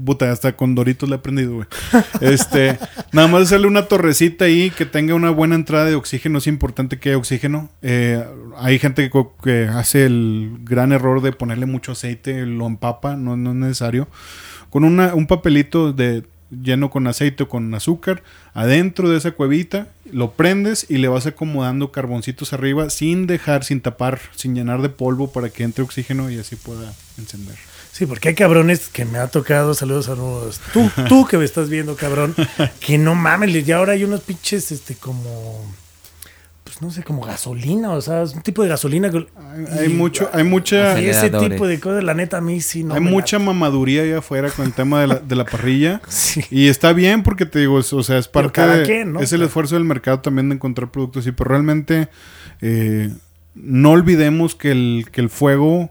Puta, 0.04 0.30
hasta 0.30 0.54
con 0.56 0.76
Doritos 0.76 1.08
le 1.08 1.16
he 1.16 1.18
aprendido, 1.18 1.54
güey. 1.54 1.66
Este, 2.20 2.78
nada 3.12 3.26
más 3.28 3.42
hacerle 3.42 3.66
una 3.66 3.86
torrecita 3.88 4.44
ahí 4.44 4.70
que 4.70 4.86
tenga 4.86 5.14
una 5.14 5.30
buena 5.30 5.56
entrada 5.56 5.86
de 5.86 5.96
oxígeno. 5.96 6.38
Es 6.38 6.46
importante 6.46 6.98
que 7.00 7.10
haya 7.10 7.18
oxígeno. 7.18 7.68
Eh, 7.82 8.24
hay 8.58 8.78
gente 8.78 9.10
que, 9.10 9.26
que 9.42 9.64
hace 9.64 10.06
el 10.06 10.58
gran 10.62 10.92
error 10.92 11.20
de 11.20 11.32
ponerle 11.32 11.66
mucho 11.66 11.92
aceite, 11.92 12.46
lo 12.46 12.66
empapa, 12.66 13.16
no, 13.16 13.36
no 13.36 13.50
es 13.50 13.56
necesario. 13.56 14.08
Con 14.76 14.84
una, 14.84 15.14
un 15.14 15.26
papelito 15.26 15.94
de 15.94 16.22
lleno 16.50 16.90
con 16.90 17.06
aceite 17.06 17.44
o 17.44 17.48
con 17.48 17.74
azúcar 17.74 18.22
adentro 18.52 19.08
de 19.08 19.16
esa 19.16 19.30
cuevita, 19.30 19.88
lo 20.12 20.32
prendes 20.32 20.84
y 20.90 20.98
le 20.98 21.08
vas 21.08 21.24
acomodando 21.24 21.92
carboncitos 21.92 22.52
arriba 22.52 22.90
sin 22.90 23.26
dejar, 23.26 23.64
sin 23.64 23.80
tapar, 23.80 24.20
sin 24.34 24.54
llenar 24.54 24.82
de 24.82 24.90
polvo 24.90 25.32
para 25.32 25.48
que 25.48 25.62
entre 25.62 25.82
oxígeno 25.82 26.30
y 26.30 26.38
así 26.38 26.56
pueda 26.56 26.92
encender. 27.16 27.56
Sí, 27.90 28.04
porque 28.04 28.28
hay 28.28 28.34
cabrones 28.34 28.88
que 28.88 29.06
me 29.06 29.16
ha 29.16 29.28
tocado, 29.28 29.72
saludos, 29.72 30.04
saludos. 30.04 30.60
Tú, 30.74 30.90
tú 31.08 31.26
que 31.26 31.38
me 31.38 31.46
estás 31.46 31.70
viendo, 31.70 31.96
cabrón, 31.96 32.34
que 32.80 32.98
no 32.98 33.14
mames, 33.14 33.66
y 33.66 33.72
ahora 33.72 33.94
hay 33.94 34.04
unos 34.04 34.20
pinches, 34.20 34.72
este, 34.72 34.94
como, 34.94 35.64
pues 36.78 36.82
no 36.82 36.90
sé, 36.90 37.02
como 37.04 37.22
gasolina, 37.24 37.90
o 37.92 38.00
sea, 38.02 38.22
es 38.22 38.34
un 38.34 38.42
tipo 38.42 38.62
de 38.62 38.68
gasolina. 38.68 39.10
que- 39.10 39.26
Hay, 39.36 39.78
hay 39.78 39.90
y- 39.90 39.94
mucho, 39.94 40.28
hay 40.32 40.44
mucha, 40.44 41.00
Y 41.00 41.06
ese 41.08 41.30
tipo 41.30 41.66
de 41.66 41.80
cosas, 41.80 42.04
la 42.04 42.12
neta, 42.12 42.36
a 42.36 42.40
mí 42.42 42.60
sí 42.60 42.84
no 42.84 42.92
hay 42.94 43.00
me 43.00 43.10
mucha 43.10 43.38
mamaduría 43.38 44.02
allá 44.02 44.18
afuera 44.18 44.50
con 44.50 44.66
el 44.66 44.72
tema 44.74 45.00
de 45.00 45.06
la, 45.06 45.14
de 45.20 45.36
la 45.36 45.44
parrilla. 45.46 46.02
Sí. 46.08 46.42
Y 46.50 46.68
está 46.68 46.92
bien 46.92 47.22
porque 47.22 47.46
te 47.46 47.60
digo, 47.60 47.78
es- 47.80 47.92
o 47.94 48.02
sea, 48.02 48.18
es 48.18 48.28
parte 48.28 48.52
cada 48.52 48.76
de, 48.76 48.82
quien, 48.84 49.12
¿no? 49.14 49.20
es 49.20 49.32
el 49.32 49.40
esfuerzo 49.42 49.74
del 49.76 49.84
mercado 49.84 50.20
también 50.20 50.50
de 50.50 50.56
encontrar 50.56 50.90
productos 50.90 51.22
así, 51.24 51.32
pero 51.32 51.48
realmente 51.50 52.08
eh, 52.60 53.10
no 53.54 53.92
olvidemos 53.92 54.54
que 54.54 54.70
el, 54.72 55.06
que 55.12 55.22
el 55.22 55.30
fuego 55.30 55.90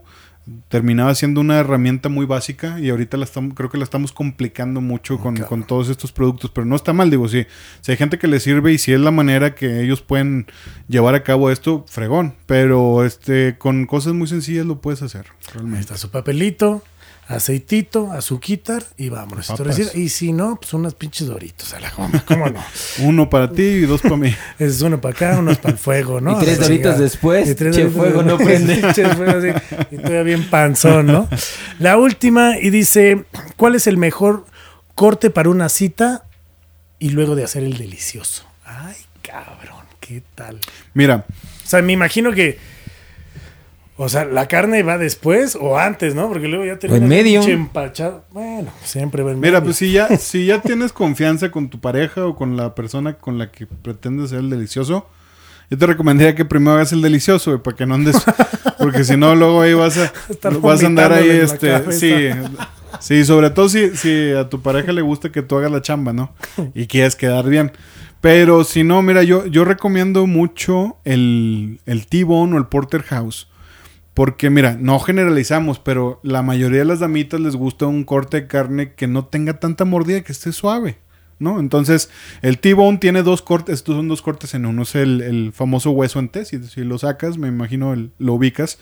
terminaba 0.68 1.14
siendo 1.14 1.40
una 1.40 1.58
herramienta 1.58 2.08
muy 2.08 2.24
básica 2.26 2.78
y 2.78 2.90
ahorita 2.90 3.16
la 3.16 3.24
estamos, 3.24 3.54
creo 3.54 3.68
que 3.70 3.78
la 3.78 3.84
estamos 3.84 4.12
complicando 4.12 4.80
mucho 4.80 5.18
con, 5.18 5.36
con 5.36 5.64
todos 5.64 5.88
estos 5.88 6.12
productos, 6.12 6.50
pero 6.54 6.64
no 6.64 6.76
está 6.76 6.92
mal, 6.92 7.10
digo, 7.10 7.28
si, 7.28 7.46
si 7.80 7.90
hay 7.90 7.96
gente 7.96 8.18
que 8.18 8.28
le 8.28 8.38
sirve 8.40 8.72
y 8.72 8.78
si 8.78 8.92
es 8.92 9.00
la 9.00 9.10
manera 9.10 9.54
que 9.54 9.82
ellos 9.82 10.02
pueden 10.02 10.46
llevar 10.88 11.14
a 11.14 11.22
cabo 11.24 11.50
esto, 11.50 11.84
fregón, 11.88 12.34
pero 12.46 13.04
este 13.04 13.56
con 13.58 13.86
cosas 13.86 14.12
muy 14.14 14.28
sencillas 14.28 14.66
lo 14.66 14.80
puedes 14.80 15.02
hacer, 15.02 15.26
Ahí 15.26 15.54
realmente. 15.54 15.80
está 15.80 15.96
su 15.96 16.10
papelito, 16.10 16.82
aceitito, 17.28 18.12
azuquitar 18.12 18.84
y 18.96 19.08
vámonos. 19.08 19.52
Y 19.94 20.08
si 20.10 20.32
no, 20.32 20.56
pues 20.60 20.72
unas 20.74 20.94
pinches 20.94 21.26
doritos 21.26 21.74
a 21.74 21.80
la 21.80 21.90
goma. 21.90 22.24
¿Cómo 22.26 22.48
no? 22.48 22.62
Uno 23.00 23.28
para 23.28 23.50
ti 23.50 23.62
y 23.62 23.80
dos 23.82 24.00
para 24.00 24.16
mí. 24.16 24.34
Es 24.58 24.80
uno 24.82 25.00
para 25.00 25.14
acá, 25.14 25.38
uno 25.38 25.54
para 25.56 25.72
el 25.72 25.78
fuego, 25.78 26.20
¿no? 26.20 26.36
Y 26.40 26.44
tres 26.44 26.60
doritos 26.60 26.98
después, 26.98 27.48
Y 27.50 27.54
tres 27.54 27.74
che, 27.74 27.82
doritos 27.82 28.00
fuego 28.02 28.22
no 28.22 28.36
después, 28.36 28.62
prende. 28.62 28.92
che, 28.94 29.08
fuego 29.14 29.38
así, 29.38 29.76
y 29.90 29.96
todavía 29.96 30.22
bien 30.22 30.48
panzón, 30.48 31.06
¿no? 31.06 31.28
La 31.78 31.96
última, 31.96 32.58
y 32.58 32.70
dice, 32.70 33.24
¿cuál 33.56 33.74
es 33.74 33.86
el 33.86 33.96
mejor 33.96 34.46
corte 34.94 35.30
para 35.30 35.48
una 35.50 35.68
cita 35.68 36.24
y 36.98 37.10
luego 37.10 37.34
de 37.34 37.44
hacer 37.44 37.64
el 37.64 37.76
delicioso? 37.76 38.46
Ay, 38.64 38.96
cabrón, 39.22 39.84
¿qué 40.00 40.22
tal? 40.34 40.58
Mira, 40.94 41.26
O 41.64 41.68
sea, 41.68 41.82
me 41.82 41.92
imagino 41.92 42.32
que... 42.32 42.75
O 43.98 44.10
sea, 44.10 44.26
la 44.26 44.46
carne 44.46 44.82
va 44.82 44.98
después 44.98 45.56
o 45.58 45.78
antes, 45.78 46.14
¿no? 46.14 46.28
Porque 46.28 46.48
luego 46.48 46.66
ya 46.66 46.78
termina 46.78 47.02
en 47.02 47.08
medio. 47.08 47.42
empachado. 47.42 48.24
Bueno, 48.30 48.70
siempre 48.82 49.22
va 49.22 49.32
en 49.32 49.40
Mira, 49.40 49.52
medio. 49.60 49.64
pues 49.64 49.76
si 49.76 49.90
ya, 49.90 50.08
si 50.18 50.44
ya 50.46 50.60
tienes 50.60 50.92
confianza 50.92 51.50
con 51.50 51.70
tu 51.70 51.80
pareja 51.80 52.26
o 52.26 52.36
con 52.36 52.56
la 52.58 52.74
persona 52.74 53.14
con 53.14 53.38
la 53.38 53.50
que 53.50 53.66
pretendes 53.66 54.30
ser 54.30 54.40
el 54.40 54.50
delicioso, 54.50 55.08
yo 55.70 55.78
te 55.78 55.86
recomendaría 55.86 56.34
que 56.34 56.44
primero 56.44 56.76
hagas 56.76 56.92
el 56.92 57.00
delicioso, 57.00 57.52
güey, 57.52 57.62
para 57.62 57.76
que 57.76 57.86
no 57.86 57.94
andes, 57.94 58.22
porque 58.78 59.02
si 59.02 59.16
no, 59.16 59.34
luego 59.34 59.62
ahí 59.62 59.72
vas 59.72 59.96
a, 59.96 60.12
Estar 60.28 60.60
vas 60.60 60.82
a 60.82 60.86
andar 60.86 61.12
ahí, 61.14 61.30
este, 61.30 61.90
sí, 61.92 62.28
sí, 63.00 63.24
sobre 63.24 63.48
todo 63.48 63.68
si, 63.70 63.96
si 63.96 64.30
a 64.32 64.48
tu 64.48 64.60
pareja 64.60 64.92
le 64.92 65.00
gusta 65.00 65.32
que 65.32 65.40
tú 65.42 65.56
hagas 65.56 65.72
la 65.72 65.80
chamba, 65.80 66.12
¿no? 66.12 66.34
Y 66.74 66.86
quieres 66.86 67.16
quedar 67.16 67.48
bien. 67.48 67.72
Pero 68.20 68.64
si 68.64 68.84
no, 68.84 69.02
mira, 69.02 69.22
yo, 69.22 69.46
yo 69.46 69.64
recomiendo 69.64 70.26
mucho 70.26 70.98
el, 71.04 71.80
el 71.86 72.06
T-Bone 72.06 72.54
o 72.54 72.58
el 72.58 72.66
Porterhouse. 72.66 73.48
Porque 74.16 74.48
mira, 74.48 74.78
no 74.80 74.98
generalizamos, 74.98 75.78
pero 75.78 76.20
la 76.22 76.40
mayoría 76.40 76.78
de 76.78 76.84
las 76.86 77.00
damitas 77.00 77.38
les 77.38 77.54
gusta 77.54 77.84
un 77.84 78.02
corte 78.02 78.40
de 78.40 78.46
carne 78.46 78.94
que 78.94 79.06
no 79.06 79.26
tenga 79.26 79.60
tanta 79.60 79.84
mordida, 79.84 80.22
que 80.22 80.32
esté 80.32 80.52
suave, 80.52 80.96
¿no? 81.38 81.60
Entonces, 81.60 82.08
el 82.40 82.58
T-Bone 82.58 82.96
tiene 82.96 83.22
dos 83.22 83.42
cortes, 83.42 83.74
estos 83.74 83.94
son 83.94 84.08
dos 84.08 84.22
cortes 84.22 84.54
en 84.54 84.64
uno, 84.64 84.84
es 84.84 84.94
el, 84.94 85.52
famoso 85.52 85.90
hueso 85.90 86.18
en 86.18 86.30
si, 86.46 86.62
si 86.62 86.80
lo 86.82 86.96
sacas, 86.96 87.36
me 87.36 87.48
imagino 87.48 87.92
el- 87.92 88.10
lo 88.18 88.32
ubicas. 88.32 88.78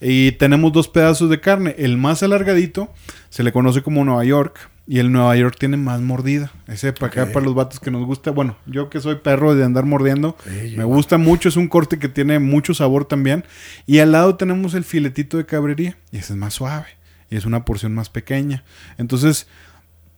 Y 0.00 0.32
tenemos 0.32 0.72
dos 0.72 0.88
pedazos 0.88 1.28
de 1.28 1.40
carne, 1.40 1.74
el 1.76 1.98
más 1.98 2.22
alargadito 2.22 2.90
se 3.28 3.42
le 3.42 3.52
conoce 3.52 3.82
como 3.82 4.02
Nueva 4.02 4.24
York 4.24 4.69
y 4.86 4.98
el 4.98 5.12
Nueva 5.12 5.36
York 5.36 5.56
tiene 5.58 5.76
más 5.76 6.00
mordida. 6.00 6.52
Ese 6.66 6.92
para 6.92 7.06
acá, 7.06 7.32
para 7.32 7.44
los 7.44 7.54
vatos 7.54 7.78
que 7.80 7.90
nos 7.90 8.04
gusta, 8.04 8.32
bueno, 8.32 8.56
yo 8.66 8.90
que 8.90 9.00
soy 9.00 9.16
perro 9.16 9.54
de 9.54 9.64
andar 9.64 9.84
mordiendo, 9.84 10.36
me 10.76 10.84
gusta 10.84 11.16
mucho, 11.18 11.48
es 11.48 11.56
un 11.56 11.68
corte 11.68 11.98
que 11.98 12.08
tiene 12.08 12.38
mucho 12.38 12.74
sabor 12.74 13.04
también. 13.04 13.44
Y 13.86 14.00
al 14.00 14.12
lado 14.12 14.36
tenemos 14.36 14.74
el 14.74 14.84
filetito 14.84 15.36
de 15.36 15.46
cabrería. 15.46 15.96
Y 16.10 16.18
ese 16.18 16.32
es 16.32 16.38
más 16.38 16.54
suave. 16.54 16.86
Y 17.30 17.36
es 17.36 17.44
una 17.44 17.64
porción 17.64 17.94
más 17.94 18.08
pequeña. 18.08 18.64
Entonces, 18.98 19.46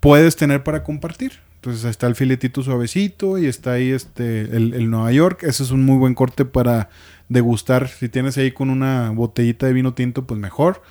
puedes 0.01 0.37
tener 0.37 0.65
para 0.65 0.83
compartir. 0.85 1.41
Entonces, 1.57 1.85
ahí 1.85 1.91
está 1.91 2.07
el 2.07 2.15
filetito 2.15 2.63
suavecito 2.63 3.39
y 3.39 3.47
está 3.47 3.73
ahí 3.73 3.91
este 3.91 4.57
el, 4.57 4.73
el 4.73 4.91
Nueva 4.91 5.13
York. 5.13 5.43
Ese 5.43 5.63
es 5.63 5.71
un 5.71 5.85
muy 5.85 5.99
buen 5.99 6.15
corte 6.15 6.45
para 6.47 6.89
degustar. 7.29 7.89
Si 7.89 8.09
tienes 8.09 8.39
ahí 8.39 8.53
con 8.53 8.71
una 8.71 9.11
botellita 9.11 9.67
de 9.67 9.75
vino 9.75 9.93
tinto, 9.93 10.27
pues 10.27 10.41
mejor. 10.41 10.83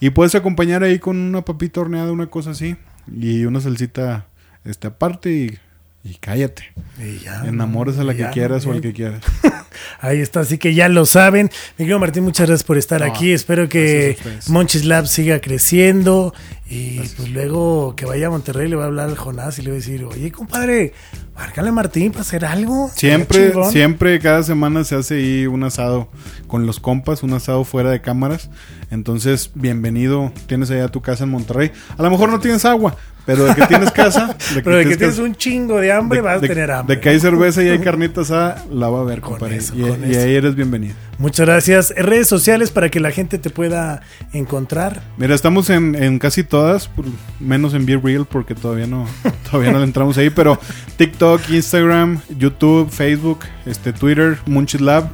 Y 0.00 0.10
puedes 0.10 0.34
acompañar 0.34 0.82
ahí 0.82 0.98
con 0.98 1.16
una 1.16 1.44
papita 1.44 1.80
horneada, 1.80 2.12
una 2.12 2.28
cosa 2.28 2.50
así. 2.50 2.76
Y 3.12 3.44
una 3.44 3.60
salsita 3.60 4.26
este 4.64 4.86
aparte 4.86 5.30
y, 5.30 5.58
y 6.02 6.14
cállate. 6.14 6.72
Y 6.98 7.18
ya, 7.18 7.44
Enamores 7.46 7.98
a 7.98 8.04
la 8.04 8.14
que 8.14 8.20
ya, 8.20 8.30
quieras 8.30 8.66
o 8.66 8.72
al 8.72 8.80
que 8.80 8.92
quieras. 8.92 9.22
Ahí 10.00 10.20
está, 10.20 10.40
así 10.40 10.58
que 10.58 10.74
ya 10.74 10.88
lo 10.88 11.06
saben. 11.06 11.50
Mi 11.78 11.84
querido 11.84 11.98
Martín, 11.98 12.24
muchas 12.24 12.46
gracias 12.46 12.64
por 12.64 12.78
estar 12.78 13.00
No, 13.00 13.06
aquí. 13.06 13.32
Espero 13.32 13.68
que. 13.68 14.16
Monchis 14.48 14.84
Lab 14.84 15.06
siga 15.06 15.40
creciendo. 15.40 16.34
Y 16.68 16.98
pues 17.00 17.28
luego 17.30 17.94
que 17.96 18.06
vaya 18.06 18.28
a 18.28 18.30
Monterrey 18.30 18.68
le 18.68 18.76
va 18.76 18.84
a 18.84 18.86
hablar 18.86 19.08
al 19.08 19.16
Jonás 19.16 19.58
y 19.58 19.62
le 19.62 19.70
va 19.70 19.74
a 19.74 19.78
decir, 19.78 20.04
oye, 20.04 20.32
compadre, 20.32 20.94
márcale 21.36 21.72
Martín 21.72 22.10
para 22.12 22.22
hacer 22.22 22.44
algo. 22.44 22.90
Siempre, 22.94 23.38
Está 23.46 23.52
chingón". 23.54 23.72
siempre, 23.72 24.18
cada 24.20 24.42
semana 24.42 24.84
se 24.84 24.94
hace 24.94 25.14
ahí 25.16 25.46
un 25.46 25.64
asado 25.64 26.08
con 26.46 26.66
los 26.66 26.80
compas, 26.80 27.22
un 27.22 27.32
asado 27.32 27.64
fuera 27.64 27.90
de 27.90 28.00
cámaras. 28.00 28.50
Entonces, 28.90 29.50
bienvenido. 29.54 30.32
Tienes 30.46 30.70
allá 30.70 30.88
tu 30.88 31.00
casa 31.02 31.24
en 31.24 31.30
Monterrey. 31.30 31.72
A 31.98 32.02
lo 32.02 32.10
mejor 32.10 32.28
no 32.30 32.38
tienes 32.40 32.64
agua, 32.64 32.96
pero 33.26 33.44
de 33.44 33.54
que 33.54 33.66
tienes 33.66 33.90
casa, 33.90 34.36
de 34.54 34.62
Pero 34.62 34.76
de 34.76 34.84
que 34.84 34.96
tienes 34.96 35.16
casa- 35.16 35.22
un 35.26 35.34
chingo 35.34 35.80
de 35.80 35.92
hambre, 35.92 36.18
de- 36.18 36.22
vas 36.22 36.36
a 36.36 36.40
de- 36.40 36.48
tener 36.48 36.70
hambre. 36.70 36.96
De 36.96 37.00
que 37.00 37.08
hay 37.08 37.20
cerveza 37.20 37.62
y 37.62 37.68
hay 37.68 37.78
carnita 37.80 38.20
asada, 38.22 38.64
la 38.70 38.88
va 38.88 39.00
a 39.00 39.04
ver, 39.04 39.20
Con 39.20 39.32
compadre. 39.32 39.56
eso, 39.56 39.74
y, 39.76 39.80
con 39.82 40.06
y 40.06 40.10
eso. 40.12 40.20
ahí 40.20 40.34
eres 40.34 40.54
bienvenido. 40.54 40.94
Muchas 41.18 41.46
gracias. 41.46 41.94
Redes 41.96 42.26
sociales 42.28 42.70
para 42.70 42.88
que 42.88 42.98
la 43.00 43.10
gente 43.12 43.38
te 43.38 43.48
pueda 43.48 44.02
encontrar. 44.32 45.02
Mira, 45.16 45.34
estamos 45.34 45.70
en, 45.70 45.94
en 45.94 46.18
casi 46.18 46.42
todas, 46.44 46.88
por- 46.88 47.04
menos 47.40 47.72
en 47.74 47.86
Be 47.86 47.96
Real 47.96 48.26
porque 48.26 48.54
todavía 48.54 48.86
no, 48.86 49.06
todavía 49.50 49.72
no 49.72 49.78
le 49.78 49.84
entramos 49.84 50.18
ahí, 50.18 50.30
pero 50.30 50.58
TikTok, 50.96 51.48
Instagram, 51.50 52.20
YouTube, 52.38 52.90
Facebook, 52.90 53.40
este 53.66 53.92
Twitter, 53.92 54.38
Munchit 54.46 54.80
Lab. 54.80 55.08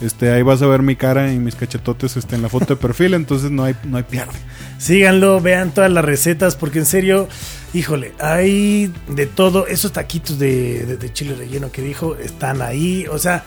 Este, 0.00 0.30
ahí 0.30 0.42
vas 0.42 0.62
a 0.62 0.66
ver 0.66 0.82
mi 0.82 0.94
cara 0.94 1.32
y 1.32 1.38
mis 1.38 1.56
cachetotes 1.56 2.16
este, 2.16 2.36
en 2.36 2.42
la 2.42 2.48
foto 2.48 2.66
de 2.66 2.76
perfil, 2.76 3.14
entonces 3.14 3.50
no 3.50 3.64
hay, 3.64 3.74
no 3.84 3.96
hay 3.96 4.04
pierde. 4.04 4.38
Síganlo, 4.78 5.40
vean 5.40 5.72
todas 5.72 5.90
las 5.90 6.04
recetas, 6.04 6.54
porque 6.54 6.78
en 6.78 6.86
serio, 6.86 7.28
híjole, 7.74 8.12
hay 8.20 8.92
de 9.08 9.26
todo. 9.26 9.66
Esos 9.66 9.92
taquitos 9.92 10.38
de, 10.38 10.86
de- 10.86 10.96
de 10.98 11.12
chile 11.12 11.34
relleno 11.34 11.72
que 11.72 11.82
dijo 11.82 12.16
están 12.16 12.62
ahí. 12.62 13.06
O 13.10 13.18
sea, 13.18 13.44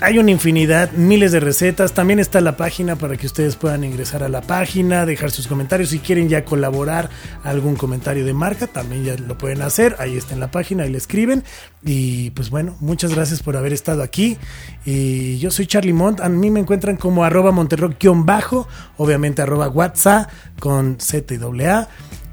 hay 0.00 0.18
una 0.18 0.30
infinidad, 0.30 0.92
miles 0.92 1.32
de 1.32 1.40
recetas. 1.40 1.94
También 1.94 2.18
está 2.18 2.40
la 2.40 2.56
página 2.56 2.96
para 2.96 3.16
que 3.16 3.26
ustedes 3.26 3.56
puedan 3.56 3.82
ingresar 3.82 4.22
a 4.22 4.28
la 4.28 4.42
página, 4.42 5.06
dejar 5.06 5.30
sus 5.30 5.46
comentarios. 5.46 5.88
Si 5.90 6.00
quieren 6.00 6.28
ya 6.28 6.44
colaborar 6.44 7.08
algún 7.42 7.76
comentario 7.76 8.24
de 8.24 8.34
marca, 8.34 8.66
también 8.66 9.04
ya 9.04 9.16
lo 9.16 9.38
pueden 9.38 9.62
hacer. 9.62 9.96
Ahí 9.98 10.16
está 10.16 10.34
en 10.34 10.40
la 10.40 10.50
página, 10.50 10.82
ahí 10.84 10.90
le 10.90 10.98
escriben. 10.98 11.44
Y 11.82 12.30
pues 12.30 12.50
bueno, 12.50 12.76
muchas 12.80 13.14
gracias 13.14 13.42
por 13.42 13.56
haber 13.56 13.72
estado 13.72 14.02
aquí. 14.02 14.36
Y 14.84 15.38
yo 15.38 15.50
soy 15.50 15.66
Charlie 15.66 15.94
Mont. 15.94 16.20
A 16.20 16.28
mí 16.28 16.50
me 16.50 16.60
encuentran 16.60 16.96
como 16.96 17.24
arroba 17.24 17.50
monterrock-bajo, 17.52 18.68
obviamente 18.98 19.40
arroba 19.42 19.68
WhatsApp 19.68 20.30
con 20.60 20.98
Z 21.00 21.34
y. 21.34 21.38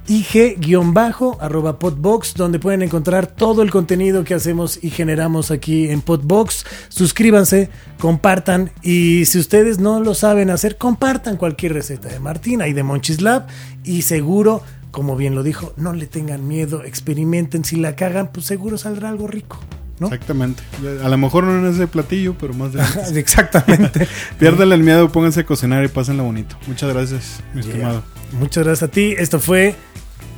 IG-bajo, 0.07 1.37
arroba 1.41 1.79
Podbox, 1.79 2.33
donde 2.35 2.59
pueden 2.59 2.81
encontrar 2.81 3.27
todo 3.27 3.61
el 3.61 3.71
contenido 3.71 4.23
que 4.23 4.33
hacemos 4.33 4.79
y 4.83 4.89
generamos 4.89 5.51
aquí 5.51 5.89
en 5.89 6.01
Podbox. 6.01 6.65
Suscríbanse, 6.89 7.69
compartan 7.99 8.71
y 8.81 9.25
si 9.25 9.39
ustedes 9.39 9.79
no 9.79 9.99
lo 9.99 10.13
saben 10.15 10.49
hacer, 10.49 10.77
compartan 10.77 11.37
cualquier 11.37 11.73
receta 11.73 12.09
de 12.09 12.19
Martín, 12.19 12.61
ahí 12.61 12.73
de 12.73 12.83
Monchis 12.83 13.21
Lab 13.21 13.47
y 13.83 14.01
seguro, 14.03 14.61
como 14.91 15.15
bien 15.15 15.35
lo 15.35 15.43
dijo, 15.43 15.73
no 15.77 15.93
le 15.93 16.05
tengan 16.07 16.47
miedo, 16.47 16.83
experimenten, 16.83 17.63
si 17.65 17.75
la 17.77 17.95
cagan, 17.95 18.29
pues 18.31 18.45
seguro 18.45 18.77
saldrá 18.77 19.09
algo 19.09 19.27
rico, 19.27 19.57
¿no? 19.99 20.07
Exactamente. 20.07 20.63
A 21.03 21.09
lo 21.09 21.17
mejor 21.17 21.45
no 21.45 21.57
en 21.65 21.73
ese 21.73 21.87
platillo, 21.87 22.35
pero 22.39 22.53
más 22.53 22.73
de 22.73 22.81
Exactamente. 23.19 24.07
Piérdanle 24.39 24.75
el 24.75 24.83
miedo, 24.83 25.09
pónganse 25.11 25.41
a 25.41 25.45
cocinar 25.45 25.83
y 25.83 25.87
pásenla 25.87 26.23
bonito. 26.23 26.55
Muchas 26.67 26.93
gracias, 26.93 27.39
mi 27.53 27.61
Yeah. 27.61 27.71
estimado. 27.71 28.03
Muchas 28.33 28.63
gracias 28.63 28.89
a 28.89 28.91
ti. 28.91 29.13
Esto 29.17 29.39
fue 29.39 29.75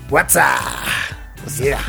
What's 0.10 0.36
up? 0.36 0.86
Yeah. 1.58 1.82